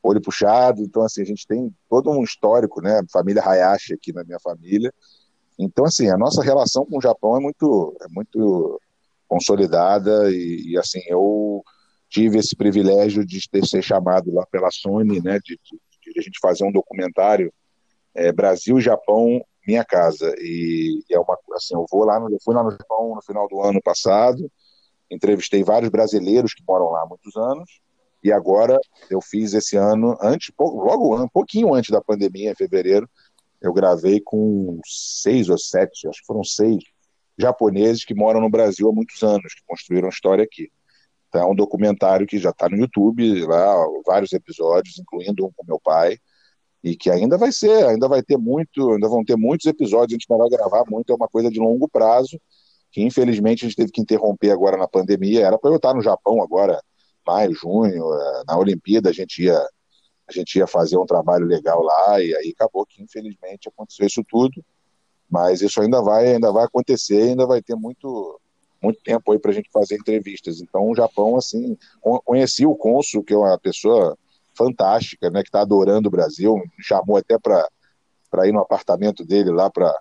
olho 0.02 0.20
puxado, 0.20 0.82
então 0.82 1.02
assim, 1.02 1.22
a 1.22 1.24
gente 1.24 1.46
tem 1.46 1.74
todo 1.88 2.10
um 2.10 2.22
histórico, 2.22 2.80
né, 2.80 3.00
família 3.12 3.42
Hayashi 3.44 3.94
aqui 3.94 4.12
na 4.12 4.24
minha 4.24 4.38
família, 4.40 4.92
então 5.58 5.84
assim, 5.84 6.08
a 6.08 6.16
nossa 6.16 6.42
relação 6.42 6.86
com 6.86 6.98
o 6.98 7.02
Japão 7.02 7.36
é 7.36 7.40
muito, 7.40 7.96
é 8.00 8.08
muito 8.08 8.80
consolidada 9.28 10.30
e, 10.30 10.72
e 10.72 10.78
assim, 10.78 11.00
eu 11.06 11.62
tive 12.08 12.38
esse 12.38 12.56
privilégio 12.56 13.24
de 13.24 13.40
ter 13.48 13.64
ser 13.66 13.82
chamado 13.82 14.32
lá 14.32 14.44
pela 14.46 14.70
Sony, 14.70 15.20
né, 15.22 15.38
de, 15.44 15.58
de, 15.62 15.80
de 16.12 16.18
a 16.18 16.22
gente 16.22 16.40
fazer 16.40 16.64
um 16.64 16.72
documentário 16.72 17.52
é, 18.14 18.32
Brasil 18.32 18.80
Japão 18.80 19.40
minha 19.66 19.84
casa. 19.84 20.34
E, 20.38 21.02
e, 21.08 21.14
é 21.14 21.18
uma 21.18 21.38
assim 21.54 21.74
eu 21.74 21.86
vou 21.90 22.04
lá 22.04 22.18
no, 22.18 22.30
eu 22.30 22.38
fui 22.42 22.54
lá 22.54 22.62
no 22.62 22.70
Japão 22.72 23.14
no 23.14 23.22
final 23.22 23.48
do 23.48 23.60
ano 23.62 23.80
passado 23.82 24.50
entrevistei 25.10 25.62
vários 25.62 25.90
brasileiros 25.90 26.54
que 26.54 26.62
moram 26.66 26.90
lá 26.90 27.02
há 27.02 27.06
muitos 27.06 27.36
anos, 27.36 27.80
e 28.22 28.30
agora 28.30 28.78
eu 29.10 29.20
fiz 29.20 29.54
esse 29.54 29.76
ano, 29.76 30.16
antes, 30.20 30.52
logo 30.58 31.16
um 31.16 31.28
pouquinho 31.28 31.74
antes 31.74 31.90
da 31.90 32.00
pandemia, 32.00 32.50
em 32.52 32.54
fevereiro, 32.54 33.08
eu 33.60 33.72
gravei 33.72 34.20
com 34.20 34.80
seis 34.84 35.48
ou 35.48 35.58
sete, 35.58 36.08
acho 36.08 36.20
que 36.20 36.26
foram 36.26 36.44
seis 36.44 36.82
japoneses 37.38 38.04
que 38.04 38.14
moram 38.14 38.40
no 38.40 38.50
Brasil 38.50 38.88
há 38.88 38.92
muitos 38.92 39.22
anos, 39.22 39.54
que 39.54 39.62
construíram 39.66 40.08
história 40.08 40.44
aqui. 40.44 40.70
Então, 41.28 41.42
é 41.42 41.46
um 41.46 41.54
documentário 41.54 42.26
que 42.26 42.38
já 42.38 42.50
está 42.50 42.68
no 42.68 42.76
YouTube, 42.76 43.46
lá, 43.46 43.74
vários 44.04 44.32
episódios, 44.32 44.98
incluindo 44.98 45.46
um 45.46 45.50
com 45.54 45.64
meu 45.64 45.80
pai, 45.80 46.18
e 46.82 46.96
que 46.96 47.10
ainda 47.10 47.38
vai 47.38 47.52
ser, 47.52 47.86
ainda 47.86 48.08
vai 48.08 48.22
ter 48.22 48.36
muito, 48.36 48.92
ainda 48.92 49.08
vão 49.08 49.24
ter 49.24 49.36
muitos 49.36 49.66
episódios, 49.66 50.12
a 50.12 50.14
gente 50.14 50.26
vai 50.28 50.48
gravar 50.48 50.84
muito, 50.90 51.12
é 51.12 51.16
uma 51.16 51.28
coisa 51.28 51.50
de 51.50 51.60
longo 51.60 51.88
prazo, 51.88 52.40
que 52.90 53.02
infelizmente 53.02 53.64
a 53.64 53.68
gente 53.68 53.76
teve 53.76 53.92
que 53.92 54.00
interromper 54.00 54.50
agora 54.50 54.76
na 54.76 54.88
pandemia. 54.88 55.46
Era 55.46 55.58
para 55.58 55.70
eu 55.70 55.76
estar 55.76 55.94
no 55.94 56.02
Japão 56.02 56.42
agora, 56.42 56.80
maio, 57.26 57.54
junho, 57.54 58.14
é, 58.14 58.42
na 58.46 58.58
Olimpíada 58.58 59.10
a 59.10 59.12
gente 59.12 59.44
ia 59.44 59.58
a 60.28 60.32
gente 60.32 60.56
ia 60.56 60.66
fazer 60.66 60.96
um 60.96 61.04
trabalho 61.04 61.44
legal 61.44 61.82
lá 61.82 62.22
e 62.22 62.34
aí 62.36 62.54
acabou 62.54 62.86
que 62.86 63.02
infelizmente 63.02 63.68
aconteceu 63.68 64.06
isso 64.06 64.24
tudo. 64.28 64.64
Mas 65.28 65.60
isso 65.60 65.80
ainda 65.80 66.00
vai 66.00 66.34
ainda 66.34 66.52
vai 66.52 66.64
acontecer, 66.64 67.22
ainda 67.22 67.46
vai 67.46 67.60
ter 67.60 67.74
muito 67.74 68.40
muito 68.82 69.00
tempo 69.02 69.32
aí 69.32 69.38
para 69.38 69.50
a 69.50 69.54
gente 69.54 69.68
fazer 69.72 69.96
entrevistas. 69.96 70.60
Então 70.60 70.88
o 70.88 70.94
Japão 70.94 71.36
assim 71.36 71.76
conheci 72.24 72.64
o 72.64 72.76
cônsul 72.76 73.24
que 73.24 73.34
é 73.34 73.36
uma 73.36 73.58
pessoa 73.58 74.16
fantástica, 74.54 75.30
né, 75.30 75.42
que 75.42 75.48
está 75.48 75.60
adorando 75.60 76.08
o 76.08 76.10
Brasil, 76.10 76.54
me 76.56 76.84
chamou 76.84 77.16
até 77.16 77.38
para 77.38 78.46
ir 78.46 78.52
no 78.52 78.60
apartamento 78.60 79.24
dele 79.24 79.50
lá 79.50 79.70
para 79.70 79.96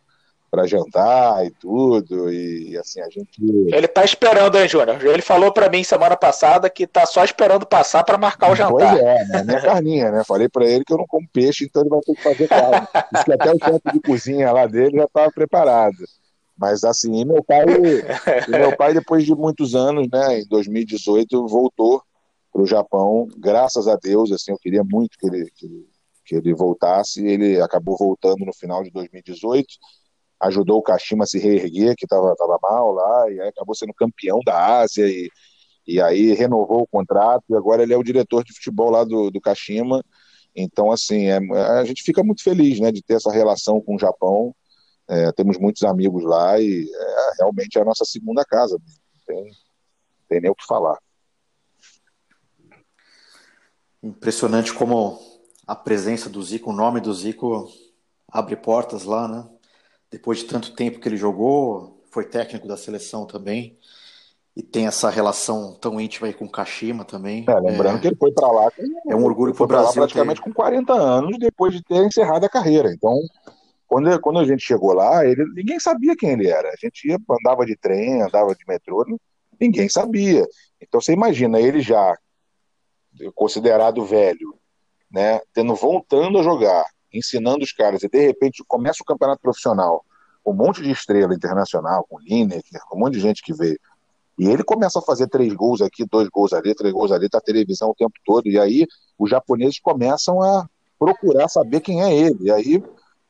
para 0.50 0.68
jantar 0.68 1.46
e 1.46 1.52
tudo, 1.52 2.32
e 2.32 2.78
assim, 2.78 3.02
a 3.02 3.10
gente. 3.10 3.30
Ele 3.40 3.88
tá 3.88 4.04
esperando, 4.04 4.58
hein, 4.58 4.68
Júnior? 4.68 5.04
Ele 5.06 5.22
falou 5.22 5.52
para 5.54 5.70
mim 5.70 5.84
semana 5.84 6.18
passada 6.18 6.70
que 6.70 6.88
tá 6.88 7.06
só 7.06 7.24
esperando 7.24 7.66
passar 7.66 8.04
para 8.04 8.18
marcar 8.18 8.52
o 8.52 8.56
jantar. 8.56 8.96
Pois 8.96 9.02
é, 9.02 9.26
né? 9.26 9.44
Minha 9.44 9.62
carninha, 9.62 10.12
né? 10.12 10.24
Falei 10.24 10.50
para 10.50 10.66
ele 10.66 10.84
que 10.84 10.94
eu 10.94 10.98
não 10.98 11.08
como 11.08 11.28
peixe, 11.32 11.66
então 11.66 11.82
ele 11.82 11.90
vai 11.90 12.02
ter 12.02 12.16
que 12.16 12.24
fazer 12.24 12.48
carne. 12.48 12.88
Diz 13.14 13.24
que 13.24 13.34
até 13.34 13.52
o 13.52 13.60
chefe 13.60 13.92
de 13.94 14.00
cozinha 14.02 14.52
lá 14.52 14.66
dele 14.66 14.98
já 14.98 15.06
estava 15.06 15.32
preparado. 15.32 15.98
Mas 16.58 16.84
assim, 16.84 17.24
meu 17.24 17.44
pai, 17.44 17.66
meu 18.50 18.76
pai, 18.76 18.94
depois 18.94 19.26
de 19.26 19.34
muitos 19.34 19.76
anos, 19.76 20.08
né, 20.12 20.42
em 20.42 20.48
2018, 20.48 21.48
voltou 21.48 22.04
para 22.52 22.62
o 22.62 22.68
Japão, 22.68 23.28
graças 23.38 23.88
a 23.88 23.96
Deus, 23.96 24.32
assim, 24.32 24.52
eu 24.52 24.58
queria 24.58 24.84
muito 24.84 25.18
que 25.18 25.28
ele, 25.28 25.50
que 25.56 25.88
que 26.30 26.36
ele 26.36 26.54
voltasse, 26.54 27.26
ele 27.26 27.60
acabou 27.60 27.98
voltando 27.98 28.46
no 28.46 28.54
final 28.54 28.84
de 28.84 28.92
2018, 28.92 29.68
ajudou 30.42 30.80
o 30.80 30.82
Kashima 30.82 31.24
a 31.24 31.28
se 31.28 31.38
reerguer, 31.38 31.96
que 31.96 32.06
estava 32.06 32.36
tava 32.36 32.58
mal 32.62 32.92
lá, 32.92 33.32
e 33.32 33.40
aí 33.42 33.50
acabou 33.50 33.76
sendo 33.76 33.94
campeão 33.94 34.40
da 34.46 34.80
Ásia, 34.80 35.08
e, 35.08 35.30
e 35.86 36.02
aí 36.02 36.34
renovou 36.34 36.82
o 36.82 36.88
contrato, 36.88 37.44
e 37.50 37.56
agora 37.56 37.84
ele 37.84 37.94
é 37.94 37.98
o 37.98 38.04
diretor 38.04 38.44
de 38.44 38.54
futebol 38.54 38.90
lá 38.90 39.04
do, 39.04 39.30
do 39.30 39.42
Kashima. 39.42 40.04
Então, 40.56 40.92
assim, 40.92 41.28
é, 41.28 41.38
a 41.80 41.84
gente 41.84 42.04
fica 42.04 42.24
muito 42.24 42.44
feliz 42.44 42.80
né, 42.80 42.92
de 42.92 43.02
ter 43.02 43.16
essa 43.16 43.32
relação 43.32 43.82
com 43.82 43.96
o 43.96 44.00
Japão. 44.00 44.56
É, 45.08 45.32
temos 45.32 45.58
muitos 45.58 45.84
amigos 45.84 46.24
lá 46.24 46.60
e 46.60 46.84
é, 46.84 47.32
realmente 47.40 47.78
é 47.78 47.82
a 47.82 47.86
nossa 47.86 48.06
segunda 48.06 48.46
casa. 48.46 48.78
Não 48.78 49.22
tem, 49.26 49.52
tem 50.28 50.42
nem 50.42 50.52
o 50.52 50.56
que 50.56 50.66
falar. 50.66 50.98
Impressionante 54.02 54.74
como 54.74 55.20
a 55.68 55.76
presença 55.76 56.30
do 56.30 56.42
Zico, 56.42 56.72
o 56.72 56.76
nome 56.76 57.02
do 57.02 57.14
Zico 57.14 57.68
abre 58.28 58.56
portas 58.56 59.04
lá, 59.04 59.28
né? 59.28 59.46
Depois 60.12 60.40
de 60.40 60.46
tanto 60.46 60.74
tempo 60.74 61.00
que 61.00 61.08
ele 61.08 61.18
jogou, 61.18 62.04
foi 62.12 62.26
técnico 62.26 62.68
da 62.68 62.78
seleção 62.78 63.26
também, 63.26 63.78
e 64.56 64.64
tem 64.64 64.88
essa 64.88 65.10
relação 65.10 65.74
tão 65.80 66.02
íntima 66.02 66.28
aí 66.28 66.34
com 66.34 66.46
o 66.46 66.52
Kashima 66.52 67.06
também. 67.06 67.46
É, 67.48 67.60
lembrando 67.60 67.98
é, 67.98 68.02
que 68.02 68.08
ele 68.08 68.18
foi 68.18 68.32
para 68.32 68.52
lá. 68.52 68.70
É 69.08 69.16
um 69.16 69.24
orgulho 69.24 69.54
para 69.54 69.64
o 69.64 69.68
Brasil. 69.68 69.94
praticamente 69.94 70.42
ter... 70.42 70.44
com 70.44 70.54
40 70.54 70.94
anos 70.94 71.38
depois 71.40 71.74
de 71.74 71.82
ter 71.84 72.06
encerrado 72.06 72.44
a 72.44 72.50
carreira. 72.50 72.92
Então, 72.92 73.18
quando, 73.88 74.20
quando 74.20 74.40
a 74.40 74.46
gente 74.46 74.62
chegou 74.62 74.94
lá, 74.94 75.26
ele, 75.26 75.46
ninguém 75.56 75.80
sabia 75.80 76.16
quem 76.16 76.32
ele 76.32 76.48
era. 76.48 76.70
A 76.70 76.76
gente 76.76 77.08
ia, 77.08 77.18
andava 77.30 77.66
de 77.66 77.76
trem, 77.78 78.22
andava 78.22 78.54
de 78.54 78.66
metrô, 78.68 79.06
ninguém 79.60 79.88
sabia. 79.88 80.46
Então 80.82 81.00
você 81.00 81.14
imagina 81.14 81.60
ele 81.60 81.82
já 81.82 82.18
considerado 83.34 84.06
velho, 84.06 84.56
né, 85.12 85.42
tendo 85.54 85.74
voltando 85.74 86.38
a 86.38 86.44
jogar, 86.44 86.86
ensinando 87.14 87.64
os 87.64 87.72
caras, 87.72 88.04
e 88.04 88.10
de 88.10 88.20
repente 88.20 88.64
começa 88.68 89.02
o 89.02 89.06
campeonato 89.06 89.42
profissional, 89.42 90.06
um 90.46 90.54
monte 90.54 90.82
de 90.82 90.92
estrela 90.92 91.34
internacional, 91.34 92.06
com 92.10 92.20
Lineker, 92.20 92.82
com 92.88 92.98
um 92.98 93.00
monte 93.02 93.14
de 93.14 93.20
gente 93.20 93.42
que 93.42 93.54
veio, 93.54 93.80
e 94.38 94.48
ele 94.48 94.64
começa 94.64 95.00
a 95.00 95.02
fazer 95.02 95.28
três 95.28 95.54
gols 95.54 95.82
aqui, 95.82 96.06
dois 96.06 96.30
gols 96.30 96.54
ali, 96.54 96.74
três 96.74 96.94
gols 96.94 97.12
ali, 97.12 97.28
tá 97.30 97.42
televisão 97.42 97.90
o 97.90 97.96
tempo 97.96 98.14
todo, 98.26 98.48
e 98.48 98.58
aí 98.58 98.88
os 99.18 99.30
japoneses 99.30 99.80
começam 99.80 100.42
a 100.42 100.68
procurar 100.98 101.48
saber 101.48 101.82
quem 101.82 102.02
é 102.02 102.16
ele, 102.16 102.38
e 102.42 102.52
aí 102.52 102.84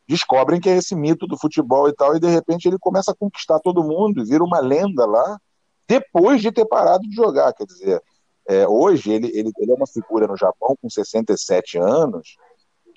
descobrem 0.08 0.60
que 0.60 0.70
é 0.70 0.78
esse 0.78 0.96
mito 0.96 1.28
do 1.28 1.38
futebol 1.38 1.88
e 1.88 1.94
tal, 1.94 2.16
e 2.16 2.20
de 2.20 2.28
repente 2.28 2.68
ele 2.68 2.80
começa 2.80 3.12
a 3.12 3.16
conquistar 3.16 3.60
todo 3.60 3.84
mundo, 3.84 4.26
vira 4.26 4.44
uma 4.44 4.60
lenda 4.60 5.06
lá, 5.06 5.40
depois 5.88 6.42
de 6.42 6.52
ter 6.52 6.66
parado 6.66 7.04
de 7.08 7.16
jogar. 7.16 7.54
Quer 7.54 7.66
dizer, 7.66 8.02
é, 8.48 8.68
hoje 8.68 9.12
ele, 9.12 9.28
ele, 9.28 9.52
ele 9.58 9.72
é 9.72 9.76
uma 9.76 9.86
figura 9.86 10.26
no 10.26 10.36
Japão 10.36 10.76
com 10.82 10.90
67 10.90 11.78
anos 11.78 12.38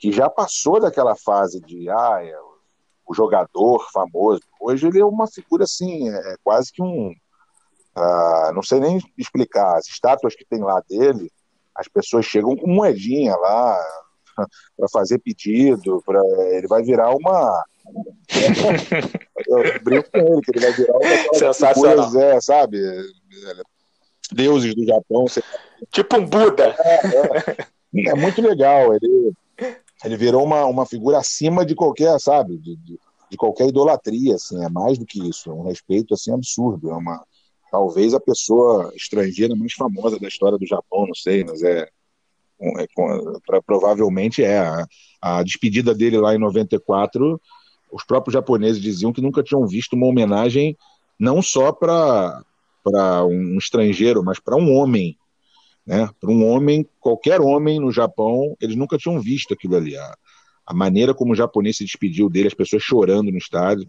que 0.03 0.11
já 0.11 0.29
passou 0.29 0.81
daquela 0.81 1.15
fase 1.15 1.61
de 1.61 1.89
ah, 1.89 2.19
é, 2.21 2.37
o 3.07 3.15
jogador 3.15 3.89
famoso. 3.93 4.43
Hoje 4.61 4.89
ele 4.89 5.01
é 5.01 5.05
uma 5.05 5.29
figura 5.29 5.63
assim, 5.63 6.09
é, 6.09 6.33
é 6.33 6.37
quase 6.43 6.73
que 6.73 6.83
um. 6.83 7.15
Ah, 7.95 8.51
não 8.53 8.65
sei 8.65 8.81
nem 8.81 8.99
explicar. 9.17 9.77
As 9.77 9.87
estátuas 9.87 10.35
que 10.35 10.45
tem 10.45 10.59
lá 10.61 10.83
dele, 10.91 11.31
as 11.73 11.87
pessoas 11.87 12.27
chegam 12.27 12.57
com 12.57 12.67
moedinha 12.67 13.37
lá 13.37 13.81
para 14.77 14.89
fazer 14.93 15.21
pedido, 15.21 16.03
pra, 16.05 16.21
ele 16.51 16.67
vai 16.67 16.83
virar 16.83 17.15
uma. 17.15 17.65
Eu 19.47 19.83
brinco 19.85 20.11
com 20.11 20.19
ele, 20.19 20.41
que 20.43 20.51
ele 20.51 20.61
vai 20.61 20.73
virar 20.73 20.97
uma. 20.97 21.35
Sensacional. 21.39 22.21
é, 22.21 22.41
sabe? 22.41 22.79
Deuses 24.33 24.75
do 24.75 24.85
Japão. 24.85 25.27
Tipo 25.93 26.17
um 26.17 26.27
Buda. 26.27 26.75
É, 26.81 27.57
é. 28.01 28.09
é 28.09 28.15
muito 28.15 28.43
legal. 28.43 28.95
Ele, 28.95 29.33
ele 30.05 30.17
virou 30.17 30.45
uma, 30.45 30.65
uma 30.67 30.87
figura 30.87 31.19
acima 31.19 31.65
de 31.65 31.75
qualquer, 31.75 32.19
sabe, 32.21 32.59
de, 32.59 32.77
de, 32.77 32.99
de, 33.31 33.37
qualquer 33.37 33.69
idolatria, 33.69 34.35
assim, 34.35 34.63
é 34.65 34.69
mais 34.69 34.99
do 34.99 35.07
que 35.07 35.27
isso, 35.29 35.51
é 35.51 35.55
um 35.55 35.63
respeito, 35.63 36.15
assim, 36.15 36.33
absurdo, 36.33 36.91
é 36.91 36.95
uma, 36.95 37.25
talvez 37.71 38.13
a 38.13 38.21
pessoa 38.21 38.93
estrangeira 38.95 39.55
mais 39.57 39.73
famosa 39.73 40.19
da 40.19 40.29
história 40.29 40.59
do 40.59 40.67
Japão, 40.67 41.07
não 41.07 41.15
sei, 41.15 41.45
mas 41.45 41.63
é, 41.63 41.89
é 42.61 42.87
pra, 43.47 43.63
provavelmente 43.63 44.43
é, 44.43 44.59
a, 44.59 44.87
a 45.21 45.43
despedida 45.43 45.95
dele 45.95 46.19
lá 46.19 46.35
em 46.35 46.39
94, 46.39 47.41
os 47.93 48.05
próprios 48.05 48.33
japoneses 48.33 48.81
diziam 48.81 49.13
que 49.13 49.21
nunca 49.21 49.43
tinham 49.43 49.67
visto 49.67 49.95
uma 49.95 50.07
homenagem 50.07 50.77
não 51.19 51.41
só 51.41 51.73
para 51.73 52.43
um 53.25 53.57
estrangeiro, 53.59 54.25
mas 54.25 54.41
para 54.41 54.57
um 54.57 54.75
homem, 54.75 55.17
né? 55.87 56.09
Para 56.21 56.31
um 56.31 56.47
homem, 56.47 56.87
qualquer 57.01 57.41
homem 57.41 57.81
no 57.81 57.91
Japão, 57.91 58.57
eles 58.61 58.77
nunca 58.77 58.97
tinham 58.97 59.21
visto 59.21 59.53
aquilo 59.53 59.77
ali. 59.77 59.97
A, 59.97 60.17
a 60.67 60.75
maneira 60.75 61.13
como 61.13 61.33
o 61.33 61.37
japonês 61.37 61.77
se 61.77 61.85
despediu 61.85 62.29
dele, 62.29 62.49
as 62.49 62.55
pessoas 62.55 62.83
chorando 62.83 63.31
no 63.31 63.39
estádio, 63.39 63.87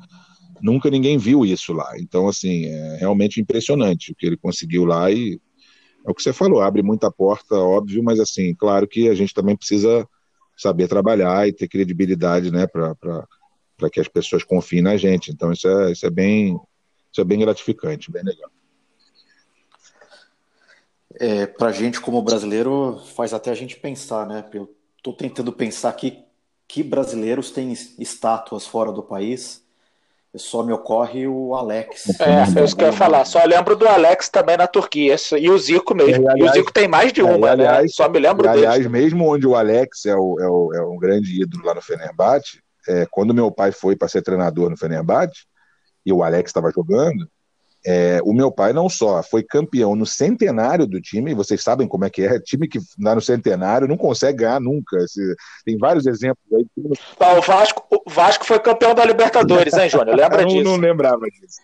nunca 0.62 0.90
ninguém 0.90 1.18
viu 1.18 1.46
isso 1.46 1.74
lá. 1.74 1.94
Então, 1.98 2.28
assim, 2.28 2.66
é 2.66 2.98
realmente 2.98 3.40
impressionante 3.40 4.12
o 4.12 4.16
que 4.16 4.26
ele 4.26 4.38
conseguiu 4.38 4.86
lá 4.86 5.12
e 5.12 5.40
é 6.06 6.12
o 6.12 6.14
que 6.14 6.22
você 6.22 6.34
falou, 6.34 6.62
abre 6.62 6.82
muita 6.82 7.10
porta, 7.10 7.56
óbvio, 7.56 8.04
mas 8.04 8.20
assim, 8.20 8.54
claro 8.54 8.86
que 8.88 9.08
a 9.08 9.16
gente 9.16 9.34
também 9.34 9.56
precisa 9.56 10.06
saber 10.58 10.88
trabalhar 10.90 11.48
e 11.48 11.54
ter 11.54 11.68
credibilidade, 11.68 12.52
né, 12.52 12.68
para 12.68 13.90
que 13.90 14.02
as 14.02 14.08
pessoas 14.10 14.44
confiem 14.44 14.82
na 14.82 14.98
gente. 14.98 15.32
Então, 15.32 15.52
isso 15.52 15.68
é, 15.68 15.92
isso 15.92 16.06
é 16.06 16.10
bem 16.10 16.60
isso 17.12 17.22
é 17.22 17.24
bem 17.24 17.40
gratificante, 17.40 18.12
bem 18.12 18.24
legal 18.24 18.50
é, 21.20 21.46
para 21.46 21.70
a 21.70 21.72
gente 21.72 22.00
como 22.00 22.22
brasileiro 22.22 23.02
faz 23.16 23.34
até 23.34 23.52
a 23.52 23.56
gente 23.56 23.78
pensar, 23.78 24.26
né? 24.26 24.44
Eu 24.54 24.70
estou 24.98 25.14
tentando 25.14 25.52
pensar 25.52 25.90
aqui 25.90 26.24
que 26.68 26.82
brasileiros 26.82 27.52
têm 27.52 27.72
estátuas 27.72 28.66
fora 28.66 28.92
do 28.92 29.04
país. 29.04 29.62
Só 30.36 30.64
me 30.64 30.74
ocorre 30.74 31.28
o 31.28 31.54
Alex. 31.54 32.20
É, 32.20 32.60
é 32.60 32.64
isso 32.64 32.76
que 32.76 32.84
eu 32.84 32.88
ia 32.88 32.94
falar. 32.94 33.24
Só 33.24 33.46
lembro 33.46 33.76
do 33.76 33.88
Alex 33.88 34.30
também 34.30 34.58
na 34.58 34.66
Turquia. 34.66 35.16
E 35.40 35.48
o 35.48 35.58
Zico 35.60 35.94
mesmo. 35.94 36.24
E, 36.24 36.28
aliás, 36.28 36.40
e 36.40 36.44
o 36.44 36.54
Zico 36.54 36.74
tem 36.74 36.88
mais 36.88 37.14
de 37.14 37.22
é, 37.22 37.24
uma, 37.24 37.52
aliás, 37.52 37.84
né? 37.84 37.88
Só 37.90 38.10
me 38.10 38.18
lembro 38.18 38.42
dele. 38.42 38.66
Aliás, 38.66 38.88
mesmo 38.88 39.32
onde 39.32 39.46
o 39.46 39.56
Alex 39.56 40.08
é, 40.08 40.16
o, 40.16 40.40
é, 40.40 40.48
o, 40.48 40.74
é 40.74 40.82
um 40.82 40.98
grande 40.98 41.40
ídolo 41.40 41.64
lá 41.64 41.76
no 41.76 41.82
Fenerbahçe, 41.84 42.64
é, 42.88 43.06
quando 43.12 43.34
meu 43.34 43.52
pai 43.52 43.72
foi 43.72 43.96
para 43.96 44.08
ser 44.08 44.24
treinador 44.24 44.72
no 44.72 44.78
Fenerbahçe, 44.78 45.46
e 46.04 46.12
o 46.12 46.24
Alex 46.24 46.50
estava 46.50 46.72
jogando, 46.72 47.30
é, 47.86 48.22
o 48.24 48.34
meu 48.34 48.50
pai 48.50 48.72
não 48.72 48.88
só 48.88 49.22
foi 49.22 49.44
campeão 49.44 49.96
no 49.96 50.06
centenário 50.06 50.88
do 50.88 51.02
time, 51.02 51.34
vocês 51.34 51.62
sabem 51.62 51.88
como 51.88 52.06
é 52.06 52.10
que 52.10 52.22
é, 52.22 52.40
time 52.42 52.68
que 52.68 52.80
dá 52.98 53.14
no 53.14 53.22
centenário 53.22 53.88
não 53.88 53.98
consegue 53.98 54.40
ganhar 54.40 54.62
nunca. 54.62 54.98
tem 55.66 55.78
vários 55.78 56.06
exemplos 56.06 56.44
aí. 56.54 56.66
o, 56.78 57.42
Vasco, 57.42 57.86
o 57.90 58.10
Vasco 58.10 58.46
foi 58.46 58.60
campeão 58.60 58.96
da 58.96 59.04
Libertadores, 59.04 59.74
hein, 59.74 59.90
Júnior? 59.90 60.16
Lembra 60.16 60.42
eu 60.44 60.48
disso? 60.48 60.64
Não 60.64 60.78
lembrava 60.78 61.26
disso. 61.26 61.60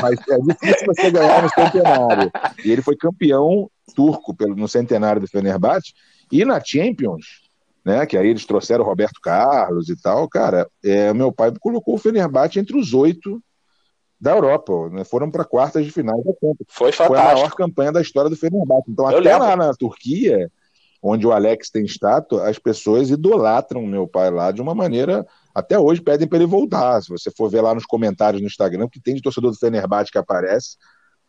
Mas 0.00 0.18
é 0.28 0.38
difícil 0.38 0.86
você 0.86 1.10
ganhar 1.10 1.42
no 1.42 1.48
centenário. 1.48 2.30
E 2.64 2.70
ele 2.70 2.82
foi 2.82 2.96
campeão 2.96 3.70
turco 3.94 4.34
pelo, 4.34 4.54
no 4.54 4.68
centenário 4.68 5.20
do 5.20 5.28
Fenerbahçe 5.28 5.92
e 6.30 6.44
na 6.44 6.60
Champions, 6.62 7.42
né? 7.84 8.04
Que 8.04 8.16
aí 8.16 8.28
eles 8.28 8.44
trouxeram 8.44 8.84
o 8.84 8.86
Roberto 8.86 9.20
Carlos 9.22 9.88
e 9.88 9.96
tal. 10.00 10.28
Cara, 10.28 10.68
é, 10.84 11.12
meu 11.14 11.32
pai 11.32 11.52
colocou 11.58 11.94
o 11.94 11.98
Fenerbahçe 11.98 12.58
entre 12.58 12.76
os 12.76 12.92
oito 12.92 13.42
da 14.22 14.30
Europa, 14.30 14.88
né? 14.90 15.02
foram 15.02 15.28
para 15.28 15.44
quartas 15.44 15.84
de 15.84 15.90
final 15.90 16.22
da 16.22 16.32
Copa. 16.32 16.64
Foi 16.68 16.92
fantástico. 16.92 17.08
Foi 17.08 17.18
a 17.18 17.34
maior 17.34 17.54
campanha 17.56 17.90
da 17.90 18.00
história 18.00 18.30
do 18.30 18.36
Fenerbahçe. 18.36 18.88
Então, 18.88 19.10
Eu 19.10 19.18
até 19.18 19.32
lembro. 19.32 19.48
lá 19.48 19.56
na 19.56 19.74
Turquia, 19.74 20.48
onde 21.02 21.26
o 21.26 21.32
Alex 21.32 21.70
tem 21.70 21.84
estátua, 21.84 22.48
as 22.48 22.56
pessoas 22.56 23.10
idolatram 23.10 23.84
meu 23.84 24.06
pai 24.06 24.30
lá 24.30 24.52
de 24.52 24.62
uma 24.62 24.76
maneira. 24.76 25.26
Até 25.52 25.76
hoje 25.76 26.00
pedem 26.00 26.28
para 26.28 26.38
ele 26.38 26.46
voltar. 26.46 27.02
Se 27.02 27.08
você 27.08 27.32
for 27.36 27.50
ver 27.50 27.62
lá 27.62 27.74
nos 27.74 27.84
comentários 27.84 28.40
no 28.40 28.46
Instagram, 28.46 28.88
que 28.88 29.00
tem 29.00 29.16
de 29.16 29.22
torcedor 29.22 29.50
do 29.50 29.58
Fenerbahçe 29.58 30.12
que 30.12 30.18
aparece, 30.18 30.76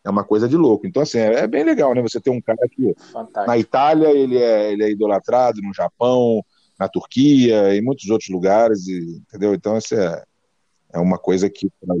é 0.04 0.08
uma 0.08 0.22
coisa 0.22 0.48
de 0.48 0.56
louco. 0.56 0.86
Então, 0.86 1.02
assim, 1.02 1.18
é, 1.18 1.40
é 1.40 1.46
bem 1.48 1.64
legal, 1.64 1.96
né? 1.96 2.00
Você 2.00 2.20
ter 2.20 2.30
um 2.30 2.40
cara 2.40 2.64
que 2.70 2.94
Fantástico. 3.12 3.46
na 3.48 3.58
Itália 3.58 4.10
ele 4.12 4.38
é, 4.38 4.72
ele 4.72 4.84
é 4.84 4.90
idolatrado, 4.92 5.60
no 5.60 5.74
Japão, 5.74 6.44
na 6.78 6.88
Turquia, 6.88 7.74
em 7.74 7.82
muitos 7.82 8.08
outros 8.08 8.30
lugares, 8.30 8.86
e, 8.86 9.20
entendeu? 9.26 9.52
Então, 9.52 9.76
isso 9.76 9.96
é, 9.96 10.22
é 10.94 10.98
uma 11.00 11.18
coisa 11.18 11.50
que 11.50 11.68
para 11.80 11.96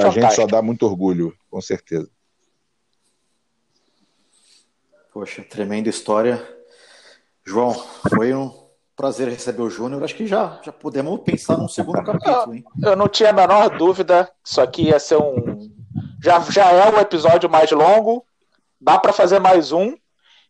é 0.00 0.06
a 0.06 0.10
gente 0.10 0.34
só 0.34 0.46
dá 0.46 0.62
muito 0.62 0.86
orgulho, 0.86 1.36
com 1.50 1.60
certeza. 1.60 2.08
Poxa, 5.12 5.42
tremenda 5.42 5.88
história. 5.88 6.40
João, 7.44 7.74
foi 8.08 8.32
um 8.32 8.54
prazer 8.94 9.28
receber 9.28 9.62
o 9.62 9.70
Júnior. 9.70 10.04
Acho 10.04 10.14
que 10.14 10.24
já, 10.24 10.60
já 10.62 10.70
podemos 10.70 11.20
pensar 11.22 11.58
num 11.58 11.66
segundo 11.66 12.04
capítulo, 12.04 12.54
hein? 12.54 12.64
Eu 12.80 12.94
não 12.94 13.08
tinha 13.08 13.30
a 13.30 13.32
menor 13.32 13.76
dúvida. 13.76 14.30
Isso 14.44 14.60
aqui 14.60 14.82
ia 14.82 15.00
ser 15.00 15.16
um. 15.16 15.68
Já, 16.22 16.38
já 16.38 16.70
é 16.70 16.90
um 16.94 17.00
episódio 17.00 17.50
mais 17.50 17.72
longo. 17.72 18.24
Dá 18.80 19.00
para 19.00 19.12
fazer 19.12 19.40
mais 19.40 19.72
um. 19.72 19.96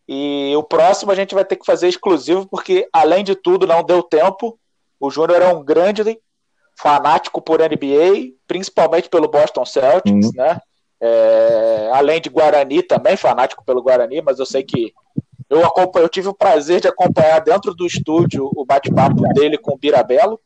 E 0.07 0.53
o 0.57 0.62
próximo 0.62 1.11
a 1.11 1.14
gente 1.14 1.34
vai 1.34 1.45
ter 1.45 1.57
que 1.57 1.64
fazer 1.64 1.89
exclusivo, 1.89 2.47
porque, 2.47 2.86
além 2.93 3.24
de 3.24 3.34
tudo, 3.34 3.66
não 3.66 3.82
deu 3.82 4.03
tempo. 4.03 4.59
O 5.01 5.11
Júnior 5.11 5.41
é 5.41 5.49
um 5.49 5.64
grande 5.64 6.03
fanático 6.81 7.43
por 7.43 7.61
NBA, 7.61 8.35
principalmente 8.47 9.09
pelo 9.09 9.29
Boston 9.29 9.64
Celtics, 9.64 10.26
uhum. 10.26 10.33
né? 10.35 10.61
É, 11.01 11.91
além 11.93 12.20
de 12.20 12.29
Guarani 12.29 12.83
também, 12.83 13.16
fanático 13.16 13.64
pelo 13.64 13.83
Guarani, 13.83 14.20
mas 14.20 14.39
eu 14.39 14.47
sei 14.47 14.62
que 14.62 14.93
eu, 15.49 15.62
eu 15.95 16.09
tive 16.09 16.29
o 16.29 16.35
prazer 16.35 16.81
de 16.81 16.89
acompanhar 16.89 17.41
dentro 17.41 17.74
do 17.74 17.87
estúdio 17.87 18.51
o 18.55 18.64
bate-papo 18.64 19.22
dele 19.33 19.57
com 19.57 19.74
o 19.74 19.79
Birabelo. 19.79 20.41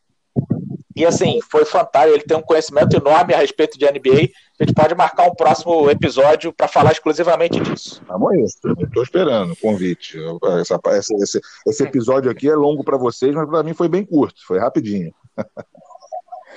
E 0.94 1.06
assim, 1.06 1.40
foi 1.50 1.64
fantástico. 1.64 2.14
Ele 2.14 2.22
tem 2.22 2.36
um 2.36 2.42
conhecimento 2.42 2.96
enorme 2.96 3.32
a 3.32 3.38
respeito 3.38 3.78
de 3.78 3.86
NBA. 3.86 4.28
A 4.60 4.64
gente 4.64 4.74
pode 4.74 4.94
marcar 4.94 5.26
um 5.26 5.34
próximo 5.34 5.90
episódio 5.90 6.52
para 6.52 6.68
falar 6.68 6.92
exclusivamente 6.92 7.58
disso. 7.58 8.02
Vamos 8.06 8.32
aí, 8.32 8.42
estou 8.42 9.02
esperando 9.02 9.52
o 9.54 9.56
convite. 9.56 10.18
Essa, 10.60 10.78
esse, 11.22 11.40
esse 11.66 11.82
episódio 11.82 12.30
aqui 12.30 12.48
é 12.48 12.54
longo 12.54 12.84
para 12.84 12.98
vocês, 12.98 13.34
mas 13.34 13.48
para 13.48 13.62
mim 13.62 13.72
foi 13.72 13.88
bem 13.88 14.04
curto, 14.04 14.46
foi 14.46 14.58
rapidinho. 14.58 15.12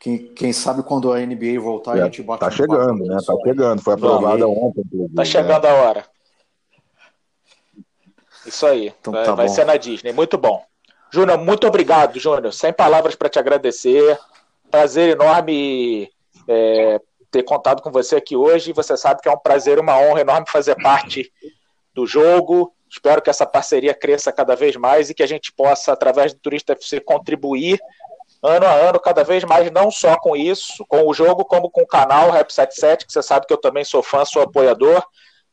Quem, 0.00 0.28
quem, 0.28 0.50
sabe 0.50 0.82
quando 0.82 1.12
a 1.12 1.20
NBA 1.20 1.60
voltar 1.60 1.98
é, 1.98 2.00
a 2.00 2.04
gente 2.06 2.22
bate 2.22 2.40
Tá 2.40 2.50
chegando, 2.50 3.04
né? 3.04 3.18
Tá 3.22 3.34
chegando. 3.44 3.82
Foi 3.82 3.92
aprovada 3.92 4.48
ontem. 4.48 4.82
Tá 5.14 5.26
chegando 5.26 5.66
a 5.66 5.74
hora. 5.74 6.06
Isso 8.46 8.66
aí. 8.66 8.94
Então, 8.98 9.12
vai, 9.12 9.24
tá 9.26 9.34
vai 9.34 9.48
ser 9.50 9.66
na 9.66 9.76
Disney. 9.76 10.14
Muito 10.14 10.38
bom. 10.38 10.64
Júnior, 11.12 11.36
muito 11.36 11.66
obrigado, 11.66 12.18
Júnior. 12.18 12.50
Sem 12.50 12.72
palavras 12.72 13.14
para 13.14 13.28
te 13.28 13.38
agradecer. 13.38 14.18
Prazer 14.70 15.10
enorme 15.10 16.10
é, 16.48 16.98
ter 17.30 17.42
contado 17.42 17.82
com 17.82 17.90
você 17.90 18.16
aqui 18.16 18.34
hoje. 18.34 18.72
Você 18.72 18.96
sabe 18.96 19.20
que 19.20 19.28
é 19.28 19.32
um 19.32 19.38
prazer, 19.38 19.78
uma 19.78 19.98
honra 19.98 20.22
enorme 20.22 20.46
fazer 20.48 20.76
parte 20.76 21.30
do 21.92 22.06
jogo 22.06 22.72
Espero 22.90 23.22
que 23.22 23.30
essa 23.30 23.46
parceria 23.46 23.94
cresça 23.94 24.32
cada 24.32 24.56
vez 24.56 24.74
mais 24.76 25.08
e 25.08 25.14
que 25.14 25.22
a 25.22 25.26
gente 25.26 25.52
possa, 25.52 25.92
através 25.92 26.34
do 26.34 26.40
Turista 26.40 26.72
FC, 26.72 27.00
contribuir 27.00 27.80
ano 28.42 28.66
a 28.66 28.72
ano, 28.72 28.98
cada 28.98 29.22
vez 29.22 29.44
mais, 29.44 29.70
não 29.70 29.90
só 29.90 30.16
com 30.16 30.34
isso, 30.34 30.84
com 30.88 31.06
o 31.06 31.14
jogo, 31.14 31.44
como 31.44 31.70
com 31.70 31.82
o 31.82 31.86
canal 31.86 32.30
Rap 32.30 32.50
77, 32.50 33.06
que 33.06 33.12
você 33.12 33.22
sabe 33.22 33.46
que 33.46 33.52
eu 33.52 33.60
também 33.60 33.84
sou 33.84 34.02
fã, 34.02 34.24
sou 34.24 34.42
apoiador. 34.42 35.04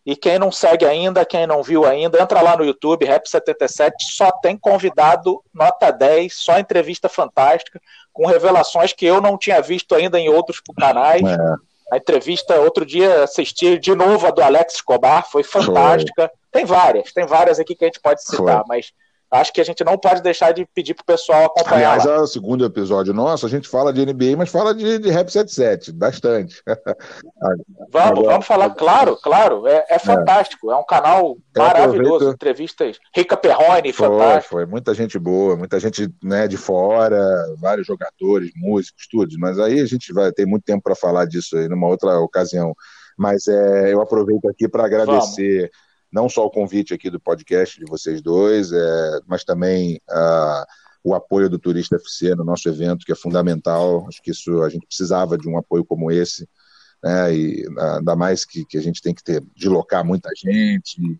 E 0.05 0.15
quem 0.15 0.39
não 0.39 0.53
segue 0.53 0.85
ainda, 0.85 1.25
quem 1.25 1.45
não 1.45 1.61
viu 1.61 1.83
ainda, 1.85 2.21
entra 2.21 2.41
lá 2.41 2.55
no 2.55 2.63
YouTube, 2.63 3.05
Rap 3.05 3.27
77, 3.27 3.93
só 4.15 4.31
tem 4.31 4.57
convidado 4.57 5.43
nota 5.53 5.91
10, 5.91 6.33
só 6.33 6.57
entrevista 6.57 7.09
fantástica, 7.09 7.81
com 8.13 8.25
revelações 8.25 8.93
que 8.93 9.05
eu 9.05 9.19
não 9.19 9.37
tinha 9.37 9.61
visto 9.61 9.93
ainda 9.93 10.17
em 10.17 10.29
outros 10.29 10.61
canais. 10.79 11.21
É. 11.23 11.37
A 11.91 11.97
entrevista, 11.97 12.55
outro 12.61 12.85
dia, 12.85 13.23
assisti 13.23 13.77
de 13.77 13.93
novo 13.95 14.27
a 14.27 14.31
do 14.31 14.41
Alex 14.41 14.75
Escobar, 14.75 15.29
foi 15.29 15.43
fantástica. 15.43 16.29
Foi. 16.29 16.46
Tem 16.57 16.65
várias, 16.65 17.13
tem 17.13 17.25
várias 17.27 17.59
aqui 17.59 17.75
que 17.75 17.85
a 17.85 17.87
gente 17.87 17.99
pode 17.99 18.19
citar, 18.23 18.37
Foi. 18.37 18.63
mas 18.67 18.91
acho 19.29 19.53
que 19.53 19.61
a 19.61 19.63
gente 19.63 19.83
não 19.83 19.95
pode 19.95 20.23
deixar 20.23 20.51
de 20.53 20.65
pedir 20.73 20.95
pro 20.95 21.05
pessoal 21.05 21.45
acompanhar. 21.45 21.91
Aliás, 21.91 22.05
lá. 22.05 22.21
o 22.21 22.25
segundo 22.25 22.65
episódio 22.65 23.13
nosso, 23.13 23.45
a 23.45 23.49
gente 23.49 23.69
fala 23.69 23.93
de 23.93 24.03
NBA, 24.03 24.35
mas 24.35 24.49
fala 24.49 24.73
de, 24.73 24.97
de 24.97 25.11
Rap 25.11 25.29
77, 25.31 25.91
bastante. 25.91 26.59
vamos, 27.93 28.09
Agora, 28.09 28.29
vamos 28.31 28.47
falar, 28.47 28.71
claro, 28.71 29.15
claro, 29.21 29.67
é, 29.67 29.85
é 29.87 29.99
fantástico, 29.99 30.71
é. 30.71 30.73
é. 30.73 30.77
um 30.77 30.83
canal 30.83 31.37
maravilhoso, 31.55 32.15
aproveito... 32.15 32.33
entrevistas, 32.33 32.97
Rica 33.15 33.37
Perrone, 33.37 33.93
foi, 33.93 34.07
fantástico. 34.07 34.55
Foi, 34.55 34.65
muita 34.65 34.95
gente 34.95 35.19
boa, 35.19 35.55
muita 35.55 35.79
gente 35.79 36.09
né, 36.23 36.47
de 36.47 36.57
fora, 36.57 37.21
vários 37.59 37.85
jogadores, 37.85 38.49
músicos, 38.55 39.07
tudo, 39.07 39.35
mas 39.37 39.59
aí 39.59 39.79
a 39.79 39.85
gente 39.85 40.11
vai 40.11 40.31
ter 40.31 40.47
muito 40.47 40.63
tempo 40.63 40.81
para 40.81 40.95
falar 40.95 41.25
disso 41.25 41.55
aí 41.55 41.69
numa 41.69 41.87
outra 41.87 42.17
ocasião. 42.19 42.73
Mas 43.15 43.47
é, 43.47 43.93
eu 43.93 44.01
aproveito 44.01 44.47
aqui 44.47 44.67
para 44.67 44.85
agradecer 44.85 45.59
vamos 45.59 45.86
não 46.11 46.29
só 46.29 46.45
o 46.45 46.49
convite 46.49 46.93
aqui 46.93 47.09
do 47.09 47.19
podcast 47.19 47.79
de 47.79 47.85
vocês 47.89 48.21
dois, 48.21 48.71
é, 48.71 49.19
mas 49.27 49.43
também 49.43 49.99
uh, 50.09 50.65
o 51.03 51.13
apoio 51.13 51.49
do 51.49 51.59
Turista 51.59 51.95
FC 51.95 52.35
no 52.35 52.43
nosso 52.43 52.67
evento, 52.69 53.05
que 53.05 53.11
é 53.11 53.15
fundamental. 53.15 54.05
Acho 54.07 54.21
que 54.21 54.31
isso 54.31 54.61
a 54.61 54.69
gente 54.69 54.87
precisava 54.87 55.37
de 55.37 55.47
um 55.47 55.57
apoio 55.57 55.85
como 55.85 56.11
esse, 56.11 56.47
né? 57.03 57.33
E 57.33 57.65
ainda 57.95 58.15
mais 58.15 58.45
que, 58.45 58.65
que 58.65 58.77
a 58.77 58.81
gente 58.81 59.01
tem 59.01 59.13
que 59.13 59.23
ter 59.23 59.43
deslocar 59.55 60.05
muita 60.05 60.29
gente 60.35 61.01
e, 61.01 61.19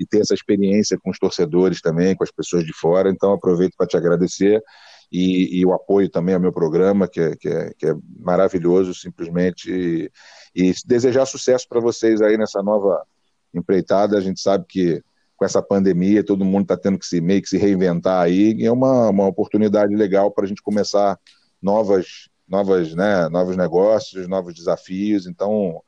e 0.00 0.06
ter 0.06 0.20
essa 0.20 0.34
experiência 0.34 0.98
com 0.98 1.10
os 1.10 1.18
torcedores 1.18 1.80
também, 1.80 2.14
com 2.14 2.24
as 2.24 2.30
pessoas 2.30 2.64
de 2.64 2.72
fora. 2.72 3.10
Então 3.10 3.32
aproveito 3.32 3.74
para 3.76 3.86
te 3.86 3.96
agradecer. 3.96 4.62
E, 5.10 5.60
e, 5.60 5.64
o 5.64 5.72
apoio 5.72 6.08
também 6.08 6.34
ao 6.34 6.40
meu 6.40 6.52
programa, 6.52 7.06
que 7.06 7.20
é, 7.20 7.36
que 7.36 7.48
é, 7.48 7.72
que 7.78 7.86
é 7.86 7.94
maravilhoso, 8.18 8.92
simplesmente, 8.92 9.70
e, 9.70 10.10
e 10.52 10.74
desejar 10.84 11.26
sucesso 11.26 11.64
para 11.68 11.80
vocês 11.80 12.20
aí 12.20 12.36
nessa 12.36 12.60
nova 12.60 13.06
empreitada. 13.54 14.16
A 14.16 14.20
gente 14.20 14.40
sabe 14.40 14.64
que 14.68 15.02
com 15.36 15.44
essa 15.44 15.62
pandemia 15.62 16.24
todo 16.24 16.44
mundo 16.44 16.62
está 16.62 16.76
tendo 16.76 16.98
que 16.98 17.06
se 17.06 17.20
meio 17.20 17.42
que 17.42 17.48
se 17.48 17.58
reinventar 17.58 18.22
aí 18.22 18.54
e 18.54 18.64
é 18.64 18.72
uma, 18.72 19.10
uma 19.10 19.26
oportunidade 19.26 19.94
legal 19.94 20.30
para 20.30 20.44
a 20.44 20.48
gente 20.48 20.62
começar 20.62 21.18
novas 21.60 22.28
novas 22.48 22.94
né 22.94 23.28
novos 23.28 23.56
negócios 23.56 24.26
novos 24.26 24.54
desafios. 24.54 25.26
Então 25.26 25.82